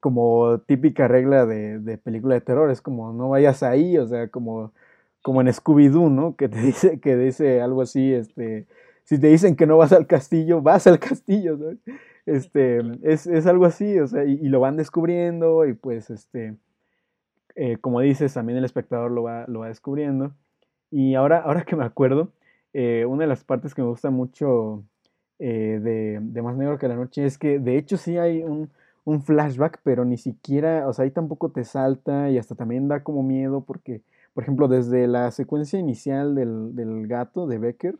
como 0.00 0.60
típica 0.60 1.08
regla 1.08 1.46
de, 1.46 1.78
de 1.80 1.98
película 1.98 2.34
de 2.34 2.40
terror, 2.40 2.70
es 2.70 2.80
como 2.82 3.12
no 3.12 3.30
vayas 3.30 3.62
ahí, 3.62 3.98
o 3.98 4.06
sea, 4.06 4.28
como 4.28 4.72
como 5.22 5.40
en 5.40 5.48
Scooby-Doo, 5.48 6.10
¿no? 6.10 6.36
Que 6.36 6.48
te 6.48 6.58
dice, 6.62 7.00
que 7.00 7.16
dice 7.16 7.60
algo 7.60 7.82
así, 7.82 8.12
este, 8.12 8.66
si 9.04 9.18
te 9.18 9.28
dicen 9.28 9.56
que 9.56 9.66
no 9.66 9.76
vas 9.76 9.92
al 9.92 10.06
castillo, 10.06 10.60
vas 10.62 10.86
al 10.86 10.98
castillo, 10.98 11.56
¿sabes? 11.58 11.78
Este, 12.26 12.80
es, 13.02 13.26
es 13.26 13.46
algo 13.46 13.64
así, 13.64 13.98
o 13.98 14.06
sea, 14.06 14.24
y, 14.24 14.36
lo 14.48 14.60
van 14.60 14.76
descubriendo 14.76 15.66
y 15.66 15.72
pues, 15.72 16.10
este, 16.10 16.56
eh, 17.54 17.78
como 17.80 18.00
dices, 18.00 18.34
también 18.34 18.58
el 18.58 18.64
espectador 18.66 19.10
lo 19.10 19.22
va, 19.22 19.46
lo 19.48 19.60
va 19.60 19.68
descubriendo. 19.68 20.34
Y 20.90 21.14
ahora, 21.14 21.38
ahora 21.38 21.64
que 21.64 21.74
me 21.74 21.84
acuerdo, 21.84 22.32
eh, 22.74 23.06
una 23.06 23.22
de 23.22 23.28
las 23.28 23.44
partes 23.44 23.74
que 23.74 23.82
me 23.82 23.88
gusta 23.88 24.10
mucho 24.10 24.84
eh, 25.38 25.80
de, 25.82 26.18
de, 26.20 26.42
Más 26.42 26.56
Negro 26.56 26.78
que 26.78 26.88
la 26.88 26.96
Noche 26.96 27.24
es 27.24 27.38
que 27.38 27.58
de 27.58 27.78
hecho 27.78 27.96
sí 27.96 28.18
hay 28.18 28.42
un, 28.42 28.70
un, 29.04 29.22
flashback, 29.22 29.80
pero 29.82 30.04
ni 30.04 30.18
siquiera, 30.18 30.86
o 30.86 30.92
sea, 30.92 31.04
ahí 31.04 31.10
tampoco 31.10 31.50
te 31.50 31.64
salta 31.64 32.30
y 32.30 32.38
hasta 32.38 32.54
también 32.54 32.88
da 32.88 33.02
como 33.02 33.22
miedo 33.22 33.62
porque, 33.62 34.02
por 34.38 34.44
ejemplo, 34.44 34.68
desde 34.68 35.08
la 35.08 35.32
secuencia 35.32 35.80
inicial 35.80 36.36
del, 36.36 36.76
del 36.76 37.08
gato 37.08 37.48
de 37.48 37.58
Becker, 37.58 37.98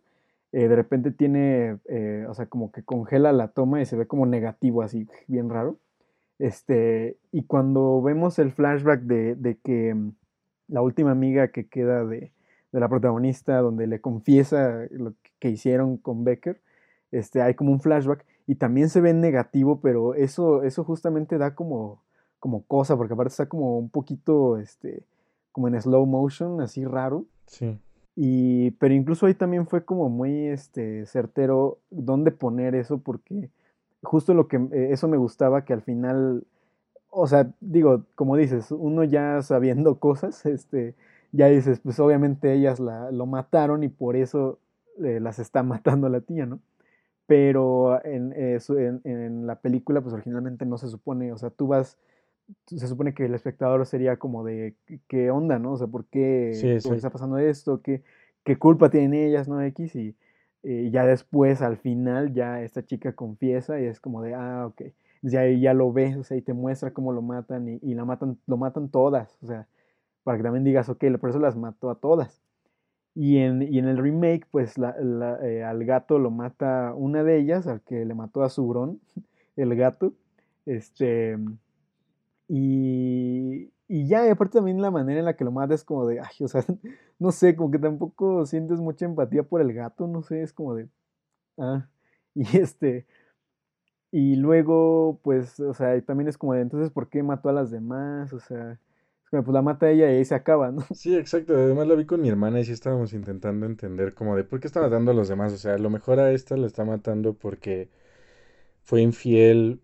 eh, 0.52 0.68
de 0.68 0.76
repente 0.76 1.10
tiene, 1.10 1.78
eh, 1.88 2.26
o 2.28 2.34
sea, 2.34 2.46
como 2.46 2.70
que 2.70 2.84
congela 2.84 3.32
la 3.32 3.48
toma 3.48 3.82
y 3.82 3.86
se 3.86 3.96
ve 3.96 4.06
como 4.06 4.24
negativo 4.24 4.82
así, 4.82 5.08
bien 5.26 5.50
raro. 5.50 5.80
Este, 6.38 7.16
y 7.32 7.42
cuando 7.42 8.00
vemos 8.02 8.38
el 8.38 8.52
flashback 8.52 9.00
de, 9.00 9.34
de 9.34 9.58
que 9.58 9.92
mm, 9.92 10.12
la 10.68 10.80
última 10.80 11.10
amiga 11.10 11.48
que 11.48 11.66
queda 11.66 12.04
de, 12.04 12.30
de, 12.70 12.80
la 12.80 12.88
protagonista, 12.88 13.58
donde 13.58 13.88
le 13.88 14.00
confiesa 14.00 14.86
lo 14.92 15.14
que 15.40 15.50
hicieron 15.50 15.96
con 15.96 16.22
Becker, 16.22 16.60
este, 17.10 17.42
hay 17.42 17.54
como 17.54 17.72
un 17.72 17.80
flashback 17.80 18.24
y 18.46 18.54
también 18.54 18.90
se 18.90 19.00
ve 19.00 19.12
negativo, 19.12 19.80
pero 19.80 20.14
eso, 20.14 20.62
eso 20.62 20.84
justamente 20.84 21.36
da 21.36 21.56
como, 21.56 22.00
como 22.38 22.62
cosa, 22.62 22.96
porque 22.96 23.14
aparte 23.14 23.32
está 23.32 23.46
como 23.46 23.76
un 23.76 23.90
poquito, 23.90 24.56
este, 24.58 25.02
como 25.52 25.68
en 25.68 25.80
slow 25.80 26.06
motion, 26.06 26.60
así 26.60 26.84
raro. 26.84 27.24
Sí. 27.46 27.78
Y, 28.16 28.72
pero 28.72 28.94
incluso 28.94 29.26
ahí 29.26 29.34
también 29.34 29.66
fue 29.68 29.84
como 29.84 30.08
muy 30.08 30.46
este, 30.46 31.06
certero 31.06 31.78
dónde 31.90 32.32
poner 32.32 32.74
eso, 32.74 32.98
porque 32.98 33.50
justo 34.02 34.34
lo 34.34 34.48
que 34.48 34.56
eh, 34.56 34.88
eso 34.90 35.08
me 35.08 35.16
gustaba 35.16 35.64
que 35.64 35.72
al 35.72 35.82
final, 35.82 36.44
o 37.10 37.26
sea, 37.26 37.52
digo, 37.60 38.04
como 38.14 38.36
dices, 38.36 38.72
uno 38.72 39.04
ya 39.04 39.42
sabiendo 39.42 39.98
cosas, 40.00 40.46
este, 40.46 40.94
ya 41.32 41.46
dices, 41.46 41.80
pues 41.80 42.00
obviamente 42.00 42.52
ellas 42.52 42.80
la, 42.80 43.10
lo 43.12 43.26
mataron 43.26 43.84
y 43.84 43.88
por 43.88 44.16
eso 44.16 44.58
eh, 45.04 45.20
las 45.20 45.38
está 45.38 45.62
matando 45.62 46.08
la 46.08 46.20
tía, 46.20 46.46
¿no? 46.46 46.60
Pero 47.26 48.04
en, 48.04 48.32
eh, 48.34 48.58
en, 48.68 49.00
en, 49.04 49.46
la 49.46 49.60
película, 49.60 50.00
pues 50.00 50.14
originalmente 50.14 50.64
no 50.64 50.78
se 50.78 50.88
supone, 50.88 51.32
o 51.32 51.38
sea, 51.38 51.50
tú 51.50 51.66
vas, 51.66 51.98
se 52.66 52.86
supone 52.86 53.14
que 53.14 53.26
el 53.26 53.34
espectador 53.34 53.84
sería 53.86 54.16
como 54.16 54.44
de, 54.44 54.74
¿qué 55.08 55.30
onda, 55.30 55.58
no? 55.58 55.72
O 55.72 55.76
sea, 55.76 55.86
¿por 55.86 56.06
qué, 56.06 56.52
sí, 56.54 56.80
sí. 56.80 56.94
está 56.94 57.10
pasando 57.10 57.38
esto? 57.38 57.82
¿Qué, 57.82 58.02
¿Qué 58.44 58.56
culpa 58.58 58.90
tienen 58.90 59.14
ellas, 59.14 59.48
no? 59.48 59.62
X 59.62 59.94
y 59.96 60.16
y 60.62 60.90
ya 60.90 61.06
después, 61.06 61.62
al 61.62 61.76
final, 61.76 62.34
ya 62.34 62.62
esta 62.62 62.84
chica 62.84 63.12
confiesa 63.14 63.80
y 63.80 63.84
es 63.84 64.00
como 64.00 64.22
de, 64.22 64.34
ah, 64.34 64.66
ok. 64.66 64.82
Ya, 65.22 65.46
ya 65.48 65.74
lo 65.74 65.92
ves, 65.92 66.16
o 66.16 66.24
sea, 66.24 66.36
y 66.36 66.42
te 66.42 66.52
muestra 66.52 66.92
cómo 66.92 67.12
lo 67.12 67.22
matan 67.22 67.68
y, 67.68 67.78
y, 67.82 67.94
la 67.94 68.04
matan, 68.04 68.38
lo 68.46 68.56
matan 68.56 68.88
todas, 68.88 69.36
o 69.42 69.46
sea, 69.46 69.66
para 70.22 70.38
que 70.38 70.44
también 70.44 70.64
digas, 70.64 70.88
ok, 70.88 71.04
por 71.20 71.30
eso 71.30 71.40
las 71.40 71.56
mató 71.56 71.90
a 71.90 71.96
todas. 71.96 72.40
Y 73.14 73.38
en, 73.38 73.62
y 73.62 73.78
en 73.78 73.86
el 73.88 73.98
remake, 73.98 74.46
pues 74.50 74.78
la, 74.78 74.94
la, 75.00 75.44
eh, 75.44 75.64
al 75.64 75.84
gato 75.84 76.18
lo 76.18 76.30
mata 76.30 76.92
una 76.94 77.24
de 77.24 77.38
ellas, 77.38 77.66
al 77.66 77.80
que 77.82 78.04
le 78.04 78.14
mató 78.14 78.42
a 78.42 78.48
Subrón, 78.48 79.00
el 79.56 79.74
gato. 79.74 80.12
Este, 80.66 81.36
y, 82.48 83.72
y 83.88 84.08
ya, 84.08 84.26
y 84.26 84.30
aparte 84.30 84.58
también 84.58 84.82
la 84.82 84.90
manera 84.90 85.20
en 85.20 85.26
la 85.26 85.36
que 85.36 85.44
lo 85.44 85.52
mata 85.52 85.74
es 85.74 85.84
como 85.84 86.06
de, 86.06 86.20
ay, 86.20 86.44
o 86.44 86.48
sea, 86.48 86.64
no 87.18 87.32
sé, 87.32 87.56
como 87.56 87.70
que 87.70 87.78
tampoco 87.78 88.46
sientes 88.46 88.80
mucha 88.80 89.04
empatía 89.06 89.42
por 89.42 89.60
el 89.60 89.72
gato, 89.74 90.06
no 90.06 90.22
sé, 90.22 90.42
es 90.42 90.52
como 90.52 90.74
de, 90.74 90.88
ah, 91.58 91.88
y 92.34 92.58
este, 92.58 93.06
y 94.10 94.36
luego, 94.36 95.20
pues, 95.22 95.60
o 95.60 95.74
sea, 95.74 96.00
también 96.02 96.28
es 96.28 96.38
como 96.38 96.54
de, 96.54 96.62
entonces, 96.62 96.90
¿por 96.90 97.08
qué 97.08 97.22
mató 97.22 97.48
a 97.50 97.52
las 97.52 97.70
demás? 97.70 98.32
O 98.32 98.40
sea, 98.40 98.72
es 99.24 99.30
como, 99.30 99.44
pues 99.44 99.54
la 99.54 99.62
mata 99.62 99.90
ella 99.90 100.10
y 100.10 100.16
ahí 100.16 100.24
se 100.24 100.34
acaba, 100.34 100.70
¿no? 100.72 100.84
Sí, 100.90 101.14
exacto, 101.16 101.54
además 101.54 101.86
la 101.86 101.94
vi 101.94 102.06
con 102.06 102.20
mi 102.22 102.28
hermana 102.28 102.60
y 102.60 102.64
sí 102.64 102.72
estábamos 102.72 103.12
intentando 103.12 103.66
entender 103.66 104.14
como 104.14 104.34
de, 104.36 104.42
¿por 104.44 104.58
qué 104.58 104.66
está 104.66 104.80
matando 104.80 105.10
a 105.12 105.14
los 105.14 105.28
demás? 105.28 105.52
O 105.52 105.58
sea, 105.58 105.74
a 105.74 105.78
lo 105.78 105.90
mejor 105.90 106.18
a 106.18 106.32
esta 106.32 106.56
la 106.56 106.66
está 106.66 106.84
matando 106.84 107.34
porque 107.34 107.90
fue 108.82 109.02
infiel, 109.02 109.82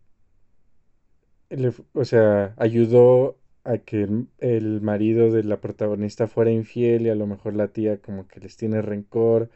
o 1.92 2.04
sea, 2.04 2.54
ayudó 2.56 3.36
a 3.64 3.78
que 3.78 4.08
el 4.38 4.80
marido 4.82 5.30
de 5.30 5.44
la 5.44 5.60
protagonista 5.60 6.26
fuera 6.28 6.50
infiel 6.50 7.06
y 7.06 7.10
a 7.10 7.14
lo 7.14 7.26
mejor 7.26 7.54
la 7.54 7.68
tía 7.68 7.98
como 7.98 8.28
que 8.28 8.40
les 8.40 8.56
tiene 8.56 8.82
rencor 8.82 9.50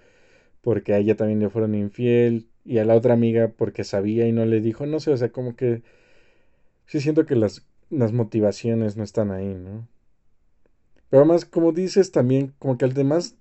porque 0.62 0.94
a 0.94 0.98
ella 0.98 1.16
también 1.16 1.40
le 1.40 1.50
fueron 1.50 1.74
infiel 1.74 2.48
y 2.64 2.78
a 2.78 2.84
la 2.84 2.96
otra 2.96 3.14
amiga 3.14 3.48
porque 3.48 3.84
sabía 3.84 4.26
y 4.28 4.32
no 4.32 4.44
le 4.46 4.60
dijo, 4.60 4.86
no 4.86 5.00
sé, 5.00 5.12
o 5.12 5.16
sea, 5.16 5.30
como 5.30 5.56
que 5.56 5.82
sí 6.86 7.00
siento 7.00 7.26
que 7.26 7.36
las, 7.36 7.66
las 7.90 8.12
motivaciones 8.12 8.96
no 8.96 9.04
están 9.04 9.30
ahí, 9.30 9.54
¿no? 9.54 9.86
Pero 11.10 11.22
además, 11.22 11.44
como 11.44 11.72
dices 11.72 12.12
también, 12.12 12.54
como 12.58 12.76
que 12.76 12.84
al 12.84 12.92
demás, 12.94 13.36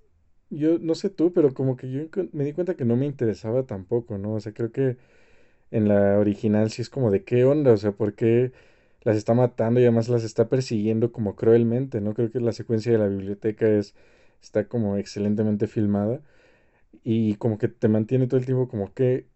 yo 0.50 0.78
no 0.78 0.94
sé 0.94 1.10
tú, 1.10 1.32
pero 1.32 1.52
como 1.54 1.76
que 1.76 1.90
yo 1.90 2.02
me 2.32 2.44
di 2.44 2.52
cuenta 2.52 2.74
que 2.74 2.84
no 2.84 2.96
me 2.96 3.06
interesaba 3.06 3.64
tampoco, 3.64 4.18
¿no? 4.18 4.34
O 4.34 4.40
sea, 4.40 4.52
creo 4.54 4.72
que 4.72 4.96
en 5.70 5.88
la 5.88 6.18
original 6.18 6.70
sí 6.70 6.82
es 6.82 6.90
como 6.90 7.10
de 7.10 7.24
qué 7.24 7.44
onda, 7.44 7.72
o 7.72 7.76
sea, 7.76 7.92
¿por 7.92 8.14
qué 8.14 8.52
las 9.02 9.16
está 9.16 9.34
matando 9.34 9.80
y 9.80 9.84
además 9.84 10.08
las 10.08 10.24
está 10.24 10.48
persiguiendo 10.48 11.12
como 11.12 11.36
cruelmente, 11.36 12.00
¿no? 12.00 12.14
Creo 12.14 12.30
que 12.30 12.40
la 12.40 12.52
secuencia 12.52 12.92
de 12.92 12.98
la 12.98 13.08
biblioteca 13.08 13.68
es, 13.68 13.94
está 14.42 14.68
como 14.68 14.96
excelentemente 14.96 15.66
filmada 15.66 16.20
y 17.04 17.34
como 17.36 17.58
que 17.58 17.68
te 17.68 17.88
mantiene 17.88 18.26
todo 18.26 18.40
el 18.40 18.46
tiempo 18.46 18.68
como 18.68 18.92
que, 18.94 19.26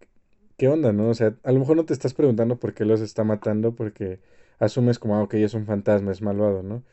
¿qué 0.57 0.69
onda, 0.69 0.93
no? 0.93 1.09
O 1.11 1.15
sea, 1.15 1.37
a 1.45 1.53
lo 1.53 1.61
mejor 1.61 1.77
no 1.77 1.85
te 1.87 1.93
estás 1.95 2.15
preguntando 2.15 2.59
por 2.59 2.75
qué 2.75 2.85
los 2.85 3.01
está 3.01 3.25
matando 3.25 3.75
porque 3.75 4.21
asumes 4.59 4.99
como, 4.99 5.17
ah, 5.17 5.23
ok, 5.23 5.35
es 5.35 5.55
un 5.55 5.67
fantasma, 5.67 6.13
es 6.13 6.23
malvado, 6.23 6.63
¿no? 6.63 6.85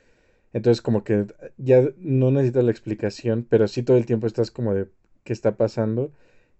Entonces 0.54 0.82
como 0.82 1.04
que 1.04 1.28
ya 1.58 1.84
no 1.98 2.32
necesitas 2.32 2.64
la 2.64 2.72
explicación, 2.72 3.46
pero 3.50 3.68
sí 3.68 3.84
todo 3.84 3.98
el 3.98 4.06
tiempo 4.06 4.28
estás 4.28 4.52
como 4.52 4.74
de 4.74 4.88
qué 5.24 5.34
está 5.34 5.58
pasando 5.58 6.12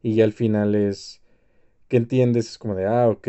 y 0.04 0.16
ya 0.16 0.26
al 0.26 0.34
final 0.34 0.76
es 0.76 1.19
que 1.90 1.98
entiendes, 1.98 2.50
es 2.52 2.58
como 2.60 2.76
de, 2.76 2.86
ah, 2.88 3.10
ok, 3.10 3.28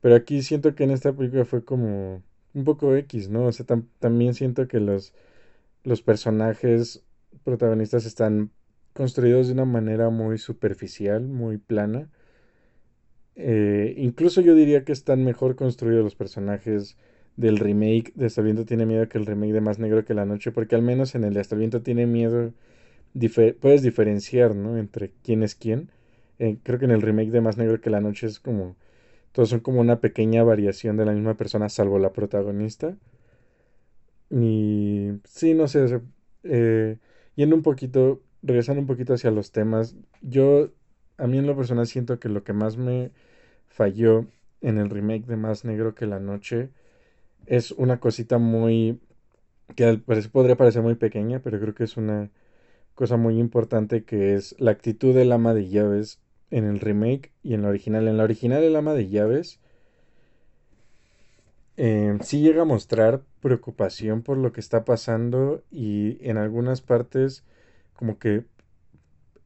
pero 0.00 0.16
aquí 0.16 0.42
siento 0.42 0.74
que 0.76 0.84
en 0.84 0.92
esta 0.92 1.14
película 1.14 1.44
fue 1.44 1.64
como 1.64 2.22
un 2.54 2.64
poco 2.64 2.94
X, 2.96 3.28
¿no? 3.30 3.46
O 3.46 3.52
sea, 3.52 3.66
tam 3.66 3.88
también 4.00 4.34
siento 4.34 4.68
que 4.68 4.80
los, 4.80 5.14
los 5.84 6.02
personajes 6.02 7.02
protagonistas 7.44 8.06
están 8.06 8.50
construidos 8.94 9.48
de 9.48 9.54
una 9.54 9.64
manera 9.66 10.10
muy 10.10 10.38
superficial, 10.38 11.22
muy 11.28 11.58
plana. 11.58 12.10
Eh, 13.34 13.94
incluso 13.98 14.40
yo 14.40 14.54
diría 14.54 14.84
que 14.84 14.92
están 14.92 15.24
mejor 15.24 15.56
construidos 15.56 16.02
los 16.04 16.14
personajes 16.14 16.96
del 17.36 17.58
remake 17.58 18.12
de 18.14 18.26
Hasta 18.26 18.40
el 18.40 18.46
viento 18.46 18.64
tiene 18.64 18.86
miedo 18.86 19.08
que 19.08 19.18
el 19.18 19.26
remake 19.26 19.52
de 19.52 19.60
Más 19.60 19.78
negro 19.78 20.04
que 20.04 20.14
la 20.14 20.24
noche, 20.24 20.52
porque 20.52 20.74
al 20.74 20.82
menos 20.82 21.14
en 21.14 21.24
el 21.24 21.34
de 21.34 21.40
Hasta 21.40 21.54
el 21.54 21.60
viento 21.60 21.82
tiene 21.82 22.06
miedo 22.06 22.52
puedes 23.60 23.82
diferenciar, 23.82 24.54
¿no? 24.54 24.76
Entre 24.78 25.12
quién 25.22 25.42
es 25.42 25.54
quién. 25.54 25.90
Creo 26.38 26.78
que 26.78 26.84
en 26.84 26.90
el 26.90 27.02
remake 27.02 27.30
de 27.30 27.40
Más 27.40 27.56
negro 27.56 27.80
que 27.80 27.90
la 27.90 28.00
noche 28.00 28.26
es 28.26 28.40
como 28.40 28.76
todos 29.36 29.50
son 29.50 29.60
como 29.60 29.82
una 29.82 30.00
pequeña 30.00 30.42
variación 30.44 30.96
de 30.96 31.04
la 31.04 31.12
misma 31.12 31.34
persona, 31.36 31.68
salvo 31.68 31.98
la 31.98 32.14
protagonista. 32.14 32.96
Y 34.30 35.10
sí, 35.24 35.52
no 35.52 35.68
sé, 35.68 36.00
eh, 36.44 36.96
yendo 37.34 37.54
un 37.54 37.62
poquito, 37.62 38.22
regresando 38.42 38.80
un 38.80 38.86
poquito 38.86 39.12
hacia 39.12 39.30
los 39.30 39.52
temas, 39.52 39.94
yo, 40.22 40.70
a 41.18 41.26
mí 41.26 41.36
en 41.36 41.46
lo 41.46 41.54
personal 41.54 41.86
siento 41.86 42.18
que 42.18 42.30
lo 42.30 42.44
que 42.44 42.54
más 42.54 42.78
me 42.78 43.10
falló 43.66 44.26
en 44.62 44.78
el 44.78 44.88
remake 44.88 45.26
de 45.26 45.36
Más 45.36 45.66
Negro 45.66 45.94
que 45.94 46.06
la 46.06 46.18
Noche 46.18 46.70
es 47.44 47.72
una 47.72 48.00
cosita 48.00 48.38
muy, 48.38 49.00
que 49.76 49.98
podría 50.32 50.56
parecer 50.56 50.82
muy 50.82 50.94
pequeña, 50.94 51.40
pero 51.40 51.60
creo 51.60 51.74
que 51.74 51.84
es 51.84 51.98
una 51.98 52.30
cosa 52.94 53.18
muy 53.18 53.38
importante 53.38 54.04
que 54.04 54.34
es 54.34 54.56
la 54.58 54.70
actitud 54.70 55.14
del 55.14 55.32
ama 55.32 55.54
de 55.54 55.68
llaves 55.68 56.20
en 56.50 56.64
el 56.64 56.80
remake 56.80 57.32
y 57.42 57.54
en 57.54 57.62
la 57.62 57.68
original. 57.68 58.08
En 58.08 58.16
la 58.16 58.24
original, 58.24 58.62
el 58.62 58.76
ama 58.76 58.94
de 58.94 59.08
llaves 59.08 59.60
eh, 61.76 62.16
sí 62.22 62.40
llega 62.40 62.62
a 62.62 62.66
mostrar 62.66 63.22
preocupación 63.40 64.22
por 64.22 64.38
lo 64.38 64.52
que 64.52 64.60
está 64.60 64.84
pasando 64.84 65.62
y 65.70 66.16
en 66.26 66.38
algunas 66.38 66.80
partes 66.80 67.44
como 67.92 68.18
que 68.18 68.44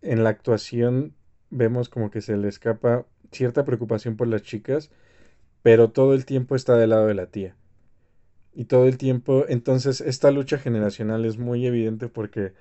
en 0.02 0.22
la 0.22 0.30
actuación 0.30 1.14
vemos 1.50 1.88
como 1.88 2.10
que 2.10 2.20
se 2.20 2.36
le 2.36 2.48
escapa 2.48 3.04
cierta 3.32 3.64
preocupación 3.64 4.16
por 4.16 4.28
las 4.28 4.42
chicas, 4.42 4.90
pero 5.62 5.90
todo 5.90 6.14
el 6.14 6.24
tiempo 6.24 6.54
está 6.54 6.76
del 6.76 6.90
lado 6.90 7.06
de 7.06 7.14
la 7.14 7.26
tía. 7.26 7.56
Y 8.54 8.64
todo 8.64 8.86
el 8.86 8.96
tiempo, 8.96 9.44
entonces 9.48 10.00
esta 10.00 10.30
lucha 10.30 10.58
generacional 10.58 11.24
es 11.24 11.38
muy 11.38 11.66
evidente 11.66 12.08
porque 12.08 12.52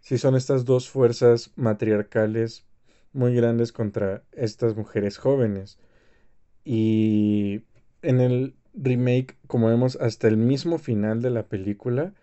si 0.00 0.18
son 0.18 0.34
estas 0.36 0.64
dos 0.64 0.88
fuerzas 0.88 1.52
matriarcales 1.56 2.64
muy 3.14 3.34
grandes 3.34 3.72
contra 3.72 4.22
estas 4.32 4.76
mujeres 4.76 5.18
jóvenes. 5.18 5.78
Y 6.64 7.62
en 8.02 8.20
el 8.20 8.54
remake, 8.74 9.36
como 9.46 9.68
vemos 9.68 9.96
hasta 10.00 10.28
el 10.28 10.36
mismo 10.36 10.78
final 10.78 11.22
de 11.22 11.30
la 11.30 11.44
película, 11.48 12.14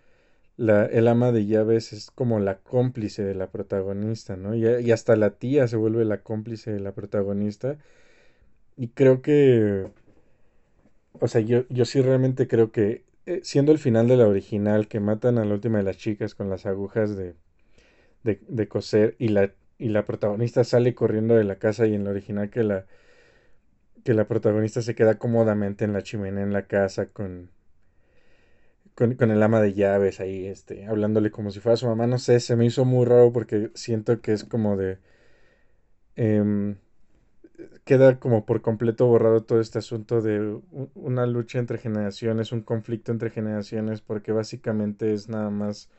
la, 0.58 0.86
el 0.86 1.08
ama 1.08 1.32
de 1.32 1.46
llaves 1.48 1.94
es 1.94 2.12
como 2.12 2.39
la 2.39 2.60
cómplice 2.60 3.24
de 3.24 3.36
la 3.36 3.52
protagonista, 3.52 4.38
¿no? 4.38 4.56
Y, 4.56 4.66
y 4.68 4.92
hasta 4.92 5.16
la 5.16 5.32
tía 5.32 5.68
se 5.68 5.78
vuelve 5.78 6.06
la 6.06 6.24
cómplice 6.24 6.72
de 6.72 6.80
la 6.82 6.94
protagonista. 6.94 7.78
Y 8.78 8.89
creo 8.89 9.22
que, 9.22 9.88
o 11.20 11.28
sea, 11.28 11.42
yo, 11.42 11.66
yo 11.70 11.86
sí 11.86 12.02
realmente 12.02 12.48
creo 12.48 12.72
que, 12.72 13.04
eh, 13.26 13.42
siendo 13.44 13.72
el 13.72 13.80
final 13.80 14.08
de 14.08 14.18
la 14.18 14.28
original, 14.28 14.88
que 14.88 15.00
matan 15.00 15.38
a 15.38 15.46
la 15.46 15.54
última 15.54 15.78
de 15.78 15.84
las 15.84 15.98
chicas 15.98 16.36
con 16.36 16.50
las 16.50 16.66
agujas 16.66 17.16
de, 17.16 17.36
de, 18.24 18.42
de 18.48 18.68
coser 18.68 19.16
y 19.20 19.30
la, 19.30 19.54
y 19.82 19.90
la 19.90 20.06
protagonista 20.06 20.64
sale 20.64 20.94
corriendo 20.94 21.36
de 21.36 21.44
la 21.44 21.56
casa 21.56 21.88
y 21.88 21.96
en 21.96 22.04
la 22.04 22.12
original 22.12 22.52
que 22.52 22.64
la, 22.64 22.86
que 24.04 24.14
la 24.14 24.28
protagonista 24.28 24.84
se 24.84 24.94
queda 24.94 25.18
cómodamente 25.18 25.86
en 25.86 25.94
la 25.94 26.04
chimenea 26.04 26.44
en 26.44 26.54
la 26.54 26.68
casa 26.68 27.08
con, 27.08 27.50
con, 28.94 29.16
con, 29.16 29.32
el 29.32 29.42
ama 29.42 29.60
de 29.60 29.74
llaves 29.74 30.20
ahí, 30.20 30.46
este, 30.46 30.86
hablándole 30.86 31.32
como 31.32 31.50
si 31.50 31.60
fuera 31.60 31.78
su 31.78 31.88
mamá, 31.88 32.06
no 32.06 32.20
sé, 32.20 32.40
se 32.40 32.56
me 32.56 32.66
hizo 32.66 32.86
muy 32.86 33.06
raro 33.06 33.34
porque 33.34 33.72
siento 33.74 34.22
que 34.22 34.34
es 34.34 34.44
como 34.44 34.78
de... 34.78 35.00
Eh, 36.16 36.76
queda 37.86 38.20
como 38.20 38.46
por 38.46 38.62
completo 38.62 39.08
borrado 39.08 39.44
todo 39.44 39.60
este 39.60 39.80
asunto 39.80 40.22
de 40.22 40.60
una 40.96 41.26
lucha 41.26 41.60
entre 41.60 41.78
generaciones, 41.80 42.52
un 42.52 42.62
conflicto 42.62 43.12
entre 43.12 43.32
generaciones, 43.32 44.02
porque 44.02 44.32
básicamente 44.32 45.14
es 45.14 45.30
nada 45.30 45.50
más, 45.50 45.90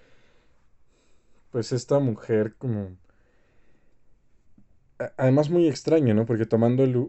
pues 1.51 1.73
esta 1.73 1.99
mujer 1.99 2.55
como... 2.59 2.97
Además 5.17 5.51
muy 5.51 5.69
extraño, 5.69 6.15
¿no? 6.15 6.27
Porque 6.27 6.47
tomando 6.47 6.85
el, 6.85 7.09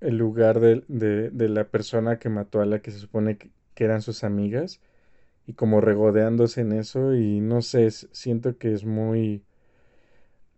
el 0.00 0.16
lugar 0.16 0.60
de, 0.60 0.84
de, 0.88 1.30
de, 1.30 1.48
la 1.48 1.64
persona 1.64 2.18
que 2.18 2.28
mató 2.28 2.60
a 2.60 2.66
la 2.66 2.80
que 2.80 2.90
se 2.90 2.98
supone 2.98 3.38
que, 3.38 3.50
que 3.74 3.84
eran 3.84 4.02
sus 4.02 4.24
amigas, 4.24 4.80
y 5.46 5.54
como 5.54 5.80
regodeándose 5.80 6.60
en 6.60 6.72
eso, 6.72 7.14
y 7.14 7.40
no 7.40 7.62
sé, 7.62 7.90
siento 7.90 8.58
que 8.58 8.72
es 8.74 8.84
muy 8.84 9.42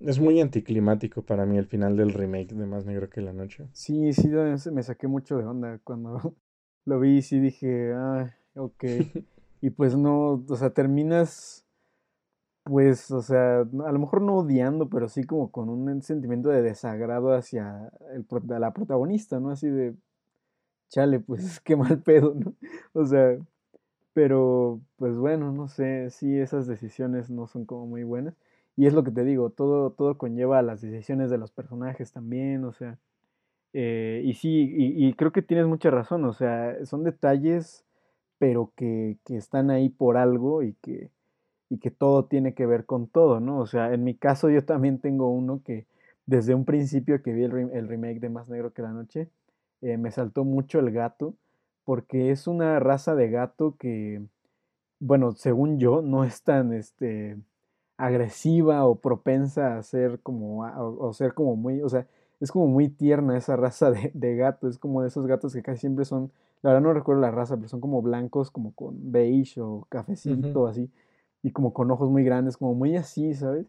es 0.00 0.18
muy 0.18 0.40
anticlimático 0.40 1.22
para 1.22 1.44
mí 1.44 1.58
el 1.58 1.66
final 1.66 1.96
del 1.96 2.12
remake 2.12 2.54
de 2.54 2.66
Más 2.66 2.86
Negro 2.86 3.10
que 3.10 3.20
la 3.20 3.32
Noche. 3.32 3.68
Sí, 3.72 4.12
sí, 4.12 4.28
me 4.72 4.82
saqué 4.82 5.06
mucho 5.06 5.36
de 5.36 5.44
onda 5.44 5.78
cuando 5.84 6.34
lo 6.86 7.00
vi, 7.00 7.22
sí 7.22 7.38
dije, 7.38 7.92
ah, 7.94 8.34
ok. 8.54 8.84
y 9.60 9.70
pues 9.70 9.96
no, 9.96 10.44
o 10.48 10.56
sea, 10.56 10.70
terminas, 10.70 11.66
pues, 12.70 13.10
o 13.10 13.22
sea, 13.22 13.60
a 13.62 13.92
lo 13.92 13.98
mejor 13.98 14.22
no 14.22 14.36
odiando, 14.36 14.88
pero 14.88 15.08
sí 15.08 15.24
como 15.24 15.50
con 15.50 15.68
un 15.68 16.02
sentimiento 16.02 16.50
de 16.50 16.62
desagrado 16.62 17.34
hacia 17.34 17.90
el, 18.14 18.24
la 18.60 18.72
protagonista, 18.72 19.40
¿no? 19.40 19.50
Así 19.50 19.68
de, 19.68 19.94
chale, 20.90 21.20
pues 21.20 21.60
qué 21.64 21.76
mal 21.76 22.00
pedo, 22.02 22.34
¿no? 22.34 22.54
O 22.94 23.06
sea, 23.06 23.38
pero, 24.14 24.80
pues 24.96 25.16
bueno, 25.16 25.52
no 25.52 25.68
sé, 25.68 26.10
sí, 26.10 26.38
esas 26.38 26.66
decisiones 26.68 27.30
no 27.30 27.46
son 27.48 27.66
como 27.66 27.86
muy 27.86 28.04
buenas. 28.04 28.34
Y 28.76 28.86
es 28.86 28.94
lo 28.94 29.04
que 29.04 29.12
te 29.12 29.24
digo, 29.24 29.50
todo, 29.50 29.92
todo 29.92 30.18
conlleva 30.18 30.60
a 30.60 30.62
las 30.62 30.80
decisiones 30.82 31.30
de 31.30 31.38
los 31.38 31.52
personajes 31.52 32.12
también, 32.12 32.64
o 32.64 32.72
sea, 32.72 32.98
eh, 33.74 34.22
y 34.24 34.34
sí, 34.34 34.48
y, 34.76 35.08
y, 35.08 35.14
creo 35.14 35.32
que 35.32 35.42
tienes 35.42 35.66
mucha 35.66 35.90
razón, 35.90 36.24
o 36.24 36.32
sea, 36.34 36.84
son 36.86 37.04
detalles, 37.04 37.84
pero 38.38 38.72
que, 38.76 39.18
que, 39.24 39.36
están 39.36 39.70
ahí 39.70 39.90
por 39.90 40.16
algo 40.16 40.62
y 40.62 40.74
que, 40.82 41.10
y 41.70 41.78
que 41.78 41.90
todo 41.90 42.26
tiene 42.26 42.52
que 42.52 42.66
ver 42.66 42.84
con 42.84 43.06
todo, 43.06 43.40
¿no? 43.40 43.58
O 43.60 43.66
sea, 43.66 43.94
en 43.94 44.04
mi 44.04 44.14
caso 44.14 44.50
yo 44.50 44.64
también 44.64 44.98
tengo 44.98 45.30
uno 45.30 45.62
que 45.64 45.86
desde 46.26 46.54
un 46.54 46.64
principio 46.64 47.22
que 47.22 47.32
vi 47.32 47.44
el, 47.44 47.70
el 47.72 47.88
remake 47.88 48.20
de 48.20 48.28
Más 48.28 48.48
Negro 48.48 48.72
que 48.72 48.82
la 48.82 48.92
Noche, 48.92 49.30
eh, 49.80 49.96
me 49.96 50.10
saltó 50.10 50.44
mucho 50.44 50.78
el 50.80 50.90
gato, 50.90 51.34
porque 51.84 52.30
es 52.30 52.46
una 52.46 52.78
raza 52.80 53.14
de 53.14 53.30
gato 53.30 53.76
que, 53.78 54.22
bueno, 54.98 55.32
según 55.32 55.78
yo, 55.78 56.02
no 56.02 56.24
es 56.24 56.42
tan, 56.42 56.72
este, 56.72 57.38
agresiva 57.96 58.86
o 58.86 58.96
propensa 58.96 59.76
a 59.76 59.82
ser 59.82 60.20
como, 60.20 60.64
o, 60.64 61.12
ser 61.12 61.34
como 61.34 61.56
muy, 61.56 61.82
o 61.82 61.88
sea, 61.88 62.06
es 62.40 62.50
como 62.52 62.66
muy 62.66 62.88
tierna 62.88 63.36
esa 63.36 63.56
raza 63.56 63.90
de, 63.90 64.10
de, 64.14 64.36
gato, 64.36 64.68
es 64.68 64.78
como 64.78 65.02
de 65.02 65.08
esos 65.08 65.26
gatos 65.26 65.52
que 65.54 65.62
casi 65.62 65.80
siempre 65.80 66.04
son, 66.04 66.32
la 66.62 66.70
verdad 66.70 66.82
no 66.82 66.94
recuerdo 66.94 67.22
la 67.22 67.30
raza, 67.30 67.56
pero 67.56 67.68
son 67.68 67.80
como 67.80 68.02
blancos, 68.02 68.50
como 68.50 68.74
con 68.74 69.12
beige 69.12 69.60
o 69.60 69.86
cafecito, 69.88 70.62
uh 70.62 70.66
-huh. 70.66 70.70
así, 70.70 70.90
y 71.42 71.52
como 71.52 71.72
con 71.72 71.90
ojos 71.90 72.10
muy 72.10 72.24
grandes, 72.24 72.56
como 72.56 72.74
muy 72.74 72.96
así, 72.96 73.34
¿sabes? 73.34 73.66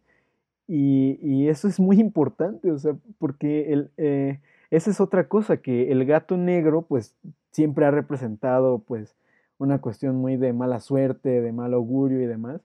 Y, 0.68 1.20
y 1.22 1.50
eso 1.50 1.68
es 1.68 1.80
muy 1.80 2.00
importante, 2.00 2.72
o 2.72 2.78
sea, 2.80 2.96
porque 3.20 3.74
el, 3.74 3.92
eh, 3.98 4.40
esa 4.72 4.92
es 4.92 5.02
otra 5.02 5.28
cosa, 5.28 5.58
que 5.58 5.92
el 5.92 6.06
gato 6.06 6.38
negro, 6.38 6.84
pues, 6.84 7.16
siempre 7.52 7.86
ha 7.86 7.92
representado, 7.92 8.80
pues, 8.80 9.16
una 9.58 9.80
cuestión 9.82 10.16
muy 10.18 10.38
de 10.38 10.54
mala 10.54 10.80
suerte, 10.80 11.42
de 11.42 11.52
mal 11.52 11.74
augurio 11.74 12.22
y 12.22 12.26
demás 12.26 12.62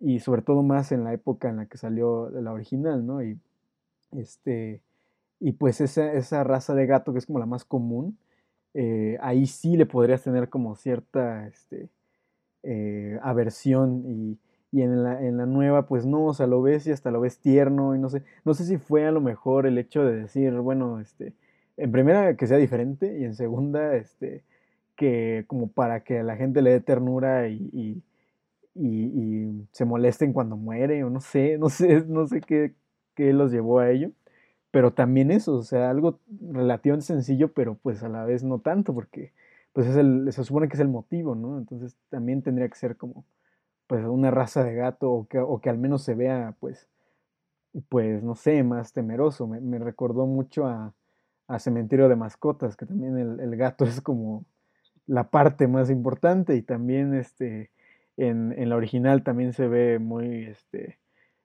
y 0.00 0.20
sobre 0.20 0.42
todo 0.42 0.62
más 0.62 0.92
en 0.92 1.04
la 1.04 1.14
época 1.14 1.48
en 1.48 1.56
la 1.56 1.66
que 1.66 1.78
salió 1.78 2.28
la 2.30 2.52
original, 2.52 3.06
¿no? 3.06 3.22
Y, 3.22 3.38
este, 4.12 4.82
y 5.40 5.52
pues 5.52 5.80
esa, 5.80 6.12
esa 6.12 6.44
raza 6.44 6.74
de 6.74 6.86
gato 6.86 7.12
que 7.12 7.18
es 7.18 7.26
como 7.26 7.38
la 7.38 7.46
más 7.46 7.64
común, 7.64 8.18
eh, 8.74 9.18
ahí 9.22 9.46
sí 9.46 9.76
le 9.76 9.86
podrías 9.86 10.22
tener 10.22 10.48
como 10.50 10.76
cierta 10.76 11.46
este, 11.46 11.88
eh, 12.64 13.18
aversión 13.22 14.04
y, 14.06 14.38
y 14.74 14.82
en, 14.82 15.04
la, 15.04 15.24
en, 15.24 15.36
la, 15.36 15.46
nueva 15.46 15.86
pues 15.86 16.04
no, 16.04 16.26
o 16.26 16.34
sea, 16.34 16.48
lo 16.48 16.60
ves 16.60 16.84
y 16.88 16.90
hasta 16.90 17.12
lo 17.12 17.20
ves 17.20 17.38
tierno 17.38 17.94
y 17.94 18.00
no 18.00 18.10
sé, 18.10 18.24
no 18.44 18.54
sé 18.54 18.64
si 18.64 18.76
fue 18.76 19.06
a 19.06 19.12
lo 19.12 19.20
mejor 19.20 19.66
el 19.66 19.78
hecho 19.78 20.04
de 20.04 20.16
decir, 20.16 20.52
bueno, 20.54 20.98
este, 21.00 21.32
en 21.76 21.92
primera 21.92 22.36
que 22.36 22.48
sea 22.48 22.56
diferente 22.58 23.16
y 23.18 23.24
en 23.24 23.36
segunda, 23.36 23.94
este, 23.94 24.42
que 24.96 25.44
como 25.46 25.68
para 25.68 26.00
que 26.02 26.18
a 26.18 26.22
la 26.24 26.36
gente 26.36 26.60
le 26.60 26.70
dé 26.72 26.80
ternura 26.80 27.48
y, 27.48 28.02
y 28.74 29.66
se 29.70 29.84
molesten 29.84 30.32
cuando 30.32 30.56
muere, 30.56 31.04
o 31.04 31.10
no 31.10 31.20
sé, 31.20 31.56
no 31.56 31.68
sé, 31.68 32.04
no 32.08 32.26
sé 32.26 32.40
qué, 32.40 32.74
qué, 33.14 33.32
los 33.32 33.52
llevó 33.52 33.78
a 33.78 33.90
ello. 33.90 34.10
Pero 34.72 34.92
también 34.92 35.30
eso, 35.30 35.54
o 35.56 35.62
sea, 35.62 35.90
algo 35.90 36.18
relativamente 36.50 37.06
sencillo, 37.06 37.52
pero 37.52 37.76
pues 37.76 38.02
a 38.02 38.08
la 38.08 38.24
vez 38.24 38.42
no 38.42 38.58
tanto, 38.58 38.92
porque 38.92 39.32
pues 39.72 39.86
es 39.86 39.96
el, 39.96 40.32
se 40.32 40.44
supone 40.44 40.68
que 40.68 40.74
es 40.74 40.80
el 40.80 40.88
motivo, 40.88 41.36
¿no? 41.36 41.58
Entonces 41.58 41.96
también 42.10 42.42
tendría 42.42 42.68
que 42.68 42.76
ser 42.76 42.96
como 42.96 43.24
pues 43.86 44.04
una 44.04 44.30
raza 44.30 44.64
de 44.64 44.74
gato 44.74 45.10
o 45.10 45.26
que, 45.26 45.38
o 45.38 45.60
que 45.60 45.70
al 45.70 45.78
menos 45.78 46.02
se 46.02 46.14
vea 46.14 46.54
pues, 46.60 46.88
pues 47.88 48.22
no 48.22 48.34
sé, 48.34 48.62
más 48.62 48.92
temeroso. 48.92 49.46
Me, 49.46 49.60
me 49.60 49.78
recordó 49.78 50.26
mucho 50.26 50.66
a, 50.66 50.94
a, 51.48 51.58
Cementerio 51.58 52.08
de 52.08 52.16
Mascotas, 52.16 52.76
que 52.76 52.86
también 52.86 53.18
el, 53.18 53.40
el 53.40 53.56
gato 53.56 53.84
es 53.84 54.00
como 54.00 54.44
la 55.06 55.24
parte 55.30 55.68
más 55.68 55.90
importante 55.90 56.56
y 56.56 56.62
también 56.62 57.14
este 57.14 57.70
en, 58.16 58.54
en, 58.56 58.68
la 58.68 58.76
original 58.76 59.22
también 59.22 59.52
se 59.52 59.66
ve 59.66 59.98
muy, 59.98 60.44
este, 60.44 60.98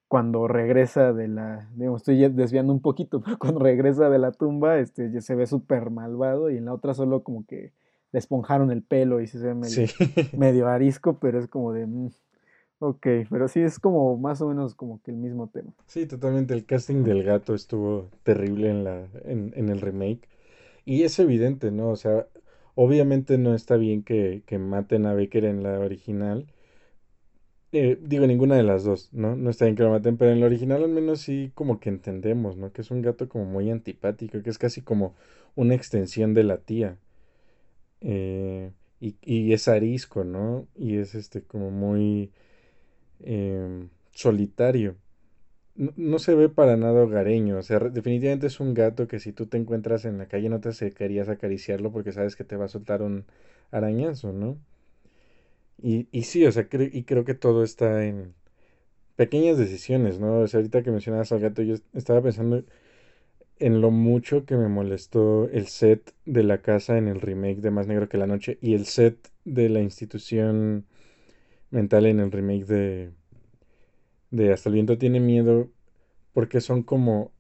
cuando 0.08 0.48
regresa 0.48 1.14
de 1.14 1.28
la, 1.28 1.68
digamos, 1.76 2.02
estoy 2.02 2.28
desviando 2.30 2.74
un 2.74 2.82
poquito, 2.82 3.22
pero 3.26 3.38
cuando 3.40 3.60
regresa 3.60 4.10
de 4.10 4.20
la 4.20 4.32
tumba, 4.32 4.80
este, 4.80 5.12
ya 5.12 5.22
se 5.22 5.36
ve 5.36 5.48
súper 5.48 5.90
malvado 5.90 6.50
y 6.50 6.58
en 6.58 6.66
la 6.66 6.74
otra 6.74 6.94
solo 6.94 7.24
como 7.24 7.46
que 7.46 7.72
le 8.12 8.20
esponjaron 8.20 8.72
el 8.72 8.82
pelo 8.82 9.22
y 9.22 9.28
se 9.28 9.38
ve 9.40 9.54
medio, 9.54 9.88
sí. 9.88 10.30
medio 10.38 10.68
arisco, 10.68 11.20
pero 11.20 11.40
es 11.40 11.48
como 11.48 11.74
de, 11.74 11.86
mm, 11.86 12.10
ok, 12.80 13.08
pero 13.30 13.48
sí 13.48 13.62
es 13.62 13.80
como 13.80 14.18
más 14.18 14.42
o 14.42 14.48
menos 14.48 14.76
como 14.76 15.02
que 15.02 15.12
el 15.12 15.18
mismo 15.18 15.50
tema. 15.50 15.72
Sí, 15.86 16.06
totalmente, 16.06 16.54
el 16.54 16.66
casting 16.66 17.04
del 17.04 17.24
gato 17.24 17.54
estuvo 17.54 18.10
terrible 18.24 18.70
en, 18.70 18.84
la, 18.84 19.08
en, 19.26 19.54
en 19.56 19.70
el 19.70 19.82
remake 19.82 20.28
y 20.86 21.04
es 21.04 21.20
evidente, 21.20 21.72
¿no? 21.72 21.90
O 21.90 21.96
sea, 21.96 22.28
obviamente 22.76 23.38
no 23.38 23.54
está 23.54 23.76
bien 23.78 24.04
que, 24.04 24.44
que 24.46 24.58
maten 24.58 25.06
a 25.06 25.14
Baker 25.14 25.46
en 25.46 25.64
la 25.64 25.80
original, 25.80 26.48
eh, 27.72 28.00
digo, 28.02 28.26
ninguna 28.26 28.56
de 28.56 28.64
las 28.64 28.84
dos, 28.84 29.10
¿no? 29.14 29.36
No 29.36 29.50
está 29.52 29.66
bien 29.66 29.76
que 29.76 29.84
lo 29.84 29.92
maten, 29.92 30.18
pero 30.18 30.32
en 30.32 30.38
el 30.38 30.44
original 30.44 30.84
al 30.84 30.90
menos 30.90 31.22
sí 31.22 31.52
como 31.54 31.80
que 31.80 31.90
entendemos, 31.90 32.58
¿no? 32.58 32.72
Que 32.72 32.82
es 32.82 32.90
un 32.92 33.02
gato 33.02 33.30
como 33.30 33.46
muy 33.46 33.70
antipático, 33.70 34.42
que 34.42 34.50
es 34.50 34.58
casi 34.58 34.82
como 34.82 35.16
una 35.56 35.76
extensión 35.76 36.34
de 36.34 36.44
la 36.44 36.58
tía. 36.58 36.98
Eh, 38.02 38.72
y, 39.00 39.16
y, 39.22 39.54
es 39.54 39.68
arisco, 39.68 40.24
¿no? 40.24 40.68
Y 40.76 40.98
es 40.98 41.16
este 41.16 41.44
como 41.44 41.72
muy 41.72 42.32
eh, 43.24 43.88
solitario. 44.12 44.96
No, 45.76 45.94
no, 45.98 46.20
se 46.20 46.36
ve 46.36 46.50
para 46.50 46.78
nada 46.78 47.04
hogareño, 47.04 47.58
o 47.58 47.64
sea, 47.64 47.80
definitivamente 47.80 48.48
es 48.48 48.60
un 48.60 48.74
gato 48.74 49.08
que 49.08 49.20
si 49.20 49.34
tú 49.34 49.48
te 49.48 49.58
encuentras 49.58 50.06
en 50.06 50.18
la 50.18 50.28
calle 50.28 50.50
no 50.50 50.60
te 50.62 50.70
acercarías 50.70 51.30
a 51.30 51.34
acariciarlo 51.34 51.92
porque 51.92 52.12
sabes 52.12 52.36
que 52.36 52.44
te 52.44 52.58
va 52.58 52.66
a 52.66 52.70
soltar 52.70 53.02
un 53.02 53.26
arañazo, 53.72 54.34
¿no? 54.34 54.58
Y, 55.82 56.08
y 56.12 56.24
sí, 56.24 56.46
o 56.46 56.52
sea, 56.52 56.68
y 56.72 57.04
creo 57.04 57.26
que 57.26 57.34
todo 57.36 57.64
está 57.64 58.06
en 58.06 58.34
pequeñas 59.16 59.58
decisiones, 59.58 60.20
¿no? 60.20 60.40
O 60.40 60.48
sea, 60.48 60.60
ahorita 60.60 60.84
que 60.84 60.92
mencionabas 60.92 61.32
al 61.32 61.40
gato, 61.42 61.62
yo 61.64 61.76
estaba 61.94 62.22
pensando 62.22 62.64
en 63.60 63.82
lo 63.82 63.92
mucho 63.92 64.46
que 64.46 64.58
me 64.58 64.70
molestó 64.70 65.50
el 65.50 65.68
set 65.68 66.14
de 66.26 66.44
la 66.44 66.62
casa 66.62 66.98
en 66.98 67.08
el 67.08 67.22
remake 67.22 67.62
de 67.62 67.72
Más 67.72 67.88
Negro 67.88 68.10
que 68.10 68.18
la 68.18 68.28
Noche 68.28 68.58
y 68.62 68.74
el 68.74 68.86
set 68.86 69.32
de 69.46 69.70
la 69.70 69.82
institución 69.82 70.86
mental 71.72 72.06
en 72.08 72.20
el 72.20 72.32
remake 72.32 72.66
de, 72.66 73.12
de 74.32 74.54
Hasta 74.54 74.70
el 74.70 74.74
viento 74.76 74.98
tiene 74.98 75.20
miedo, 75.20 75.70
porque 76.34 76.62
son 76.62 76.84
como 76.84 77.32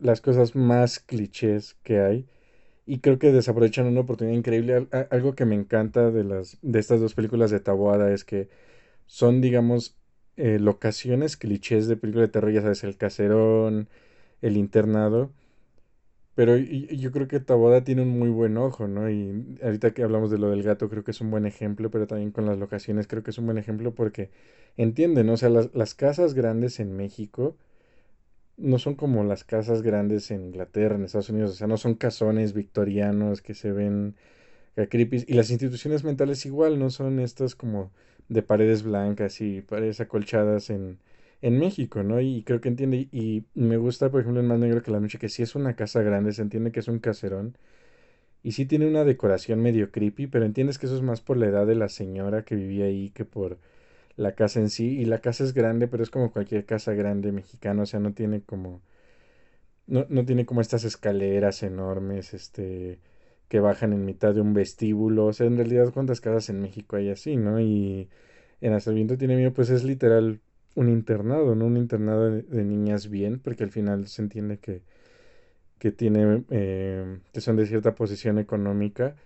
las 0.00 0.20
cosas 0.20 0.56
más 0.56 1.00
clichés 1.00 1.76
que 1.82 2.00
hay 2.00 2.26
y 2.86 3.00
creo 3.00 3.18
que 3.18 3.32
desaprovechan 3.32 3.86
una 3.86 4.00
oportunidad 4.02 4.36
increíble. 4.38 4.88
Algo 5.10 5.34
que 5.34 5.46
me 5.46 5.56
encanta 5.56 6.10
de, 6.10 6.24
las, 6.24 6.58
de 6.62 6.80
estas 6.80 7.00
dos 7.00 7.14
películas 7.14 7.50
de 7.50 7.60
Taboada 7.60 8.12
es 8.12 8.24
que 8.24 8.48
son, 9.06 9.40
digamos, 9.42 9.96
eh, 10.36 10.58
locaciones, 10.60 11.36
clichés 11.36 11.88
de 11.88 11.96
película 11.96 12.24
de 12.26 12.32
terror, 12.32 12.52
ya 12.52 12.62
sabes, 12.62 12.84
el 12.84 12.96
caserón, 12.98 13.88
el 14.42 14.56
internado. 14.56 15.32
Pero 16.36 16.58
yo 16.58 17.12
creo 17.12 17.28
que 17.28 17.40
Taboada 17.40 17.82
tiene 17.82 18.02
un 18.02 18.10
muy 18.10 18.28
buen 18.28 18.58
ojo, 18.58 18.86
¿no? 18.88 19.10
Y 19.10 19.56
ahorita 19.62 19.92
que 19.94 20.02
hablamos 20.02 20.30
de 20.30 20.38
lo 20.38 20.50
del 20.50 20.62
gato, 20.62 20.90
creo 20.90 21.02
que 21.02 21.12
es 21.12 21.20
un 21.22 21.30
buen 21.30 21.46
ejemplo, 21.46 21.90
pero 21.90 22.06
también 22.06 22.30
con 22.30 22.44
las 22.46 22.58
locaciones 22.58 23.06
creo 23.08 23.22
que 23.22 23.30
es 23.30 23.38
un 23.38 23.46
buen 23.46 23.56
ejemplo 23.58 23.94
porque 23.94 24.30
entienden, 24.76 25.26
¿no? 25.28 25.34
O 25.34 25.36
sea, 25.38 25.48
las, 25.48 25.94
casas 25.94 26.34
grandes 26.34 26.78
en 26.78 26.94
México 26.94 27.56
no 28.58 28.78
son 28.78 28.96
como 28.96 29.24
las 29.24 29.44
casas 29.44 29.82
grandes 29.82 30.30
en 30.30 30.44
Inglaterra, 30.46 30.96
en 30.96 31.04
Estados 31.04 31.30
Unidos, 31.30 31.52
o 31.52 31.54
sea, 31.54 31.66
no 31.68 31.78
son 31.78 31.94
casones 31.94 32.52
victorianos 32.54 33.42
que 33.42 33.54
se 33.54 33.72
ven 33.72 34.16
acá 34.76 34.88
creepy. 34.88 35.24
Y 35.28 35.34
las 35.34 35.50
instituciones 35.50 36.04
mentales 36.04 36.46
igual, 36.46 36.78
no 36.78 36.90
son 36.90 37.20
estas 37.20 37.54
como 37.54 37.92
de 38.28 38.42
paredes 38.42 38.82
blancas 38.82 39.40
y 39.40 39.62
paredes 39.62 40.00
acolchadas 40.00 40.70
en, 40.70 40.98
en 41.42 41.58
México, 41.58 42.02
¿no? 42.02 42.20
Y 42.20 42.42
creo 42.44 42.60
que 42.60 42.68
entiende, 42.68 43.08
y 43.12 43.44
me 43.54 43.76
gusta, 43.76 44.10
por 44.10 44.20
ejemplo, 44.20 44.40
en 44.40 44.48
Más 44.48 44.58
Negro 44.58 44.82
que 44.82 44.90
la 44.90 45.00
Noche, 45.00 45.18
que 45.18 45.28
sí 45.28 45.42
es 45.42 45.54
una 45.54 45.76
casa 45.76 46.02
grande, 46.02 46.32
se 46.32 46.42
entiende 46.42 46.72
que 46.72 46.80
es 46.80 46.88
un 46.88 46.98
caserón, 46.98 47.56
y 48.42 48.52
sí 48.52 48.66
tiene 48.66 48.86
una 48.86 49.04
decoración 49.04 49.60
medio 49.60 49.90
creepy, 49.90 50.26
pero 50.28 50.44
entiendes 50.46 50.78
que 50.78 50.86
eso 50.86 50.96
es 50.96 51.02
más 51.02 51.20
por 51.20 51.36
la 51.36 51.46
edad 51.46 51.66
de 51.66 51.74
la 51.74 51.88
señora 51.88 52.44
que 52.44 52.54
vivía 52.56 52.86
ahí 52.86 53.10
que 53.10 53.24
por 53.24 53.58
la 54.16 54.34
casa 54.34 54.60
en 54.60 54.70
sí. 54.70 54.98
Y 55.00 55.06
la 55.06 55.20
casa 55.20 55.44
es 55.44 55.54
grande, 55.54 55.88
pero 55.88 56.02
es 56.02 56.10
como 56.10 56.32
cualquier 56.32 56.64
casa 56.66 56.94
grande 56.94 57.32
mexicana, 57.32 57.82
o 57.82 57.86
sea, 57.86 58.00
no 58.00 58.14
tiene 58.14 58.42
como, 58.42 58.82
no, 59.86 60.06
no 60.08 60.24
tiene 60.24 60.46
como 60.46 60.60
estas 60.60 60.84
escaleras 60.84 61.62
enormes, 61.62 62.34
este, 62.34 63.00
que 63.48 63.60
bajan 63.60 63.92
en 63.92 64.04
mitad 64.04 64.34
de 64.34 64.40
un 64.40 64.54
vestíbulo. 64.54 65.26
O 65.26 65.32
sea, 65.32 65.46
en 65.46 65.56
realidad, 65.56 65.92
¿cuántas 65.92 66.20
casas 66.20 66.48
en 66.50 66.60
México 66.60 66.96
hay 66.96 67.10
así, 67.10 67.36
no? 67.36 67.60
Y 67.60 68.08
en 68.60 68.72
Hasta 68.74 68.90
el 68.90 68.96
viento 68.96 69.18
tiene 69.18 69.36
miedo, 69.36 69.52
pues 69.52 69.70
es 69.70 69.84
literal 69.84 70.40
un 70.76 70.88
internado, 70.88 71.54
¿no? 71.56 71.66
Un 71.66 71.76
internado 71.76 72.30
de, 72.30 72.64
niñas 72.64 73.10
bien, 73.10 73.40
porque 73.40 73.64
al 73.64 73.70
final 73.72 74.06
se 74.08 74.22
entiende 74.22 74.58
que, 74.58 74.82
que 75.78 75.92
tiene, 75.92 76.44
eh, 76.50 77.20
que 77.32 77.40
son 77.40 77.56
de 77.56 77.66
cierta 77.66 77.94
posición 77.94 78.38
económica. 78.38 79.16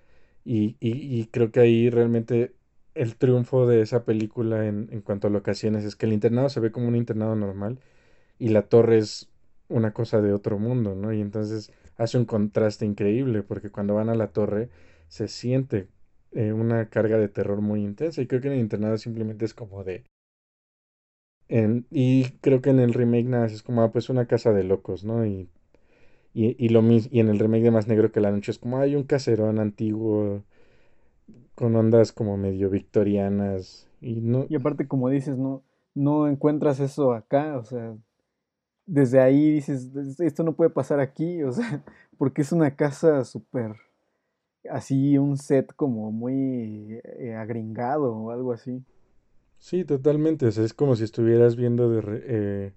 Y, 0.44 0.76
y, 0.80 1.20
y 1.20 1.26
creo 1.26 1.53
que 1.53 1.61
ahí 1.61 1.90
realmente 1.90 2.55
el 2.94 3.16
triunfo 3.16 3.66
de 3.66 3.82
esa 3.82 4.05
película 4.05 4.66
en, 4.66 4.88
en 4.92 5.03
cuanto 5.03 5.28
a 5.28 5.30
locaciones 5.30 5.84
es 5.84 5.96
que 5.96 6.07
el 6.07 6.12
internado 6.14 6.48
se 6.48 6.61
ve 6.61 6.72
como 6.72 6.88
un 6.88 6.96
internado 6.96 7.36
normal 7.36 7.80
y 8.38 8.48
la 8.48 8.62
torre 8.62 8.98
es 8.98 9.28
una 9.68 9.92
cosa 9.92 10.20
de 10.20 10.32
otro 10.32 10.59
mundo, 10.59 10.94
¿no? 10.94 11.12
Y 11.12 11.20
entonces 11.20 11.72
hace 11.96 12.18
un 12.18 12.24
contraste 12.24 12.86
increíble 12.86 13.42
porque 13.42 13.70
cuando 13.70 13.94
van 13.94 14.09
a 14.09 14.14
la 14.14 14.28
torre 14.28 14.70
se 15.09 15.28
siente 15.28 15.88
eh, 16.32 16.53
una 16.53 16.88
carga 16.88 17.18
de 17.18 17.28
terror 17.28 17.61
muy 17.61 17.82
intensa 17.82 18.22
y 18.22 18.26
creo 18.26 18.40
que 18.40 18.48
en 18.48 18.55
el 18.55 18.61
internado 18.61 18.98
simplemente 18.98 19.44
es 19.44 19.55
como 19.55 19.84
de... 19.84 20.05
en- 21.51 21.86
y 21.90 22.30
creo 22.40 22.62
que 22.62 22.70
en 22.70 22.80
el 22.80 22.94
remake 22.94 23.26
nada, 23.26 23.46
es 23.46 23.62
como 23.62 23.82
ah, 23.82 23.92
pues 23.92 24.09
una 24.11 24.26
casa 24.26 24.53
de 24.53 24.64
locos, 24.64 25.05
¿no? 25.05 25.26
Y, 25.26 25.48
y, 26.34 26.57
y 26.64 26.68
lo 26.70 26.82
mis- 26.82 27.09
y 27.12 27.20
en 27.20 27.28
el 27.28 27.38
remake 27.38 27.64
de 27.64 27.70
Más 27.72 27.88
Negro 27.88 28.12
que 28.12 28.20
la 28.20 28.30
Noche 28.32 28.53
es 28.53 28.59
como 28.59 28.78
hay 28.78 28.96
un 28.96 29.05
caserón 29.05 29.59
antiguo 29.59 30.42
con 31.55 31.76
ondas 31.76 32.12
como 32.12 32.36
medio 32.36 32.70
victorianas 32.70 33.86
y 34.01 34.20
no... 34.20 34.46
Y 34.48 34.57
aparte, 34.57 34.86
como 34.88 35.09
dices, 35.09 35.36
no, 35.36 35.62
no 35.94 36.28
encuentras 36.28 36.80
eso 36.80 37.12
acá, 37.12 37.59
o 37.59 37.64
sea, 37.64 37.94
desde 38.86 39.20
ahí 39.20 39.51
dices, 39.53 39.90
"Es- 39.94 40.20
esto 40.20 40.42
no 40.42 40.55
puede 40.55 40.70
pasar 40.70 41.01
aquí, 41.01 41.42
o 41.42 41.53
sea, 41.53 41.84
porque 42.18 42.42
es 42.42 42.53
una 42.53 42.76
casa 42.76 43.24
súper, 43.24 43.72
así, 44.70 45.18
un 45.18 45.36
set 45.36 45.74
como 45.74 46.11
muy 46.12 47.01
eh, 47.18 47.34
agringado 47.34 48.14
o 48.16 48.30
algo 48.30 48.53
así. 48.53 48.82
Sí, 49.61 49.84
totalmente, 49.84 50.46
o 50.46 50.52
sea, 50.52 50.64
es 50.64 50.74
como 50.74 50.96
si 50.96 51.04
estuvieras 51.04 51.54
viendo 51.56 51.90
de 51.90 52.00
re- 52.00 52.22
eh, 52.26 52.72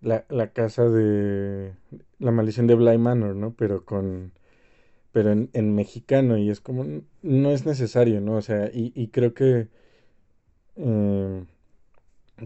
la, 0.00 0.26
la 0.30 0.52
casa 0.52 0.84
de 0.88 1.74
la 2.18 2.32
maldición 2.32 2.66
de 2.68 2.74
Bly 2.76 2.98
Manor, 2.98 3.36
¿no? 3.36 3.54
Pero 3.56 3.84
con, 3.84 4.32
pero 5.12 5.32
en, 5.32 5.50
en 5.54 5.74
mexicano 5.74 6.38
y 6.38 6.50
es 6.50 6.60
como, 6.60 6.86
no 7.22 7.50
es 7.52 7.66
necesario, 7.66 8.20
¿no? 8.22 8.36
O 8.36 8.42
sea, 8.42 8.70
y, 8.72 8.92
y 8.96 9.08
creo 9.08 9.34
que 9.34 9.68
eh, 10.76 11.44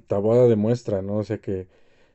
Taboada 0.08 0.46
demuestra, 0.48 1.02
¿no? 1.02 1.16
O 1.16 1.24
sea, 1.24 1.38
que 1.38 1.68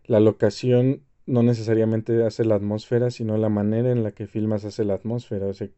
la 0.06 0.20
locación 0.20 1.04
no 1.26 1.44
necesariamente 1.44 2.24
hace 2.26 2.46
la 2.46 2.56
atmósfera, 2.56 3.12
sino 3.12 3.38
la 3.38 3.50
manera 3.50 3.92
en 3.92 4.04
la 4.04 4.12
que 4.12 4.28
filmas 4.28 4.66
hace 4.66 4.84
la 4.86 4.96
atmósfera. 4.96 5.48
O 5.48 5.54
sea, 5.54 5.70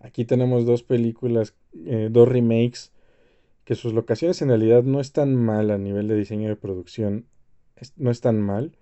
aquí 0.00 0.26
tenemos 0.26 0.66
dos 0.66 0.84
películas, 0.84 1.54
eh, 1.86 2.10
dos 2.12 2.28
remakes, 2.28 2.92
que 3.64 3.74
sus 3.74 3.94
locaciones 3.94 4.40
en 4.42 4.48
realidad 4.48 4.82
no 4.82 5.00
están 5.00 5.34
mal 5.34 5.70
a 5.70 5.78
nivel 5.78 6.08
de 6.08 6.16
diseño 6.16 6.48
de 6.48 6.56
producción, 6.56 7.26
no 7.96 8.10
están 8.10 8.40
mal. 8.40 8.76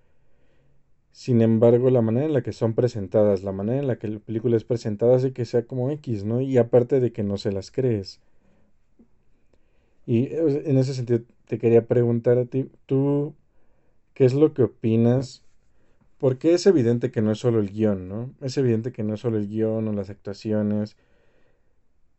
Sin 1.12 1.42
embargo, 1.42 1.90
la 1.90 2.02
manera 2.02 2.26
en 2.26 2.32
la 2.32 2.42
que 2.42 2.52
son 2.52 2.74
presentadas, 2.74 3.42
la 3.42 3.52
manera 3.52 3.78
en 3.80 3.86
la 3.86 3.96
que 3.96 4.08
la 4.08 4.18
película 4.18 4.56
es 4.56 4.64
presentada 4.64 5.16
hace 5.16 5.32
que 5.32 5.44
sea 5.44 5.66
como 5.66 5.90
X, 5.90 6.24
¿no? 6.24 6.40
Y 6.40 6.56
aparte 6.58 7.00
de 7.00 7.12
que 7.12 7.22
no 7.22 7.36
se 7.36 7.52
las 7.52 7.70
crees. 7.70 8.20
Y 10.06 10.24
eh, 10.24 10.62
en 10.66 10.78
ese 10.78 10.94
sentido 10.94 11.20
te 11.46 11.58
quería 11.58 11.86
preguntar 11.86 12.38
a 12.38 12.46
ti, 12.46 12.70
¿tú 12.86 13.34
qué 14.14 14.24
es 14.24 14.34
lo 14.34 14.54
que 14.54 14.62
opinas? 14.62 15.44
Porque 16.18 16.54
es 16.54 16.66
evidente 16.66 17.10
que 17.10 17.20
no 17.22 17.32
es 17.32 17.38
solo 17.38 17.60
el 17.60 17.70
guion, 17.70 18.08
¿no? 18.08 18.30
Es 18.40 18.56
evidente 18.56 18.92
que 18.92 19.02
no 19.02 19.14
es 19.14 19.20
solo 19.20 19.38
el 19.38 19.48
guion 19.48 19.88
o 19.88 19.92
las 19.92 20.10
actuaciones. 20.10 20.96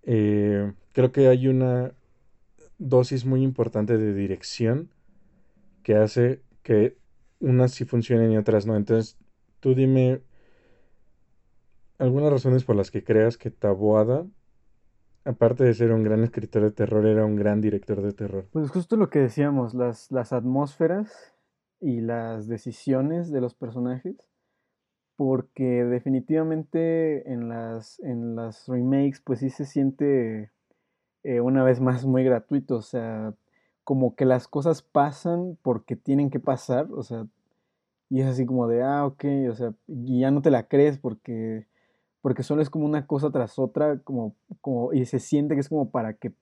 Eh, 0.04 0.72
creo 0.94 1.12
que 1.12 1.30
hay 1.30 1.48
una 1.48 1.94
dosis 2.78 3.26
muy 3.26 3.44
importante 3.44 3.98
de 3.98 4.14
dirección 4.14 4.90
que 5.84 5.96
hace 5.96 6.42
que 6.64 6.98
unas 7.40 7.72
sí 7.72 7.86
funcionen 7.86 8.32
y 8.32 8.38
otras 8.38 8.66
no. 8.66 8.76
Entonces, 8.76 9.18
tú 9.60 9.76
dime 9.76 10.22
algunas 12.00 12.32
razones 12.32 12.64
por 12.64 12.76
las 12.76 12.90
que 12.90 13.04
creas 13.04 13.38
que 13.38 13.52
Taboada, 13.52 14.26
aparte 15.26 15.64
de 15.64 15.74
ser 15.74 15.92
un 15.92 16.04
gran 16.04 16.24
escritor 16.24 16.64
de 16.64 16.72
terror, 16.72 17.06
era 17.06 17.26
un 17.26 17.36
gran 17.36 17.62
director 17.62 18.02
de 18.02 18.14
terror. 18.14 18.48
Pues 18.52 18.72
justo 18.72 18.96
lo 18.96 19.10
que 19.10 19.20
decíamos, 19.20 19.74
las, 19.74 20.12
las 20.12 20.34
atmósferas 20.34 21.34
y 21.80 22.00
las 22.00 22.48
decisiones 22.48 23.30
de 23.30 23.42
los 23.42 23.54
personajes, 23.54 24.16
porque 25.18 25.84
definitivamente 25.84 27.30
en 27.32 27.50
las, 27.50 28.00
en 28.00 28.36
las 28.36 28.68
remakes 28.68 29.22
pues 29.22 29.40
sí 29.40 29.50
se 29.50 29.66
siente 29.66 30.53
eh, 31.24 31.42
una 31.42 31.64
vez 31.64 31.80
más 31.80 32.06
muy 32.06 32.24
gratuito, 32.24 32.78
o 32.78 32.82
sea, 32.82 33.34
como 33.84 34.16
que 34.16 34.26
las 34.26 34.48
cosas 34.48 34.82
pasan 34.82 35.58
porque 35.62 35.96
tienen 35.96 36.30
que 36.30 36.40
pasar, 36.40 36.88
o 36.92 37.04
sea, 37.04 37.28
y 38.10 38.22
es 38.22 38.28
así 38.28 38.46
como 38.46 38.68
de, 38.68 38.84
ah, 38.84 39.06
ok, 39.06 39.26
o 39.50 39.56
sea, 39.56 39.74
y 39.88 40.20
ya 40.22 40.32
no 40.32 40.42
te 40.42 40.52
la 40.52 40.68
crees 40.68 40.98
porque, 41.00 41.68
porque 42.22 42.44
solo 42.44 42.62
es 42.62 42.70
como 42.70 42.86
una 42.86 43.08
cosa 43.08 43.32
tras 43.32 43.60
otra, 43.60 44.00
como, 44.00 44.36
como, 44.62 44.94
y 44.94 45.06
se 45.06 45.20
siente 45.20 45.56
que 45.56 45.62
es 45.62 45.70
como 45.70 45.90
para 45.92 46.14
que, 46.14 46.34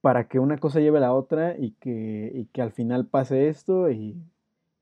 para 0.00 0.28
que 0.28 0.38
una 0.38 0.58
cosa 0.58 0.80
lleve 0.80 0.98
a 0.98 1.02
la 1.02 1.14
otra 1.14 1.56
y 1.58 1.72
que, 1.72 2.32
y 2.34 2.46
que 2.46 2.62
al 2.62 2.72
final 2.72 3.06
pase 3.06 3.48
esto 3.48 3.90
y, 3.90 4.16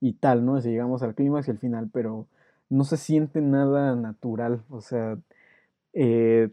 y 0.01 0.15
tal, 0.15 0.45
¿no? 0.45 0.61
Si 0.61 0.71
llegamos 0.71 1.03
al 1.03 1.15
clímax 1.15 1.49
y 1.49 1.53
al 1.53 1.59
final, 1.59 1.91
pero 1.93 2.27
no 2.69 2.85
se 2.85 2.97
siente 2.97 3.41
nada 3.41 3.97
natural, 3.97 4.65
o 4.71 4.81
sea, 4.81 5.19
eh, 5.95 6.51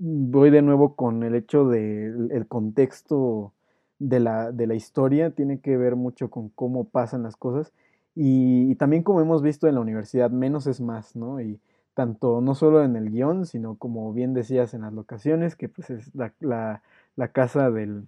voy 0.00 0.50
de 0.50 0.62
nuevo 0.62 0.96
con 0.96 1.22
el 1.22 1.34
hecho 1.34 1.68
del 1.68 2.30
el 2.32 2.46
contexto 2.48 3.52
de 3.98 4.18
la, 4.20 4.50
de 4.52 4.66
la 4.66 4.74
historia, 4.74 5.30
tiene 5.30 5.60
que 5.60 5.76
ver 5.76 5.94
mucho 5.96 6.30
con 6.30 6.48
cómo 6.50 6.84
pasan 6.84 7.22
las 7.22 7.36
cosas 7.36 7.72
y, 8.14 8.70
y 8.70 8.74
también 8.76 9.02
como 9.02 9.20
hemos 9.20 9.42
visto 9.42 9.68
en 9.68 9.74
la 9.76 9.80
universidad, 9.82 10.30
menos 10.30 10.66
es 10.66 10.80
más, 10.80 11.16
¿no? 11.16 11.40
Y 11.40 11.60
tanto 11.94 12.40
no 12.40 12.54
solo 12.54 12.82
en 12.82 12.96
el 12.96 13.10
guion, 13.10 13.44
sino 13.46 13.76
como 13.76 14.12
bien 14.14 14.32
decías 14.34 14.72
en 14.74 14.82
las 14.82 14.92
locaciones, 14.94 15.54
que 15.56 15.68
pues 15.68 15.90
es 15.90 16.14
la, 16.14 16.32
la, 16.40 16.82
la 17.16 17.28
casa 17.28 17.70
del, 17.70 18.06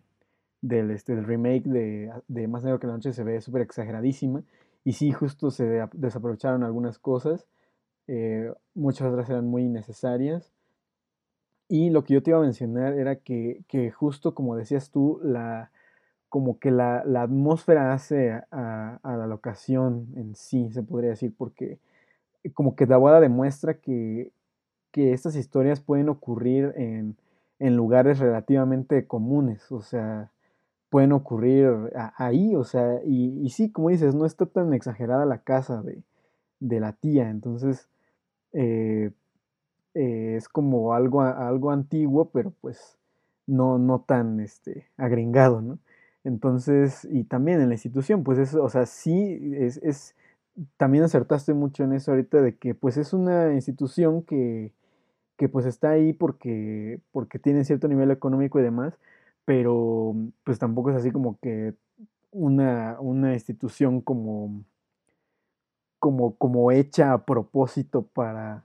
del, 0.63 0.91
este, 0.93 1.15
del 1.15 1.25
remake 1.27 1.65
de, 1.65 2.11
de 2.29 2.49
Más 2.49 2.65
Negro 2.65 2.81
que 2.81 2.87
la 2.87 2.95
Noche 2.95 3.13
se 3.13 3.25
ve 3.25 3.41
súper 3.43 3.63
exageradísima 3.63 4.43
y 4.85 4.95
sí, 4.95 5.13
justo 5.13 5.51
se 5.51 5.87
desaprovecharon 5.93 6.65
algunas 6.65 6.99
cosas, 6.99 7.47
eh, 8.09 8.53
muchas 8.75 9.09
otras 9.13 9.29
eran 9.31 9.47
muy 9.47 9.65
innecesarias 9.65 10.51
y 11.73 11.89
lo 11.89 12.05
que 12.05 12.13
yo 12.13 12.23
te 12.23 12.29
iba 12.29 12.39
a 12.39 12.43
mencionar 12.43 12.93
era 12.99 13.17
que, 13.17 13.63
que 13.67 13.91
justo 13.91 14.35
como 14.35 14.57
decías 14.57 14.91
tú, 14.91 15.19
la, 15.23 15.71
como 16.29 16.59
que 16.59 16.71
la, 16.71 17.03
la 17.07 17.23
atmósfera 17.23 17.95
hace 17.95 18.31
a, 18.51 19.01
la 19.03 19.27
locación 19.27 20.09
en 20.15 20.35
sí, 20.35 20.71
se 20.71 20.83
podría 20.83 21.09
decir, 21.09 21.33
porque 21.35 21.79
como 22.53 22.77
que 22.77 22.85
Dawada 22.85 23.21
demuestra 23.21 23.73
que, 23.73 24.33
que 24.91 25.15
estas 25.15 25.35
historias 25.35 25.81
pueden 25.81 26.11
ocurrir 26.11 26.75
en, 26.77 27.17
en 27.59 27.75
lugares 27.75 28.19
relativamente 28.19 29.07
comunes, 29.07 29.73
o 29.73 29.81
sea, 29.81 30.31
pueden 30.91 31.13
ocurrir 31.13 31.71
ahí, 32.19 32.55
o 32.55 32.65
sea, 32.65 33.01
y, 33.03 33.41
y 33.43 33.49
sí, 33.49 33.73
como 33.73 33.89
dices, 33.89 34.15
no 34.15 34.27
está 34.27 34.45
tan 34.45 34.75
exagerada 34.75 35.25
la 35.25 35.39
casa 35.39 35.81
de, 35.81 36.03
de 36.61 36.81
la 36.81 36.93
tía, 36.93 37.31
entonces 37.31 37.89
eh, 38.53 39.13
eh, 39.95 40.37
es 40.37 40.49
como 40.49 40.95
algo, 40.95 41.23
algo 41.23 41.71
antiguo, 41.71 42.31
pero 42.31 42.53
pues 42.61 42.99
no, 43.47 43.79
no 43.79 44.01
tan 44.01 44.41
este, 44.41 44.89
agringado, 44.97 45.61
¿no? 45.63 45.79
Entonces, 46.25 47.07
y 47.11 47.25
también 47.25 47.61
en 47.61 47.69
la 47.69 47.75
institución, 47.75 48.23
pues 48.25 48.39
eso, 48.39 48.63
o 48.63 48.69
sea, 48.69 48.87
sí, 48.87 49.55
es, 49.57 49.79
es, 49.79 50.15
también 50.77 51.05
acertaste 51.05 51.55
mucho 51.55 51.85
en 51.85 51.93
eso 51.95 52.13
ahorita 52.13 52.43
de 52.43 52.57
que 52.57 52.75
pues 52.75 52.97
es 52.97 53.13
una 53.13 53.53
institución 53.55 54.23
que, 54.23 54.73
que 55.37 55.49
pues 55.49 55.67
está 55.67 55.91
ahí 55.91 56.13
porque, 56.13 57.01
porque 57.13 57.39
tiene 57.39 57.65
cierto 57.65 57.89
nivel 57.89 58.11
económico 58.11 58.61
y 58.61 58.63
demás, 58.63 58.95
pero 59.45 60.15
pues 60.45 60.59
tampoco 60.59 60.91
es 60.91 60.97
así 60.97 61.11
como 61.11 61.39
que 61.41 61.75
una, 62.31 62.99
una 63.01 63.35
institución 63.35 64.01
como, 64.01 64.65
como, 65.99 66.37
como 66.37 66.73
hecha 66.73 67.13
a 67.13 67.25
propósito 67.25 68.03
para, 68.03 68.65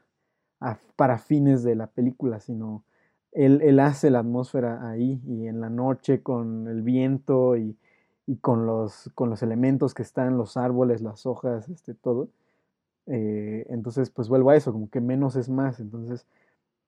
para 0.96 1.18
fines 1.20 1.64
de 1.64 1.76
la 1.76 1.88
película, 1.88 2.40
sino 2.40 2.84
él, 3.32 3.62
él 3.64 3.80
hace 3.80 4.10
la 4.10 4.20
atmósfera 4.20 4.90
ahí 4.90 5.22
y 5.28 5.48
en 5.48 5.62
la 5.62 5.70
noche 5.70 6.24
con 6.24 6.68
el 6.68 6.82
viento 6.82 7.56
y, 7.58 7.78
y 8.26 8.38
con 8.38 8.66
los, 8.66 9.12
con 9.16 9.30
los 9.30 9.44
elementos 9.44 9.94
que 9.94 10.02
están, 10.04 10.38
los 10.38 10.58
árboles, 10.58 11.02
las 11.02 11.26
hojas, 11.26 11.70
este, 11.70 11.94
todo. 11.94 12.30
eh, 13.08 13.66
entonces, 13.70 14.10
pues 14.10 14.30
vuelvo 14.30 14.52
a 14.52 14.56
eso, 14.56 14.74
como 14.74 14.90
que 14.90 15.02
menos 15.02 15.36
es 15.36 15.50
más. 15.50 15.80
Entonces, 15.80 16.26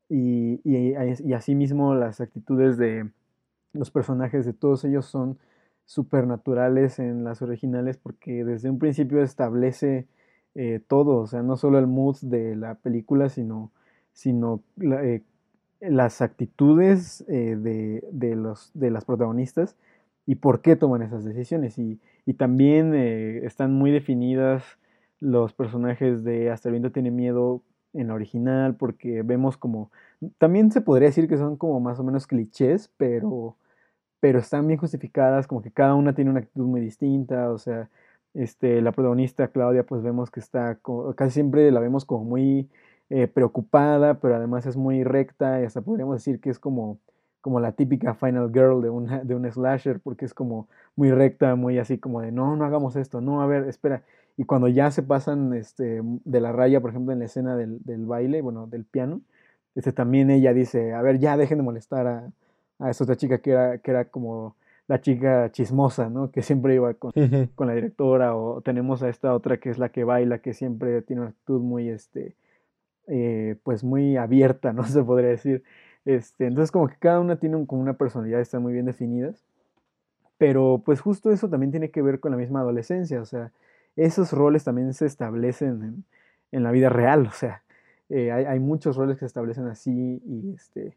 y, 0.10 0.62
y, 0.64 0.94
y 0.96 1.34
asimismo 1.34 1.96
las 1.96 2.22
actitudes 2.22 2.78
de 2.78 3.12
los 3.74 3.92
personajes 3.92 4.46
de 4.46 4.54
todos 4.54 4.84
ellos 4.86 5.06
son 5.06 5.40
supernaturales 5.86 7.00
en 7.00 7.24
las 7.24 7.42
originales 7.42 7.98
porque 7.98 8.44
desde 8.46 8.70
un 8.70 8.80
principio 8.80 9.22
establece 9.24 10.08
eh, 10.56 10.82
todo, 10.88 11.18
o 11.18 11.28
sea, 11.28 11.44
no 11.44 11.58
solo 11.58 11.80
el 11.80 11.88
mood 11.88 12.18
de 12.22 12.56
la 12.56 12.76
película, 12.76 13.30
sino, 13.30 13.72
sino 14.14 14.62
eh, 14.82 15.22
las 15.82 16.22
actitudes 16.22 17.24
eh, 17.28 17.56
de, 17.58 18.04
de 18.12 18.36
los, 18.36 18.72
de 18.74 18.92
las 18.92 19.06
protagonistas 19.06 19.76
y 20.26 20.36
por 20.36 20.62
qué 20.62 20.76
toman 20.76 21.02
esas 21.02 21.24
decisiones. 21.24 21.78
Y, 21.78 22.00
y 22.26 22.34
también 22.34 22.94
están 22.94 23.74
muy 23.74 23.92
definidas 23.92 24.64
los 25.20 25.54
personajes 25.54 26.24
de 26.24 26.50
Hasta 26.52 26.70
el 26.70 26.74
viento 26.74 26.92
tiene 26.92 27.12
miedo 27.12 27.62
en 27.94 28.08
la 28.08 28.14
original, 28.14 28.76
porque 28.76 29.24
vemos 29.24 29.58
como, 29.58 29.92
también 30.38 30.72
se 30.72 30.82
podría 30.82 31.10
decir 31.10 31.28
que 31.28 31.38
son 31.38 31.58
como 31.58 31.80
más 31.80 32.00
o 32.00 32.04
menos 32.04 32.28
clichés, 32.28 32.92
pero 32.98 33.56
pero 34.20 34.40
están 34.40 34.68
bien 34.68 34.80
justificadas, 34.80 35.48
como 35.48 35.62
que 35.62 35.72
cada 35.72 35.96
una 35.96 36.14
tiene 36.14 36.32
una 36.32 36.42
actitud 36.42 36.66
muy 36.66 36.82
distinta, 36.82 37.52
o 37.52 37.58
sea, 37.58 37.90
este, 38.34 38.82
la 38.82 38.92
protagonista 38.92 39.50
Claudia, 39.50 39.86
pues 39.86 40.04
vemos 40.04 40.32
que 40.32 40.40
está, 40.40 40.80
casi 41.16 41.32
siempre 41.32 41.72
la 41.72 41.80
vemos 41.80 42.06
como 42.06 42.24
muy 42.24 42.70
eh, 43.10 43.28
preocupada, 43.28 44.20
pero 44.20 44.36
además 44.36 44.66
es 44.66 44.78
muy 44.78 45.04
recta, 45.04 45.62
y 45.62 45.66
hasta 45.66 45.82
podríamos 45.82 46.16
decir 46.18 46.40
que 46.40 46.50
es 46.50 46.60
como, 46.60 47.00
como 47.42 47.60
la 47.60 47.72
típica 47.72 48.14
final 48.14 48.52
girl 48.54 48.82
de, 48.82 48.90
una, 48.90 49.24
de 49.24 49.36
un 49.36 49.52
slasher, 49.52 50.00
porque 50.00 50.26
es 50.26 50.34
como 50.34 50.68
muy 50.96 51.12
recta, 51.12 51.56
muy 51.56 51.80
así 51.80 51.98
como 51.98 52.22
de, 52.22 52.32
no, 52.32 52.56
no 52.56 52.66
hagamos 52.66 52.96
esto, 52.96 53.22
no, 53.22 53.42
a 53.42 53.48
ver, 53.48 53.68
espera. 53.68 54.04
Y 54.38 54.46
cuando 54.46 54.68
ya 54.70 54.92
se 54.92 55.04
pasan 55.04 55.54
este, 55.54 56.02
de 56.04 56.42
la 56.42 56.52
raya, 56.52 56.82
por 56.82 56.92
ejemplo, 56.92 57.12
en 57.14 57.20
la 57.20 57.26
escena 57.26 57.58
del, 57.58 57.84
del 57.84 58.06
baile, 58.06 58.42
bueno, 58.42 58.68
del 58.68 58.86
piano, 58.86 59.22
este, 59.76 59.92
también 59.92 60.30
ella 60.30 60.54
dice, 60.54 60.94
a 60.94 61.02
ver, 61.02 61.20
ya 61.20 61.38
dejen 61.38 61.58
de 61.60 61.64
molestar 61.64 62.08
a, 62.08 62.32
a 62.80 62.90
esta 62.90 63.04
otra 63.04 63.18
chica 63.18 63.40
que 63.40 63.52
era, 63.52 63.78
que 63.80 63.92
era 63.92 64.06
como 64.06 64.56
la 64.90 65.00
chica 65.02 65.50
chismosa, 65.54 66.10
¿no? 66.10 66.32
Que 66.32 66.42
siempre 66.42 66.76
iba 66.76 66.94
con, 66.96 67.14
con 67.56 67.68
la 67.68 67.74
directora, 67.76 68.36
o 68.36 68.60
tenemos 68.62 69.02
a 69.04 69.08
esta 69.10 69.34
otra 69.34 69.58
que 69.58 69.70
es 69.70 69.78
la 69.80 69.90
que 69.90 70.04
baila, 70.04 70.40
que 70.40 70.54
siempre 70.54 71.02
tiene 71.04 71.22
una 71.22 71.30
actitud 71.32 71.62
muy, 71.62 71.88
este, 71.90 72.36
eh, 73.08 73.56
pues 73.64 73.84
muy 73.86 74.18
abierta, 74.18 74.74
¿no? 74.74 74.84
Se 74.86 75.04
podría 75.04 75.30
decir. 75.30 75.64
Este, 76.06 76.48
entonces 76.48 76.72
como 76.72 76.88
que 76.90 76.96
cada 77.00 77.20
una 77.22 77.38
tiene 77.38 77.56
un- 77.56 77.66
como 77.66 77.82
una 77.82 77.94
personalidad, 77.94 78.42
están 78.42 78.62
muy 78.64 78.74
bien 78.74 78.86
definidas, 78.88 79.46
pero 80.38 80.82
pues 80.86 81.02
justo 81.02 81.32
eso 81.32 81.50
también 81.50 81.72
tiene 81.72 81.92
que 81.92 82.02
ver 82.02 82.20
con 82.20 82.32
la 82.32 82.38
misma 82.38 82.62
adolescencia, 82.62 83.22
o 83.22 83.26
sea, 83.26 83.52
esos 83.96 84.32
roles 84.32 84.64
también 84.64 84.94
se 84.94 85.06
establecen 85.06 85.84
en, 85.84 86.04
en 86.52 86.64
la 86.64 86.72
vida 86.72 86.90
real, 86.90 87.28
o 87.28 87.32
sea, 87.32 87.64
eh, 88.10 88.32
hay, 88.32 88.46
hay 88.46 88.60
muchos 88.60 88.96
roles 88.96 89.18
que 89.18 89.22
se 89.22 89.26
establecen 89.28 89.68
así 89.68 90.22
y 90.26 90.54
este 90.56 90.94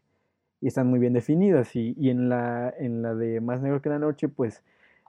y 0.63 0.67
están 0.67 0.87
muy 0.87 0.97
bien 0.99 1.11
definidas. 1.11 1.75
Y, 1.75 1.93
y 1.99 2.09
en, 2.09 2.29
la, 2.29 2.73
en 2.79 3.01
la 3.01 3.13
de 3.13 3.41
Más 3.41 3.61
Negro 3.61 3.81
que 3.81 3.89
la 3.89 3.99
Noche, 3.99 4.29
pues 4.29 4.63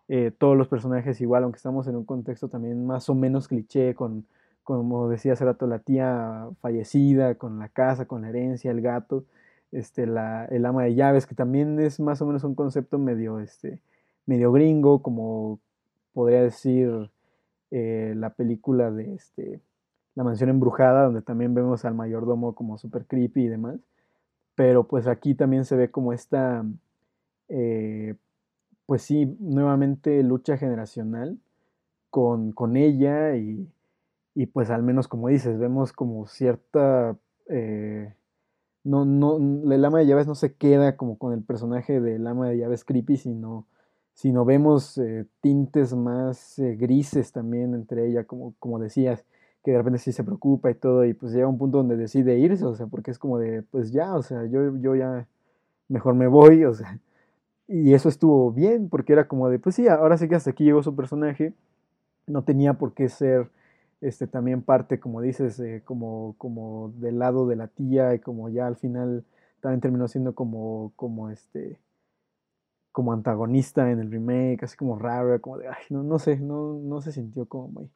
eh, 0.08 0.32
todos 0.36 0.56
los 0.56 0.66
personajes 0.66 1.20
igual, 1.20 1.44
aunque 1.44 1.58
estamos 1.58 1.86
en 1.86 1.94
un 1.94 2.04
contexto 2.04 2.48
también 2.48 2.84
más 2.84 3.08
o 3.08 3.14
menos 3.14 3.46
cliché, 3.46 3.94
con, 3.94 4.26
como 4.64 5.08
decía 5.08 5.34
hace 5.34 5.44
rato, 5.44 5.68
la 5.68 5.78
tía 5.78 6.48
fallecida, 6.60 7.36
con 7.36 7.60
la 7.60 7.68
casa, 7.68 8.06
con 8.06 8.22
la 8.22 8.30
herencia, 8.30 8.72
el 8.72 8.80
gato, 8.80 9.26
este, 9.70 10.06
la, 10.08 10.44
el 10.46 10.66
ama 10.66 10.82
de 10.82 10.96
llaves, 10.96 11.24
que 11.24 11.36
también 11.36 11.78
es 11.78 12.00
más 12.00 12.20
o 12.20 12.26
menos 12.26 12.42
un 12.42 12.56
concepto 12.56 12.98
medio, 12.98 13.38
este, 13.38 13.78
medio 14.26 14.50
gringo, 14.50 15.02
como 15.02 15.60
podría 16.14 16.42
decir 16.42 17.10
eh, 17.70 18.12
la 18.16 18.30
película 18.30 18.90
de 18.90 19.14
este, 19.14 19.60
La 20.16 20.24
mansión 20.24 20.50
embrujada, 20.50 21.04
donde 21.04 21.22
también 21.22 21.54
vemos 21.54 21.84
al 21.84 21.94
mayordomo 21.94 22.56
como 22.56 22.76
super 22.76 23.06
creepy 23.06 23.44
y 23.44 23.48
demás 23.48 23.78
pero 24.54 24.86
pues 24.86 25.06
aquí 25.06 25.34
también 25.34 25.64
se 25.64 25.76
ve 25.76 25.90
como 25.90 26.12
esta, 26.12 26.64
eh, 27.48 28.14
pues 28.86 29.02
sí, 29.02 29.36
nuevamente 29.40 30.22
lucha 30.22 30.56
generacional 30.56 31.38
con, 32.10 32.52
con 32.52 32.76
ella 32.76 33.36
y, 33.36 33.68
y, 34.34 34.46
pues 34.46 34.70
al 34.70 34.82
menos 34.82 35.08
como 35.08 35.28
dices, 35.28 35.58
vemos 35.58 35.92
como 35.92 36.26
cierta... 36.26 37.16
Eh, 37.48 38.14
no, 38.84 39.06
no, 39.06 39.38
el 39.72 39.84
ama 39.84 39.98
de 39.98 40.06
llaves 40.06 40.26
no 40.26 40.34
se 40.34 40.54
queda 40.54 40.96
como 40.96 41.18
con 41.18 41.32
el 41.32 41.42
personaje 41.42 42.00
del 42.00 42.26
ama 42.26 42.48
de 42.48 42.58
llaves 42.58 42.84
creepy, 42.84 43.16
sino, 43.16 43.66
sino 44.12 44.44
vemos 44.44 44.98
eh, 44.98 45.26
tintes 45.40 45.94
más 45.94 46.58
eh, 46.58 46.76
grises 46.76 47.32
también 47.32 47.74
entre 47.74 48.06
ella, 48.06 48.24
como, 48.24 48.54
como 48.58 48.78
decías, 48.78 49.24
que 49.64 49.72
de 49.72 49.78
repente 49.78 49.98
sí 49.98 50.12
se 50.12 50.24
preocupa 50.24 50.70
y 50.70 50.74
todo, 50.74 51.04
y 51.06 51.14
pues 51.14 51.32
llega 51.32 51.48
un 51.48 51.58
punto 51.58 51.78
donde 51.78 51.96
decide 51.96 52.38
irse, 52.38 52.64
o 52.64 52.74
sea, 52.74 52.86
porque 52.86 53.10
es 53.10 53.18
como 53.18 53.38
de, 53.38 53.62
pues 53.62 53.92
ya, 53.92 54.14
o 54.14 54.22
sea, 54.22 54.44
yo, 54.46 54.76
yo 54.78 54.94
ya 54.94 55.26
mejor 55.88 56.14
me 56.14 56.26
voy, 56.28 56.64
o 56.64 56.74
sea, 56.74 56.98
y 57.68 57.94
eso 57.94 58.08
estuvo 58.08 58.52
bien, 58.52 58.88
porque 58.90 59.14
era 59.14 59.26
como 59.28 59.48
de, 59.48 59.58
pues 59.58 59.76
sí, 59.76 59.88
ahora 59.88 60.18
sí 60.18 60.28
que 60.28 60.34
hasta 60.36 60.50
aquí 60.50 60.64
llegó 60.64 60.82
su 60.82 60.94
personaje, 60.94 61.54
no 62.26 62.44
tenía 62.44 62.74
por 62.74 62.94
qué 62.94 63.08
ser 63.08 63.50
este, 64.00 64.26
también 64.26 64.62
parte, 64.62 65.00
como 65.00 65.20
dices, 65.22 65.58
eh, 65.60 65.82
como, 65.84 66.34
como 66.38 66.92
del 66.96 67.18
lado 67.18 67.46
de 67.46 67.56
la 67.56 67.68
tía 67.68 68.14
y 68.14 68.18
como 68.20 68.50
ya 68.50 68.66
al 68.66 68.76
final 68.76 69.24
también 69.60 69.80
terminó 69.80 70.08
siendo 70.08 70.34
como, 70.34 70.92
como 70.96 71.30
este, 71.30 71.78
como 72.92 73.12
antagonista 73.14 73.90
en 73.90 74.00
el 74.00 74.10
remake, 74.10 74.64
así 74.64 74.76
como 74.76 74.98
raro, 74.98 75.40
como 75.40 75.58
de, 75.58 75.68
ay, 75.68 75.84
no, 75.90 76.02
no 76.02 76.18
sé, 76.18 76.38
no, 76.38 76.74
no 76.74 77.00
se 77.00 77.12
sintió 77.12 77.46
como 77.46 77.68
muy... 77.68 77.90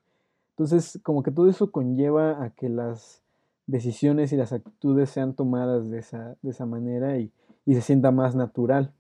Entonces, 0.59 0.99
como 1.05 1.23
que 1.23 1.31
todo 1.31 1.49
eso 1.49 1.71
conlleva 1.71 2.43
a 2.43 2.51
que 2.51 2.69
las 2.69 3.23
decisiones 3.69 4.33
y 4.33 4.37
las 4.37 4.53
actitudes 4.53 5.09
sean 5.09 5.35
tomadas 5.35 5.89
de 5.89 6.01
esa, 6.01 6.37
de 6.43 6.51
esa 6.51 6.67
manera 6.67 7.17
y, 7.17 7.31
y 7.65 7.75
se 7.77 7.81
sienta 7.81 8.11
más 8.11 8.35
natural. 8.35 8.93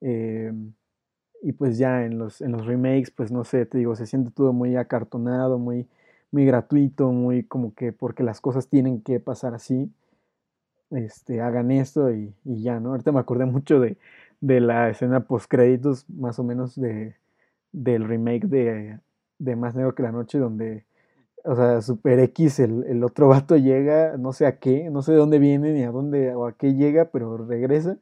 Eh, 0.00 0.52
y 1.42 1.52
pues 1.52 1.78
ya 1.78 2.04
en 2.04 2.18
los, 2.18 2.40
en 2.40 2.50
los 2.50 2.66
remakes, 2.66 3.12
pues 3.12 3.30
no 3.30 3.44
sé, 3.44 3.66
te 3.66 3.78
digo, 3.78 3.94
se 3.94 4.06
siente 4.06 4.32
todo 4.32 4.52
muy 4.52 4.74
acartonado, 4.74 5.60
muy, 5.60 5.86
muy 6.32 6.44
gratuito, 6.44 7.12
muy 7.12 7.44
como 7.44 7.72
que 7.74 7.92
porque 7.92 8.24
las 8.24 8.40
cosas 8.40 8.66
tienen 8.66 9.00
que 9.00 9.20
pasar 9.20 9.54
así, 9.54 9.92
este, 10.90 11.40
hagan 11.40 11.70
esto 11.70 12.12
y, 12.12 12.34
y 12.44 12.62
ya, 12.62 12.80
¿no? 12.80 12.90
Ahorita 12.90 13.12
me 13.12 13.20
acordé 13.20 13.44
mucho 13.44 13.78
de, 13.78 13.96
de 14.40 14.60
la 14.60 14.90
escena 14.90 15.20
post 15.20 15.46
créditos, 15.48 16.08
más 16.10 16.40
o 16.40 16.42
menos 16.42 16.74
de, 16.74 17.14
del 17.70 18.08
remake 18.08 18.48
de, 18.48 18.98
de 19.38 19.56
Más 19.56 19.74
Negro 19.74 19.94
que 19.94 20.02
la 20.02 20.12
Noche, 20.12 20.38
donde, 20.38 20.86
o 21.44 21.54
sea, 21.56 21.82
Super 21.82 22.18
X, 22.20 22.60
el, 22.60 22.84
el 22.84 23.04
otro 23.04 23.28
vato 23.30 23.56
llega, 23.56 24.16
no 24.16 24.32
sé 24.32 24.46
a 24.46 24.58
qué, 24.58 24.90
no 24.90 25.02
sé 25.02 25.12
de 25.12 25.18
dónde 25.18 25.38
viene 25.38 25.72
ni 25.72 25.82
a 25.84 25.90
dónde 25.90 26.34
o 26.34 26.46
a 26.46 26.52
qué 26.52 26.74
llega, 26.74 27.06
pero 27.06 27.36
regresa 27.36 27.98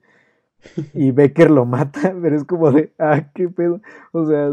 y 0.95 1.11
Becker 1.12 1.51
lo 1.51 1.64
mata, 1.64 2.14
pero 2.22 2.37
es 2.37 2.45
como 2.45 2.70
de, 2.70 2.93
ah, 2.99 3.30
qué 3.35 3.49
pedo. 3.49 3.80
O 4.12 4.26
sea, 4.26 4.51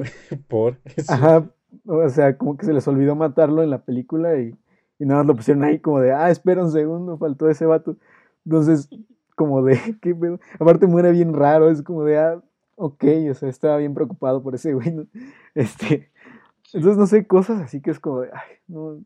Por 0.48 0.78
eso. 0.96 1.12
ajá, 1.12 1.50
o 1.86 2.10
sea, 2.10 2.38
como 2.38 2.58
que 2.58 2.66
se 2.66 2.74
les 2.74 2.88
olvidó 2.88 3.16
matarlo 3.16 3.64
en 3.64 3.70
la 3.70 3.84
película 3.84 4.38
y, 4.38 4.56
y 5.00 5.06
nada 5.06 5.22
más 5.22 5.28
lo 5.28 5.36
pusieron 5.36 5.64
ahí 5.64 5.80
como 5.80 6.00
de, 6.00 6.12
ah, 6.12 6.30
espera 6.30 6.64
un 6.64 6.72
segundo, 6.72 7.18
faltó 7.18 7.50
ese 7.50 7.66
vato. 7.66 7.98
Entonces, 8.46 8.90
como 9.36 9.64
de, 9.64 9.80
qué 10.02 10.16
pedo. 10.16 10.40
Aparte 10.60 10.88
muere 10.88 11.12
bien 11.12 11.34
raro, 11.34 11.70
es 11.70 11.82
como 11.82 12.04
de, 12.04 12.18
ah, 12.18 12.42
ok, 12.76 13.04
o 13.30 13.34
sea, 13.34 13.50
estaba 13.50 13.78
bien 13.78 13.94
preocupado 13.94 14.42
por 14.42 14.56
ese 14.56 14.74
güey, 14.74 14.92
¿no? 14.92 15.06
Este, 15.56 16.10
entonces, 16.74 16.98
no 16.98 17.08
sé, 17.08 17.26
cosas 17.28 17.62
así 17.62 17.82
que 17.82 17.92
es 17.92 18.00
como 18.00 18.22
de, 18.22 18.30
ay, 18.34 18.58
no, 18.68 19.04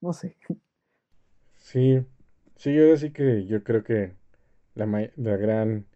no 0.00 0.12
sé. 0.12 0.36
Sí, 1.56 2.00
sí, 2.56 2.78
ahora 2.78 2.96
sí 2.96 3.10
que 3.12 3.46
yo 3.46 3.62
creo 3.64 3.84
que 3.84 4.14
la, 4.74 4.86
la 5.16 5.36
gran, 5.36 5.86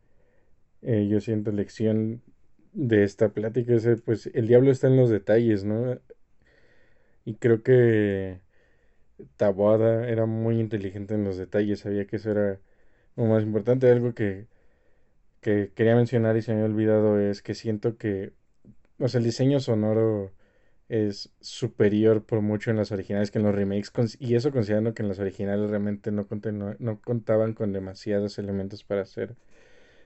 eh, 0.83 1.09
yo 1.09 1.21
siento, 1.21 1.53
lección 1.53 2.23
de 2.75 3.05
esta 3.05 3.31
plática 3.31 3.75
es, 3.75 3.87
eh, 3.87 3.97
pues, 4.05 4.29
el 4.35 4.49
diablo 4.49 4.71
está 4.71 4.89
en 4.89 4.97
los 4.99 5.11
detalles, 5.11 5.65
¿no? 5.65 5.99
Y 7.25 7.35
creo 7.37 7.63
que 7.63 8.41
Taboada 9.37 10.09
era 10.09 10.27
muy 10.27 10.61
inteligente 10.61 11.15
en 11.15 11.25
los 11.25 11.37
detalles, 11.39 11.81
sabía 11.81 12.07
que 12.07 12.17
eso 12.17 12.31
era 12.33 12.61
lo 13.17 13.25
más 13.27 13.43
importante. 13.45 13.91
Algo 13.91 14.15
que, 14.15 14.47
que 15.41 15.73
quería 15.75 15.97
mencionar 15.97 16.37
y 16.37 16.43
se 16.43 16.53
me 16.55 16.63
había 16.63 16.75
olvidado 16.75 17.21
es 17.21 17.43
que 17.43 17.55
siento 17.55 17.97
que 17.99 18.33
o 19.01 19.09
sea, 19.09 19.19
el 19.21 19.25
diseño 19.25 19.61
sonoro 19.61 20.33
es 20.93 21.33
superior 21.41 22.25
por 22.25 22.43
mucho 22.43 22.71
en 22.71 22.77
las 22.79 22.93
originales 22.93 23.31
que 23.31 23.39
en 23.39 23.45
los 23.45 23.55
remakes, 23.55 23.93
y 24.21 24.35
eso 24.37 24.53
considerando 24.53 24.95
que 24.95 25.03
en 25.03 25.09
las 25.09 25.19
originales 25.21 25.71
realmente 25.71 26.13
no, 26.13 26.27
no 26.79 27.01
contaban 27.01 27.55
con 27.55 27.73
demasiados 27.73 28.39
elementos 28.39 28.85
para 28.85 29.03
hacer 29.03 29.37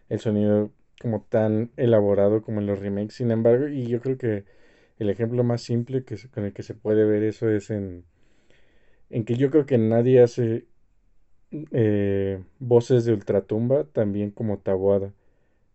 el 0.08 0.20
sonido 0.20 0.72
como 1.00 1.22
tan 1.28 1.72
elaborado 1.76 2.42
como 2.42 2.60
en 2.60 2.66
los 2.66 2.80
remakes. 2.80 3.14
Sin 3.16 3.30
embargo, 3.32 3.68
y 3.68 3.86
yo 3.88 4.00
creo 4.00 4.18
que 4.18 4.44
el 4.98 5.10
ejemplo 5.10 5.44
más 5.44 5.62
simple 5.62 6.04
que, 6.04 6.16
con 6.30 6.44
el 6.44 6.52
que 6.54 6.62
se 6.64 6.74
puede 6.74 7.04
ver 7.06 7.22
eso 7.24 7.50
es 7.50 7.70
en, 7.70 8.04
en 9.10 9.24
que 9.24 9.34
yo 9.36 9.50
creo 9.50 9.66
que 9.66 9.78
nadie 9.78 10.22
hace 10.22 10.66
eh, 11.72 12.42
voces 12.58 13.04
de 13.04 13.12
Ultratumba 13.12 13.84
también 13.84 14.30
como 14.30 14.58
Taboada. 14.58 15.12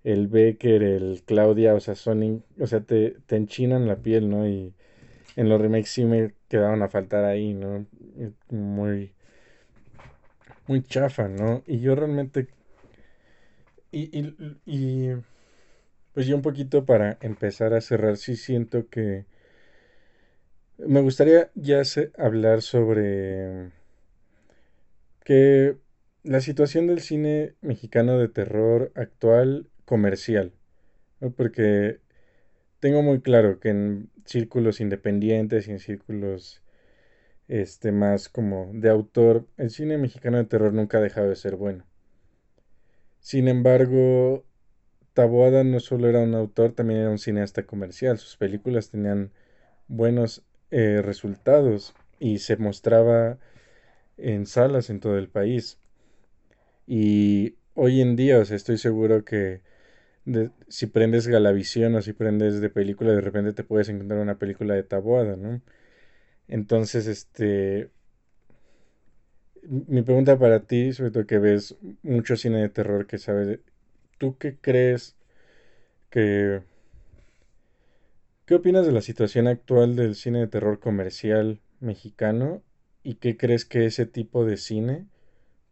El 0.03 0.27
Becker, 0.27 0.83
el 0.83 1.23
Claudia, 1.25 1.75
o 1.75 1.79
sea, 1.81 1.95
son, 1.95 2.23
in- 2.23 2.43
o 2.61 2.67
sea, 2.67 2.81
te, 2.81 3.17
te 3.27 3.37
enchinan 3.37 3.87
la 3.87 3.97
piel, 3.97 4.29
¿no? 4.29 4.47
Y 4.47 4.73
en 5.35 5.49
los 5.49 5.61
remakes 5.61 5.89
sí 5.91 6.05
me 6.05 6.33
quedaron 6.49 6.81
a 6.83 6.89
faltar 6.89 7.25
ahí, 7.25 7.53
¿no? 7.53 7.85
Eh, 8.17 8.31
Muy, 8.49 9.13
muy 10.67 10.81
chafa, 10.83 11.27
¿no? 11.27 11.63
Y 11.67 11.79
yo 11.79 11.95
realmente, 11.95 12.47
y, 13.91 14.09
y, 14.19 14.35
y 14.65 15.09
pues 16.13 16.27
yo 16.27 16.35
un 16.35 16.41
poquito 16.41 16.85
para 16.85 17.17
empezar 17.21 17.73
a 17.73 17.81
cerrar, 17.81 18.17
sí 18.17 18.35
siento 18.35 18.89
que 18.89 19.25
me 20.77 21.01
gustaría 21.01 21.49
ya 21.55 21.81
hablar 22.17 22.61
sobre 22.61 23.71
que 25.23 25.77
la 26.23 26.41
situación 26.41 26.87
del 26.87 27.01
cine 27.01 27.55
mexicano 27.61 28.17
de 28.17 28.27
terror 28.29 28.91
actual 28.95 29.67
comercial, 29.85 30.53
¿no? 31.21 31.31
Porque 31.31 31.99
tengo 32.81 33.01
muy 33.03 33.21
claro 33.21 33.59
que 33.61 33.69
en 33.69 34.09
círculos 34.25 34.81
independientes 34.81 35.67
y 35.67 35.71
en 35.71 35.79
círculos 35.79 36.61
este 37.47 37.91
más 37.91 38.27
como 38.27 38.71
de 38.73 38.89
autor, 38.89 39.47
el 39.57 39.69
cine 39.69 39.97
mexicano 39.97 40.37
de 40.37 40.45
terror 40.45 40.73
nunca 40.73 40.97
ha 40.97 41.01
dejado 41.01 41.29
de 41.29 41.35
ser 41.35 41.55
bueno. 41.55 41.85
Sin 43.19 43.47
embargo, 43.47 44.43
Taboada 45.13 45.63
no 45.63 45.79
solo 45.79 46.09
era 46.09 46.21
un 46.21 46.33
autor, 46.33 46.73
también 46.73 47.01
era 47.01 47.09
un 47.09 47.19
cineasta 47.19 47.63
comercial. 47.63 48.17
Sus 48.17 48.35
películas 48.35 48.89
tenían 48.89 49.31
buenos 49.87 50.43
eh, 50.71 51.01
resultados 51.03 51.93
y 52.19 52.39
se 52.39 52.57
mostraba 52.57 53.37
en 54.17 54.45
salas 54.45 54.89
en 54.89 54.99
todo 54.99 55.17
el 55.17 55.27
país. 55.27 55.77
Y 56.87 57.55
hoy 57.75 58.01
en 58.01 58.15
día, 58.15 58.39
o 58.39 58.41
estoy 58.41 58.77
seguro 58.77 59.23
que 59.23 59.61
si 60.67 60.87
prendes 60.87 61.27
Galavisión 61.27 61.95
o 61.95 62.01
si 62.01 62.13
prendes 62.13 62.61
de 62.61 62.69
película, 62.69 63.11
de 63.11 63.21
repente 63.21 63.53
te 63.53 63.63
puedes 63.63 63.89
encontrar 63.89 64.19
una 64.19 64.37
película 64.37 64.75
de 64.75 64.83
Taboada, 64.83 65.35
¿no? 65.35 65.61
Entonces, 66.47 67.07
este, 67.07 67.89
mi 69.63 70.01
pregunta 70.01 70.37
para 70.37 70.61
ti, 70.61 70.93
sobre 70.93 71.11
todo 71.11 71.25
que 71.25 71.39
ves 71.39 71.75
mucho 72.03 72.35
cine 72.35 72.61
de 72.61 72.69
terror, 72.69 73.07
que 73.07 73.17
sabes, 73.17 73.59
¿tú 74.17 74.37
qué 74.37 74.57
crees 74.59 75.15
que, 76.09 76.61
qué 78.45 78.55
opinas 78.55 78.85
de 78.85 78.91
la 78.91 79.01
situación 79.01 79.47
actual 79.47 79.95
del 79.95 80.15
cine 80.15 80.39
de 80.39 80.47
terror 80.47 80.79
comercial 80.79 81.61
mexicano 81.79 82.61
y 83.03 83.15
qué 83.15 83.37
crees 83.37 83.65
que 83.65 83.85
ese 83.85 84.05
tipo 84.05 84.45
de 84.45 84.57
cine 84.57 85.07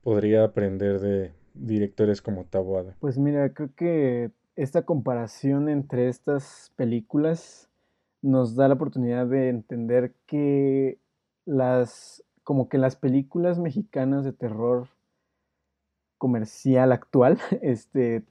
podría 0.01 0.43
aprender 0.43 0.99
de 0.99 1.33
directores 1.53 2.21
como 2.21 2.45
Taboada? 2.45 2.95
Pues 2.99 3.17
mira, 3.17 3.53
creo 3.53 3.73
que 3.75 4.31
esta 4.59 4.81
comparación 4.81 5.69
entre 5.69 6.09
estas 6.09 6.73
películas 6.75 7.69
nos 8.21 8.57
da 8.57 8.67
la 8.67 8.73
oportunidad 8.73 9.25
de 9.25 9.47
entender 9.47 10.13
que 10.25 10.99
las, 11.45 12.25
como 12.43 12.67
que 12.67 12.77
las 12.77 12.97
películas 12.97 13.57
mexicanas 13.57 14.25
de 14.25 14.33
terror 14.33 14.89
comercial 16.17 16.91
actual, 16.91 17.39
este, 17.61 18.25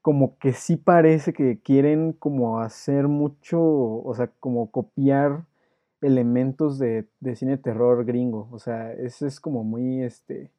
como 0.00 0.38
que 0.38 0.52
sí 0.52 0.76
parece 0.76 1.32
que 1.32 1.58
quieren 1.60 2.12
como 2.12 2.60
hacer 2.60 3.08
mucho, 3.08 3.60
o 3.60 4.14
sea, 4.14 4.28
como 4.38 4.70
copiar 4.70 5.44
elementos 6.00 6.78
de, 6.78 7.08
de 7.18 7.34
cine 7.34 7.52
de 7.52 7.58
terror 7.58 8.04
gringo. 8.04 8.48
O 8.52 8.60
sea, 8.60 8.92
eso 8.92 9.26
es 9.26 9.40
como 9.40 9.64
muy, 9.64 10.04
este, 10.04 10.52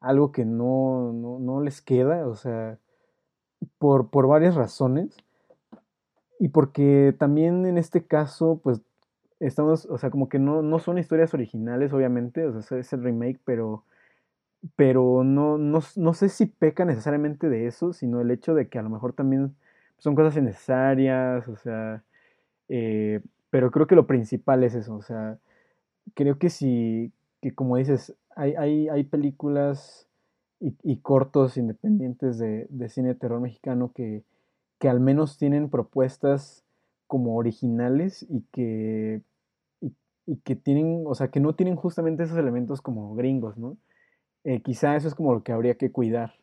algo 0.00 0.32
que 0.32 0.44
no, 0.44 1.14
no, 1.14 1.38
no 1.38 1.62
les 1.62 1.80
queda, 1.80 2.28
o 2.28 2.34
sea, 2.34 2.78
por, 3.78 4.10
por 4.10 4.26
varias 4.26 4.54
razones. 4.54 5.16
Y 6.38 6.48
porque 6.48 7.14
también 7.18 7.66
en 7.66 7.78
este 7.78 8.04
caso, 8.04 8.60
pues, 8.62 8.80
estamos, 9.40 9.86
o 9.86 9.98
sea, 9.98 10.10
como 10.10 10.28
que 10.28 10.38
no, 10.38 10.62
no 10.62 10.78
son 10.78 10.98
historias 10.98 11.34
originales, 11.34 11.92
obviamente, 11.92 12.46
o 12.46 12.62
sea, 12.62 12.78
es 12.78 12.92
el 12.92 13.02
remake, 13.02 13.40
pero 13.44 13.84
pero 14.76 15.24
no, 15.24 15.58
no, 15.58 15.80
no 15.96 16.14
sé 16.14 16.28
si 16.28 16.46
peca 16.46 16.84
necesariamente 16.84 17.48
de 17.48 17.66
eso, 17.66 17.92
sino 17.92 18.20
el 18.20 18.30
hecho 18.30 18.54
de 18.54 18.68
que 18.68 18.78
a 18.78 18.82
lo 18.82 18.90
mejor 18.90 19.12
también 19.12 19.54
son 19.98 20.14
cosas 20.14 20.36
innecesarias, 20.36 21.48
o 21.48 21.56
sea, 21.56 22.02
eh, 22.68 23.20
pero 23.50 23.70
creo 23.70 23.86
que 23.86 23.94
lo 23.94 24.06
principal 24.06 24.64
es 24.64 24.74
eso, 24.74 24.96
o 24.96 25.02
sea, 25.02 25.38
creo 26.14 26.38
que 26.38 26.50
si, 26.50 27.12
que 27.42 27.54
como 27.54 27.76
dices, 27.76 28.14
hay, 28.36 28.54
hay, 28.56 28.88
hay 28.88 29.04
películas 29.04 30.08
y, 30.64 30.76
y 30.84 30.98
cortos 31.00 31.56
independientes 31.58 32.38
de, 32.38 32.66
de 32.70 32.90
cine 32.90 33.10
de 33.10 33.16
terror 33.16 33.40
mexicano 33.40 33.92
que, 33.94 34.24
que 34.80 34.88
al 34.88 35.00
menos 35.00 35.38
tienen 35.38 35.70
propuestas 35.70 36.64
como 37.08 37.36
originales 37.36 38.26
y 38.30 38.42
que, 38.52 39.22
y, 39.80 39.94
y 40.26 40.36
que 40.38 40.56
tienen, 40.56 41.04
o 41.06 41.14
sea, 41.16 41.28
que 41.28 41.40
no 41.40 41.54
tienen 41.54 41.76
justamente 41.76 42.24
esos 42.24 42.38
elementos 42.38 42.82
como 42.82 43.14
gringos, 43.16 43.58
¿no? 43.58 43.76
eh, 44.44 44.62
quizá 44.62 44.96
eso 44.96 45.08
es 45.08 45.14
como 45.14 45.34
lo 45.34 45.42
que 45.42 45.52
habría 45.52 45.76
que 45.76 45.92
cuidar. 45.92 46.34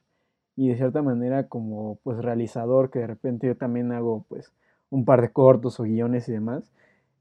Y 0.58 0.70
de 0.70 0.78
cierta 0.78 1.02
manera 1.02 1.48
como 1.50 2.00
pues 2.04 2.18
realizador, 2.20 2.92
que 2.92 3.00
de 3.00 3.08
repente 3.08 3.48
yo 3.48 3.58
también 3.58 3.92
hago 3.92 4.26
pues 4.30 4.54
un 4.90 5.06
par 5.06 5.22
de 5.22 5.32
cortos 5.32 5.80
o 5.80 5.84
guiones 5.84 6.30
y 6.30 6.34
demás, 6.34 6.72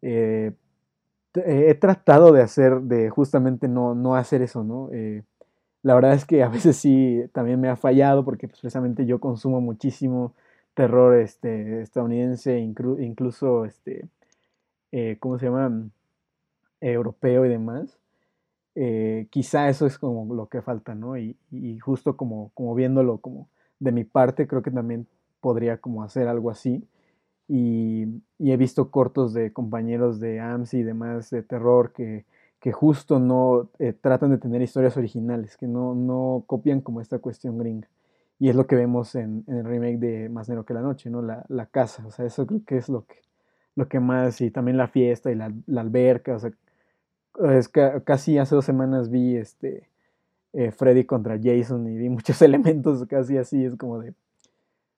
eh, 0.03 0.53
t- 1.33 1.71
he 1.71 1.75
tratado 1.75 2.33
de 2.33 2.43
hacer, 2.43 2.81
de 2.83 3.11
justamente 3.11 3.69
no, 3.69 3.95
no 3.95 4.17
hacer 4.17 4.43
eso, 4.43 4.65
¿no? 4.65 4.91
Eh, 4.93 5.23
la 5.83 5.95
verdad 5.95 6.15
es 6.15 6.25
que 6.27 6.43
a 6.43 6.49
veces 6.49 6.77
sí 6.77 7.23
también 7.33 7.61
me 7.61 7.69
ha 7.69 7.77
fallado 7.77 8.25
porque 8.25 8.49
pues, 8.49 8.61
precisamente 8.61 9.07
yo 9.07 9.21
consumo 9.21 9.61
muchísimo 9.61 10.35
terror 10.75 11.17
este, 11.21 11.83
estadounidense, 11.83 12.59
inclu- 12.61 13.03
incluso 13.05 13.65
este, 13.65 14.09
eh, 14.93 15.17
¿cómo 15.21 15.39
se 15.39 15.47
llama? 15.47 15.89
Europeo 16.81 17.45
y 17.47 17.49
demás 17.49 17.99
eh, 18.77 19.29
quizá 19.31 19.69
eso 19.71 19.87
es 19.87 19.99
como 19.99 20.35
lo 20.35 20.49
que 20.49 20.63
falta, 20.63 20.95
¿no? 20.95 21.17
Y, 21.19 21.37
y 21.51 21.79
justo 21.81 22.17
como, 22.17 22.51
como 22.55 22.75
viéndolo 22.75 23.19
como 23.19 23.49
de 23.81 23.93
mi 23.93 24.05
parte, 24.05 24.47
creo 24.49 24.63
que 24.63 24.71
también 24.73 25.07
podría 25.41 25.79
como 25.79 26.03
hacer 26.05 26.29
algo 26.29 26.51
así. 26.51 26.85
Y, 27.49 28.07
y 28.39 28.53
he 28.53 28.57
visto 28.59 28.91
cortos 28.91 29.35
de 29.35 29.53
compañeros 29.53 30.21
de 30.21 30.41
AMSI 30.41 30.79
y 30.81 30.83
demás 30.85 31.31
de 31.31 31.43
terror 31.43 31.93
que, 31.93 32.25
que 32.61 32.73
justo 32.73 33.19
no 33.21 33.71
eh, 33.79 33.93
tratan 33.95 34.31
de 34.31 34.39
tener 34.39 34.63
historias 34.63 34.97
originales, 34.97 35.57
que 35.57 35.67
no, 35.67 35.95
no 35.95 36.45
copian 36.47 36.81
como 36.81 37.01
esta 37.01 37.19
cuestión 37.19 37.59
gringa. 37.59 37.89
Y 38.39 38.49
es 38.51 38.57
lo 38.57 38.67
que 38.67 38.77
vemos 38.77 39.15
en, 39.15 39.45
en 39.49 39.57
el 39.59 39.65
remake 39.65 39.99
de 39.99 40.29
Más 40.29 40.49
Negro 40.49 40.65
que 40.65 40.75
la 40.75 40.81
Noche, 40.83 41.11
¿no? 41.11 41.23
La, 41.23 41.45
la 41.49 41.67
casa, 41.67 42.07
o 42.07 42.11
sea, 42.11 42.27
eso 42.27 42.47
creo 42.47 42.63
que 42.67 42.77
es 42.79 42.89
lo 42.89 43.07
que, 43.07 43.17
lo 43.77 43.89
que 43.89 44.01
más, 44.01 44.41
y 44.41 44.51
también 44.51 44.77
la 44.79 44.89
fiesta 44.89 45.31
y 45.31 45.35
la, 45.37 45.53
la 45.67 45.81
alberca, 45.83 46.37
o 46.37 46.39
sea, 46.39 46.51
es 47.51 47.69
ca- 47.69 48.01
casi 48.03 48.39
hace 48.39 48.55
dos 48.55 48.65
semanas 48.65 49.11
vi 49.11 49.37
este 49.37 49.89
eh, 50.55 50.73
Freddy 50.73 51.05
contra 51.07 51.39
Jason 51.43 51.89
y 51.89 51.99
vi 51.99 52.09
muchos 52.11 52.43
elementos 52.43 53.07
casi 53.09 53.39
así, 53.39 53.65
es 53.65 53.77
como 53.77 54.01
de, 54.01 54.15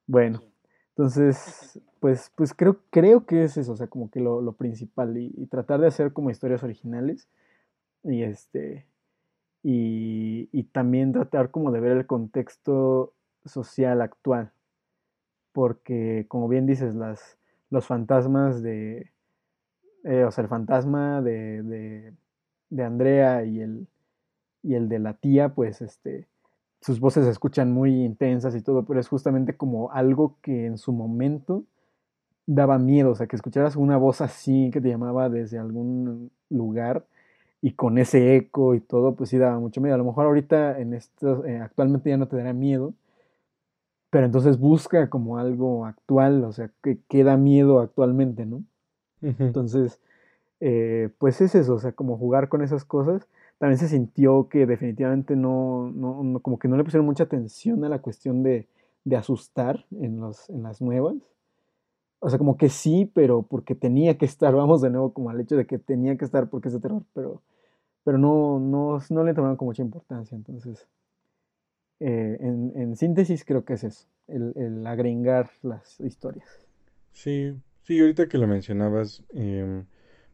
bueno, 0.07 0.41
entonces, 0.89 1.79
pues, 1.99 2.31
pues 2.35 2.53
creo, 2.53 2.79
creo 2.91 3.25
que 3.25 3.43
es 3.45 3.57
eso, 3.57 3.73
o 3.73 3.77
sea, 3.77 3.87
como 3.87 4.09
que 4.11 4.19
lo, 4.19 4.41
lo 4.41 4.53
principal 4.53 5.17
y, 5.17 5.33
y 5.37 5.47
tratar 5.47 5.81
de 5.81 5.87
hacer 5.87 6.13
como 6.13 6.29
historias 6.31 6.63
originales 6.63 7.27
y 8.03 8.23
este, 8.23 8.85
y, 9.63 10.49
y 10.51 10.63
también 10.63 11.13
tratar 11.13 11.51
como 11.51 11.71
de 11.71 11.79
ver 11.79 11.97
el 11.97 12.05
contexto 12.05 13.13
social 13.45 14.01
actual, 14.01 14.51
porque 15.51 16.25
como 16.27 16.47
bien 16.47 16.65
dices, 16.65 16.95
las, 16.95 17.37
los 17.69 17.85
fantasmas 17.85 18.61
de, 18.61 19.11
eh, 20.03 20.23
o 20.25 20.31
sea, 20.31 20.43
el 20.43 20.49
fantasma 20.49 21.21
de, 21.21 21.63
de, 21.63 22.13
de 22.69 22.83
Andrea 22.83 23.45
y 23.45 23.61
el, 23.61 23.87
y 24.61 24.75
el 24.75 24.89
de 24.89 24.99
la 24.99 25.13
tía, 25.13 25.49
pues 25.49 25.81
este, 25.81 26.27
sus 26.81 26.99
voces 26.99 27.25
se 27.25 27.31
escuchan 27.31 27.71
muy 27.71 28.03
intensas 28.03 28.55
y 28.55 28.61
todo, 28.61 28.83
pero 28.83 28.99
es 28.99 29.07
justamente 29.07 29.55
como 29.55 29.91
algo 29.91 30.37
que 30.41 30.65
en 30.65 30.77
su 30.77 30.91
momento 30.91 31.63
daba 32.45 32.77
miedo, 32.77 33.11
o 33.11 33.15
sea, 33.15 33.27
que 33.27 33.37
escucharas 33.37 33.77
una 33.77 33.95
voz 33.97 34.19
así 34.19 34.69
que 34.71 34.81
te 34.81 34.89
llamaba 34.89 35.29
desde 35.29 35.57
algún 35.57 36.31
lugar 36.49 37.05
y 37.63 37.73
con 37.73 37.97
ese 37.99 38.37
eco 38.37 38.75
y 38.75 38.81
todo, 38.81 39.15
pues 39.15 39.31
sí 39.31 39.39
daba 39.39 39.59
mucho 39.59 39.81
miedo. 39.81 39.95
A 39.95 39.99
lo 39.99 40.05
mejor 40.05 40.27
ahorita 40.27 40.79
en 40.79 40.93
esto, 40.95 41.45
eh, 41.47 41.59
actualmente 41.59 42.11
ya 42.11 42.17
no 42.17 42.29
te 42.29 42.37
dará 42.37 42.53
miedo, 42.53 42.93
pero 44.09 44.25
entonces 44.25 44.59
busca 44.59 45.09
como 45.09 45.37
algo 45.39 45.85
actual, 45.85 46.43
o 46.43 46.51
sea, 46.51 46.69
que, 46.83 46.99
que 47.09 47.23
da 47.23 47.35
miedo 47.37 47.79
actualmente, 47.79 48.45
¿no? 48.45 48.63
Entonces, 49.49 50.01
eh, 50.61 51.09
pues 51.19 51.41
es 51.41 51.55
eso, 51.55 51.75
o 51.75 51.79
sea, 51.79 51.93
como 51.93 52.17
jugar 52.17 52.49
con 52.49 52.63
esas 52.63 52.85
cosas. 52.85 53.27
También 53.59 53.79
se 53.79 53.89
sintió 53.89 54.49
que 54.49 54.65
definitivamente 54.67 55.35
no, 55.35 55.91
no, 55.95 56.23
no- 56.23 56.41
como 56.41 56.59
que 56.59 56.67
no 56.69 56.77
le 56.77 56.83
pusieron 56.85 57.05
mucha 57.07 57.25
atención 57.25 57.83
a 57.85 57.89
la 57.89 58.01
cuestión 58.01 58.43
de, 58.43 58.67
de 59.05 59.17
asustar 59.17 59.85
en 59.91 60.19
los, 60.19 60.49
en 60.51 60.63
las 60.63 60.81
nuevas. 60.81 61.15
O 62.19 62.29
sea, 62.29 62.37
como 62.39 62.57
que 62.57 62.69
sí, 62.69 63.09
pero 63.13 63.41
porque 63.43 63.75
tenía 63.75 64.17
que 64.17 64.25
estar, 64.25 64.53
vamos 64.55 64.81
de 64.81 64.89
nuevo 64.89 65.13
como 65.13 65.29
al 65.29 65.41
hecho 65.41 65.57
de 65.57 65.65
que 65.67 65.77
tenía 65.77 66.17
que 66.17 66.25
estar 66.25 66.49
porque 66.49 66.69
es 66.69 66.73
de 66.73 66.79
terror, 66.79 67.03
pero, 67.13 67.41
pero 68.03 68.17
no, 68.17 68.59
no, 68.59 68.99
no 69.09 69.23
le 69.23 69.33
tomaron 69.33 69.57
con 69.57 69.67
mucha 69.67 69.81
importancia. 69.83 70.35
Entonces, 70.35 70.87
eh, 71.99 72.37
en, 72.39 72.71
en 72.75 72.95
síntesis 72.95 73.45
creo 73.45 73.65
que 73.65 73.73
es 73.73 73.83
eso, 73.83 74.07
el, 74.27 74.53
el 74.55 74.85
agregar 74.87 75.49
las 75.61 75.99
historias. 76.01 76.67
Sí, 77.11 77.55
sí, 77.83 77.99
ahorita 77.99 78.27
que 78.27 78.37
lo 78.37 78.47
mencionabas, 78.47 79.23
em, 79.33 79.85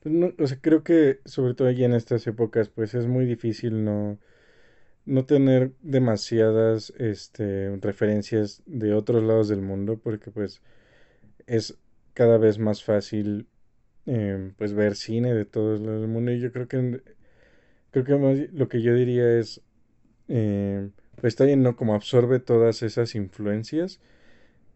pues 0.02 0.34
o 0.40 0.48
sea, 0.48 0.60
creo 0.62 0.84
que 0.84 1.20
sobre 1.26 1.54
todo 1.54 1.70
ya 1.72 1.86
en 1.86 1.94
estas 1.94 2.26
épocas, 2.28 2.70
pues 2.70 2.94
es 2.96 3.08
muy 3.08 3.26
difícil 3.26 3.84
no, 3.84 4.18
no 5.06 5.26
tener 5.26 5.74
demasiadas, 5.82 6.94
este, 7.00 7.76
referencias 7.78 8.64
de 8.66 8.94
otros 8.94 9.24
lados 9.24 9.50
del 9.50 9.62
mundo, 9.62 10.00
porque 10.04 10.32
pues 10.32 10.62
es 11.48 11.78
cada 12.14 12.38
vez 12.38 12.60
más 12.60 12.84
fácil, 12.84 13.48
em, 14.06 14.54
pues 14.56 14.74
ver 14.74 14.96
cine 14.96 15.34
de 15.34 15.46
todos 15.46 15.82
lados 15.82 16.02
del 16.02 16.10
mundo, 16.12 16.32
y 16.32 16.40
yo 16.40 16.52
creo 16.52 16.68
que, 16.68 17.02
creo 17.92 18.06
que 18.06 18.16
más 18.16 18.38
lo 18.54 18.68
que 18.70 18.82
yo 18.82 18.94
diría 18.96 19.40
es, 19.40 19.62
em, 20.28 20.92
pues 21.16 21.34
está 21.34 21.46
bien, 21.46 21.64
¿no? 21.64 21.76
Como 21.76 21.96
absorbe 21.96 22.40
todas 22.40 22.84
esas 22.84 23.16
influencias 23.16 24.02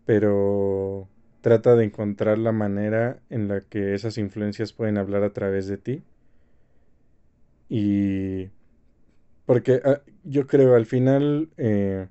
pero 0.06 1.08
trata 1.42 1.76
de 1.76 1.86
encontrar 1.86 2.38
la 2.38 2.52
manera 2.52 3.20
en 3.30 3.48
la 3.48 3.62
que 3.62 3.94
esas 3.94 4.18
influencias 4.18 4.74
pueden 4.74 4.98
hablar 4.98 5.24
a 5.24 5.34
través 5.34 5.68
de 5.68 5.78
ti. 5.78 6.04
Y 7.70 8.50
porque 9.46 9.82
ah, 9.86 10.02
yo 10.24 10.48
creo 10.48 10.76
al 10.76 10.86
final, 10.86 11.50
eh, 11.58 12.08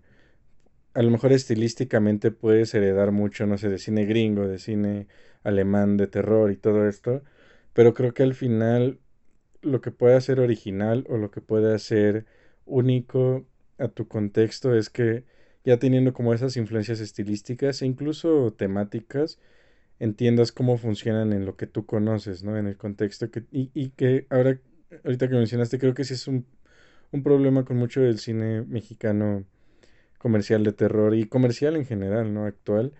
a 0.94 1.02
lo 1.02 1.10
mejor 1.10 1.32
estilísticamente 1.32 2.30
puedes 2.30 2.74
heredar 2.74 3.12
mucho, 3.12 3.46
no 3.46 3.58
sé, 3.58 3.68
de 3.68 3.78
cine 3.78 4.04
gringo, 4.06 4.48
de 4.48 4.58
cine 4.58 5.06
alemán, 5.44 5.96
de 5.96 6.06
terror 6.06 6.50
y 6.52 6.56
todo 6.56 6.88
esto, 6.88 7.22
pero 7.72 7.94
creo 7.94 8.14
que 8.14 8.22
al 8.22 8.34
final 8.34 8.98
lo 9.62 9.80
que 9.80 9.90
puede 9.90 10.16
hacer 10.16 10.40
original 10.40 11.06
o 11.08 11.16
lo 11.16 11.30
que 11.30 11.40
puede 11.40 11.74
hacer 11.74 12.26
único 12.66 13.44
a 13.78 13.88
tu 13.88 14.08
contexto 14.08 14.74
es 14.74 14.90
que 14.90 15.24
ya 15.64 15.78
teniendo 15.78 16.12
como 16.12 16.34
esas 16.34 16.56
influencias 16.56 17.00
estilísticas 17.00 17.82
e 17.82 17.86
incluso 17.86 18.52
temáticas, 18.52 19.38
entiendas 20.00 20.52
cómo 20.52 20.76
funcionan 20.78 21.32
en 21.32 21.46
lo 21.46 21.56
que 21.56 21.66
tú 21.66 21.86
conoces, 21.86 22.42
¿no? 22.44 22.58
En 22.58 22.66
el 22.66 22.76
contexto 22.76 23.30
que, 23.30 23.44
y, 23.52 23.70
y 23.74 23.90
que 23.90 24.26
ahora, 24.30 24.58
ahorita 25.04 25.28
que 25.28 25.36
mencionaste, 25.36 25.78
creo 25.78 25.94
que 25.94 26.04
sí 26.04 26.14
es 26.14 26.26
un, 26.28 26.46
un 27.12 27.22
problema 27.22 27.64
con 27.64 27.76
mucho 27.76 28.00
del 28.00 28.18
cine 28.18 28.62
mexicano 28.62 29.44
comercial 30.18 30.64
de 30.64 30.72
terror 30.72 31.14
y 31.14 31.26
comercial 31.26 31.76
en 31.76 31.86
general, 31.86 32.34
¿no? 32.34 32.46
Actual, 32.46 32.92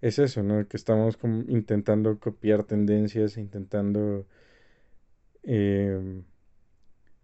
es 0.00 0.18
eso, 0.18 0.42
¿no? 0.42 0.66
Que 0.68 0.76
estamos 0.76 1.16
como 1.16 1.42
intentando 1.48 2.18
copiar 2.18 2.64
tendencias, 2.64 3.36
intentando 3.36 4.26
eh, 5.46 6.22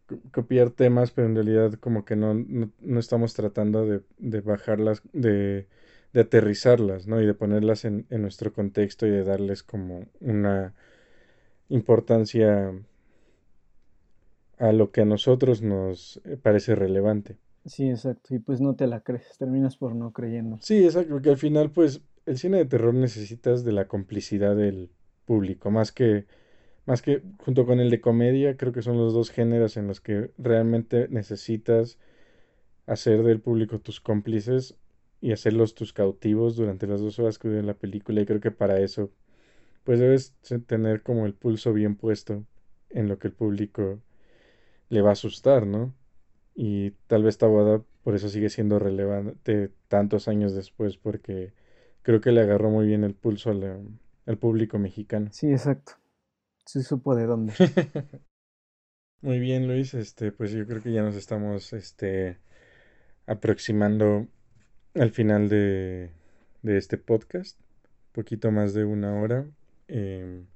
co- 0.07 0.21
copiar 0.33 0.71
temas, 0.71 1.11
pero 1.11 1.27
en 1.29 1.35
realidad 1.35 1.73
como 1.75 2.05
que 2.05 2.17
no, 2.17 2.35
no, 2.35 2.71
no 2.81 3.01
estamos 3.01 3.35
tratando 3.35 3.87
de, 3.87 4.03
de 4.19 4.41
bajarlas, 4.41 5.03
de, 5.13 5.67
de 6.13 6.21
aterrizarlas, 6.21 7.07
¿no? 7.07 7.21
Y 7.21 7.27
de 7.27 7.35
ponerlas 7.35 7.85
en, 7.85 8.07
en 8.11 8.23
nuestro 8.23 8.53
contexto 8.53 9.07
y 9.07 9.11
de 9.11 9.25
darles 9.25 9.63
como 9.63 10.07
una 10.21 10.75
importancia 11.69 12.73
a 14.59 14.73
lo 14.73 14.91
que 14.93 15.03
a 15.03 15.05
nosotros 15.05 15.61
nos 15.61 16.23
eh, 16.25 16.39
parece 16.39 16.75
relevante. 16.75 17.37
Sí, 17.67 17.91
exacto. 17.91 18.37
Y 18.37 18.39
pues 18.39 18.61
no 18.61 18.77
te 18.77 18.87
la 18.87 19.01
crees, 19.01 19.37
terminas 19.37 19.77
por 19.77 19.97
no 19.97 20.13
creyendo. 20.13 20.61
Sí, 20.61 20.85
exacto, 20.85 21.13
porque 21.15 21.31
al 21.31 21.39
final, 21.39 21.71
pues, 21.73 22.03
el 22.27 22.39
cine 22.39 22.59
de 22.59 22.65
terror 22.67 22.95
necesitas 22.95 23.65
de 23.65 23.73
la 23.73 23.89
complicidad 23.89 24.55
del 24.57 24.91
público, 25.25 25.71
más 25.71 25.93
que, 25.93 26.27
más 26.87 27.03
que 27.03 27.23
junto 27.39 27.67
con 27.67 27.81
el 27.81 27.91
de 27.91 28.01
comedia, 28.01 28.57
creo 28.57 28.73
que 28.73 28.83
son 28.83 28.99
los 28.99 29.15
dos 29.15 29.31
géneros 29.31 29.77
en 29.77 29.87
los 29.89 30.01
que 30.01 30.31
realmente 30.39 31.09
necesitas 31.11 31.99
hacer 32.87 33.23
del 33.23 33.41
público 33.41 33.81
tus 33.81 34.01
cómplices 34.01 34.77
y 35.21 35.33
hacerlos 35.33 35.75
tus 35.75 35.93
cautivos 35.93 36.57
durante 36.57 36.87
las 36.87 37.01
dos 37.01 37.19
horas 37.19 37.39
que 37.39 37.49
dura 37.49 37.63
la 37.63 37.75
película. 37.75 38.21
Y 38.21 38.27
creo 38.27 38.41
que 38.41 38.51
para 38.51 38.81
eso, 38.81 39.11
pues 39.85 40.01
debes 40.01 40.35
tener 40.67 41.03
como 41.03 41.27
el 41.27 41.35
pulso 41.35 41.73
bien 41.73 41.97
puesto 41.97 42.45
en 42.91 43.09
lo 43.09 43.19
que 43.19 43.29
el 43.29 43.35
público 43.35 44.01
le 44.89 45.03
va 45.03 45.11
a 45.11 45.13
asustar, 45.13 45.67
¿no? 45.67 45.95
Y 46.55 46.93
tal 47.09 47.25
vez 47.25 47.39
Taboada 47.39 47.83
por 48.05 48.15
eso 48.17 48.29
sigue 48.29 48.51
siendo 48.51 48.79
relevante 48.79 49.71
tantos 49.89 50.29
años 50.29 50.55
después, 50.55 50.97
porque 50.99 51.53
creo 52.03 52.21
que 52.21 52.33
le 52.33 52.43
agarró 52.43 52.71
muy 52.71 52.87
bien 52.87 53.05
el 53.05 53.15
pulso 53.15 53.51
a 53.51 53.55
la- 53.55 53.81
al 54.27 54.39
público 54.39 54.79
mexicano. 54.79 55.31
Sí, 55.33 55.51
exacto. 55.51 55.95
Sí 56.67 56.83
supo 56.83 57.15
de 57.15 57.27
dónde. 57.27 57.55
Muy 59.21 59.39
bien, 59.39 59.69
Luis, 59.69 59.95
este, 59.95 60.33
pues 60.33 60.51
yo 60.51 60.67
creo 60.67 60.83
que 60.83 60.93
ya 60.93 61.03
nos 61.03 61.15
estamos, 61.15 61.73
este, 61.73 62.39
aproximando 63.27 64.27
al 64.95 65.11
final 65.11 65.49
de, 65.49 66.11
de 66.63 66.77
este 66.77 66.99
podcast, 66.99 67.59
poquito 68.13 68.51
más 68.51 68.75
de 68.75 68.85
una 68.85 69.21
hora. 69.21 69.47
Em, 69.89 70.47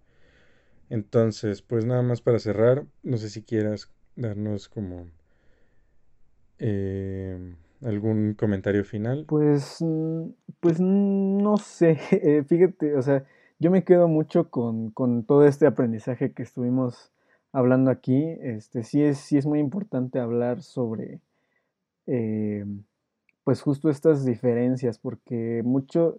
entonces, 0.90 1.62
pues 1.62 1.84
nada 1.84 2.02
más 2.02 2.20
para 2.20 2.38
cerrar, 2.38 2.84
no 3.02 3.16
sé 3.16 3.30
si 3.30 3.42
quieras 3.42 3.90
darnos 4.14 4.68
como 4.68 5.06
em, 6.58 7.56
algún 7.82 8.34
comentario 8.34 8.84
final. 8.84 9.24
Pues, 9.28 9.78
mm, 9.80 10.28
pues 10.60 10.80
no 10.80 11.56
sé, 11.56 11.98
eh, 12.10 12.44
fíjate, 12.48 12.96
o 12.96 13.02
sea, 13.02 13.24
yo 13.58 13.70
me 13.70 13.84
quedo 13.84 14.08
mucho 14.08 14.50
con, 14.50 14.90
con 14.90 15.24
todo 15.24 15.46
este 15.46 15.66
aprendizaje 15.66 16.32
que 16.32 16.42
estuvimos 16.42 17.10
hablando 17.52 17.90
aquí. 17.90 18.22
Este, 18.40 18.84
sí 18.84 19.02
es, 19.02 19.18
sí 19.18 19.38
es 19.38 19.46
muy 19.46 19.60
importante 19.60 20.18
hablar 20.18 20.62
sobre, 20.62 21.20
eh, 22.06 22.66
pues 23.44 23.62
justo 23.62 23.88
estas 23.90 24.24
diferencias, 24.24 24.98
porque 24.98 25.62
mucho, 25.64 26.18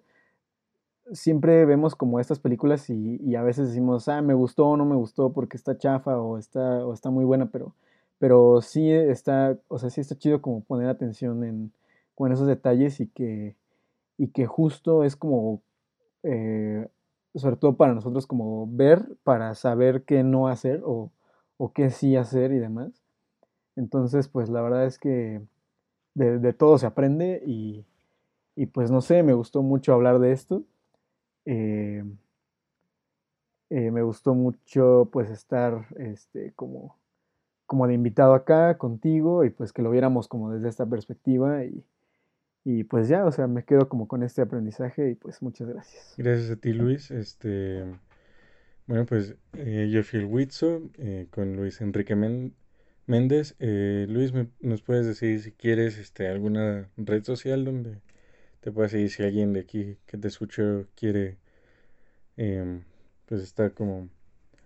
siempre 1.11 1.65
vemos 1.65 1.95
como 1.95 2.19
estas 2.19 2.39
películas 2.39 2.89
y, 2.89 3.35
a 3.35 3.43
veces 3.43 3.69
decimos, 3.69 4.07
ah, 4.07 4.21
me 4.21 4.33
gustó 4.33 4.67
o 4.67 4.77
no 4.77 4.85
me 4.85 4.95
gustó 4.95 5.31
porque 5.31 5.57
está 5.57 5.77
chafa 5.77 6.19
o 6.19 6.37
está, 6.37 6.85
o 6.85 6.93
está 6.93 7.09
muy 7.11 7.25
buena, 7.25 7.47
pero, 7.47 7.73
pero 8.19 8.61
sí 8.61 8.91
está, 8.91 9.57
o 9.67 9.77
sea, 9.79 9.89
sí 9.89 10.01
está 10.01 10.17
chido 10.17 10.41
como 10.41 10.61
poner 10.61 10.89
atención 10.89 11.43
en, 11.43 11.71
como 12.15 12.27
en 12.27 12.33
esos 12.33 12.47
detalles 12.47 12.99
y 12.99 13.07
que, 13.07 13.55
y 14.17 14.29
que 14.29 14.47
justo 14.47 15.03
es 15.03 15.15
como, 15.15 15.61
eh, 16.23 16.87
sobre 17.37 17.57
todo 17.57 17.75
para 17.77 17.93
nosotros, 17.93 18.27
como 18.27 18.67
ver 18.69 19.17
para 19.23 19.55
saber 19.55 20.03
qué 20.03 20.23
no 20.23 20.47
hacer 20.47 20.81
o, 20.85 21.11
o 21.57 21.73
qué 21.73 21.89
sí 21.89 22.15
hacer 22.15 22.51
y 22.51 22.59
demás. 22.59 23.03
Entonces, 23.75 24.27
pues 24.27 24.49
la 24.49 24.61
verdad 24.61 24.85
es 24.85 24.99
que 24.99 25.41
de, 26.15 26.39
de 26.39 26.53
todo 26.53 26.77
se 26.77 26.87
aprende 26.87 27.43
y, 27.45 27.85
y 28.55 28.65
pues 28.67 28.91
no 28.91 29.01
sé, 29.01 29.23
me 29.23 29.33
gustó 29.33 29.61
mucho 29.61 29.93
hablar 29.93 30.19
de 30.19 30.31
esto. 30.31 30.63
Eh, 31.45 32.03
eh, 33.69 33.91
me 33.91 34.01
gustó 34.01 34.33
mucho 34.33 35.09
pues 35.11 35.29
estar 35.29 35.87
este, 35.97 36.53
como, 36.53 36.97
como 37.65 37.87
de 37.87 37.93
invitado 37.93 38.33
acá 38.33 38.77
contigo 38.77 39.43
y 39.43 39.49
pues 39.49 39.73
que 39.73 39.81
lo 39.81 39.91
viéramos 39.91 40.27
como 40.27 40.51
desde 40.51 40.69
esta 40.69 40.85
perspectiva 40.85 41.65
y, 41.65 41.83
y 42.63 42.83
pues 42.83 43.07
ya, 43.07 43.25
o 43.25 43.31
sea, 43.31 43.47
me 43.47 43.63
quedo 43.63 43.87
como 43.89 44.07
con 44.07 44.23
este 44.23 44.41
aprendizaje 44.41 45.11
y 45.11 45.15
pues 45.15 45.41
muchas 45.41 45.67
gracias. 45.69 46.13
Gracias 46.17 46.51
a 46.51 46.55
ti, 46.57 46.73
Luis. 46.73 47.11
Este, 47.11 47.83
bueno, 48.87 49.05
pues 49.05 49.35
eh, 49.53 49.89
yo 49.91 50.03
fui 50.03 50.19
el 50.19 50.25
Huitzo 50.25 50.81
eh, 50.97 51.27
con 51.31 51.55
Luis 51.55 51.81
Enrique 51.81 52.15
Men- 52.15 52.53
Méndez. 53.05 53.55
Eh, 53.59 54.05
Luis, 54.09 54.33
¿me- 54.33 54.49
¿nos 54.61 54.81
puedes 54.81 55.05
decir 55.05 55.41
si 55.41 55.51
quieres 55.51 55.97
este, 55.97 56.27
alguna 56.27 56.89
red 56.97 57.23
social 57.23 57.65
donde 57.65 58.01
te 58.61 58.71
pueda 58.71 58.89
seguir 58.89 59.09
si 59.11 59.23
alguien 59.23 59.53
de 59.53 59.61
aquí 59.61 59.97
que 60.05 60.17
te 60.17 60.27
escuchó 60.27 60.85
quiere, 60.95 61.37
em, 62.37 62.81
pues 63.25 63.41
estar 63.43 63.73
como, 63.73 64.09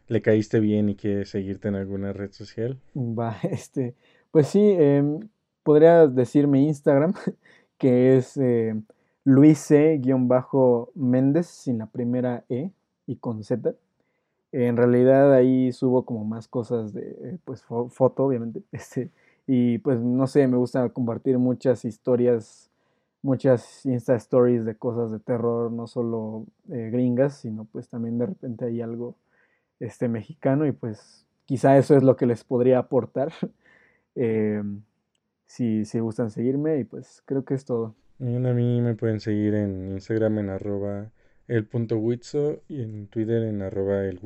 le 0.08 0.22
caíste 0.22 0.60
bien 0.60 0.90
y 0.90 0.96
quiere 0.96 1.26
seguirte 1.26 1.68
en 1.70 1.76
alguna 1.76 2.14
red 2.14 2.32
social? 2.32 2.80
Va, 2.96 3.38
este, 3.44 3.96
pues 4.32 4.48
sí, 4.48 4.60
em, 4.78 5.20
podría 5.64 6.08
decir 6.08 6.48
mi 6.48 6.68
Instagram, 6.68 7.14
que 7.82 8.18
es 8.18 8.38
eh, 8.38 8.76
luis-méndez 9.26 11.48
sin 11.48 11.80
la 11.80 11.88
primera 11.88 12.46
E 12.50 12.72
y 13.08 13.16
con 13.18 13.44
Z. 13.44 13.76
En 14.52 14.78
realidad 14.78 15.34
ahí 15.34 15.72
subo 15.72 16.06
como 16.06 16.26
más 16.26 16.48
cosas 16.48 16.94
de, 16.94 17.02
eh, 17.24 17.38
pues, 17.46 17.64
fo- 17.66 17.90
foto, 17.90 18.26
obviamente. 18.26 18.64
Este, 18.72 19.10
y 19.48 19.78
pues 19.80 20.00
no 20.02 20.28
sé, 20.28 20.48
me 20.48 20.58
gusta 20.58 20.88
compartir 20.90 21.38
muchas 21.40 21.86
historias 21.86 22.68
muchas 23.24 23.86
Insta 23.86 24.16
Stories 24.16 24.66
de 24.66 24.76
cosas 24.78 25.12
de 25.12 25.20
terror, 25.20 25.72
no 25.72 25.86
solo 25.88 26.46
eh, 26.72 26.90
gringas, 26.92 27.36
sino 27.38 27.66
pues 27.66 27.88
también 27.90 28.18
de 28.20 28.26
repente 28.28 28.66
hay 28.66 28.82
algo 28.82 29.16
este, 29.80 30.08
mexicano 30.10 30.66
y 30.68 30.72
pues 30.74 31.26
quizá 31.46 31.78
eso 31.78 31.96
es 31.98 32.04
lo 32.04 32.16
que 32.18 32.26
les 32.28 32.44
podría 32.44 32.80
aportar. 32.80 33.32
Em, 34.16 34.82
si, 35.52 35.84
si 35.84 36.00
gustan 36.00 36.32
seguirme 36.32 36.80
y 36.80 36.86
pues 36.86 37.24
creo 37.26 37.44
que 37.44 37.56
es 37.56 37.66
todo. 37.66 37.96
a 38.20 38.54
mí 38.54 38.82
me 38.82 38.96
pueden 38.96 39.20
seguir 39.20 39.54
en 39.56 39.92
Instagram 39.92 40.40
en 40.40 40.50
arroba 40.50 41.12
el 41.50 41.66
punto 41.66 41.98
y 42.70 42.82
en 42.82 43.08
Twitter 43.08 43.44
en 43.44 43.62
arroba 43.62 44.06
el 44.06 44.20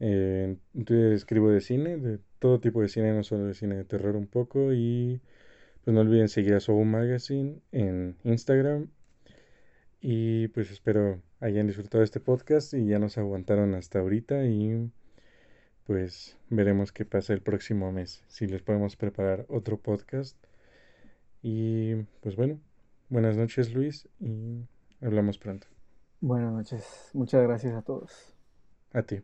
en 0.00 0.58
Twitter 0.72 1.12
escribo 1.12 1.50
de 1.50 1.60
cine, 1.60 1.98
de 1.98 2.18
todo 2.38 2.60
tipo 2.60 2.80
de 2.80 2.88
cine, 2.88 3.12
no 3.12 3.22
solo 3.24 3.44
de 3.44 3.54
cine 3.54 3.76
de 3.76 3.84
terror 3.84 4.16
un 4.16 4.26
poco. 4.26 4.72
Y 4.72 5.20
pues 5.84 5.94
no 5.94 6.00
olviden 6.00 6.28
seguir 6.30 6.54
a 6.54 6.60
Soul 6.60 6.86
Magazine 6.86 7.60
en 7.72 8.16
Instagram. 8.24 8.88
Y 10.00 10.48
pues 10.48 10.70
espero 10.70 11.20
hayan 11.40 11.66
disfrutado 11.66 12.02
este 12.04 12.20
podcast 12.20 12.72
y 12.72 12.86
ya 12.86 12.98
nos 12.98 13.18
aguantaron 13.18 13.74
hasta 13.74 13.98
ahorita. 13.98 14.46
Y 14.46 14.90
pues 15.88 16.36
veremos 16.50 16.92
qué 16.92 17.06
pasa 17.06 17.32
el 17.32 17.40
próximo 17.40 17.90
mes. 17.90 18.22
Si 18.28 18.46
les 18.46 18.60
podemos 18.60 18.94
preparar 18.94 19.46
otro 19.48 19.78
podcast. 19.78 20.36
Y 21.42 21.94
pues 22.20 22.36
bueno, 22.36 22.60
buenas 23.08 23.38
noches 23.38 23.72
Luis 23.72 24.06
y 24.20 24.66
hablamos 25.00 25.38
pronto. 25.38 25.66
Buenas 26.20 26.52
noches, 26.52 27.10
muchas 27.14 27.42
gracias 27.42 27.74
a 27.74 27.80
todos. 27.80 28.36
A 28.92 29.02
ti. 29.02 29.22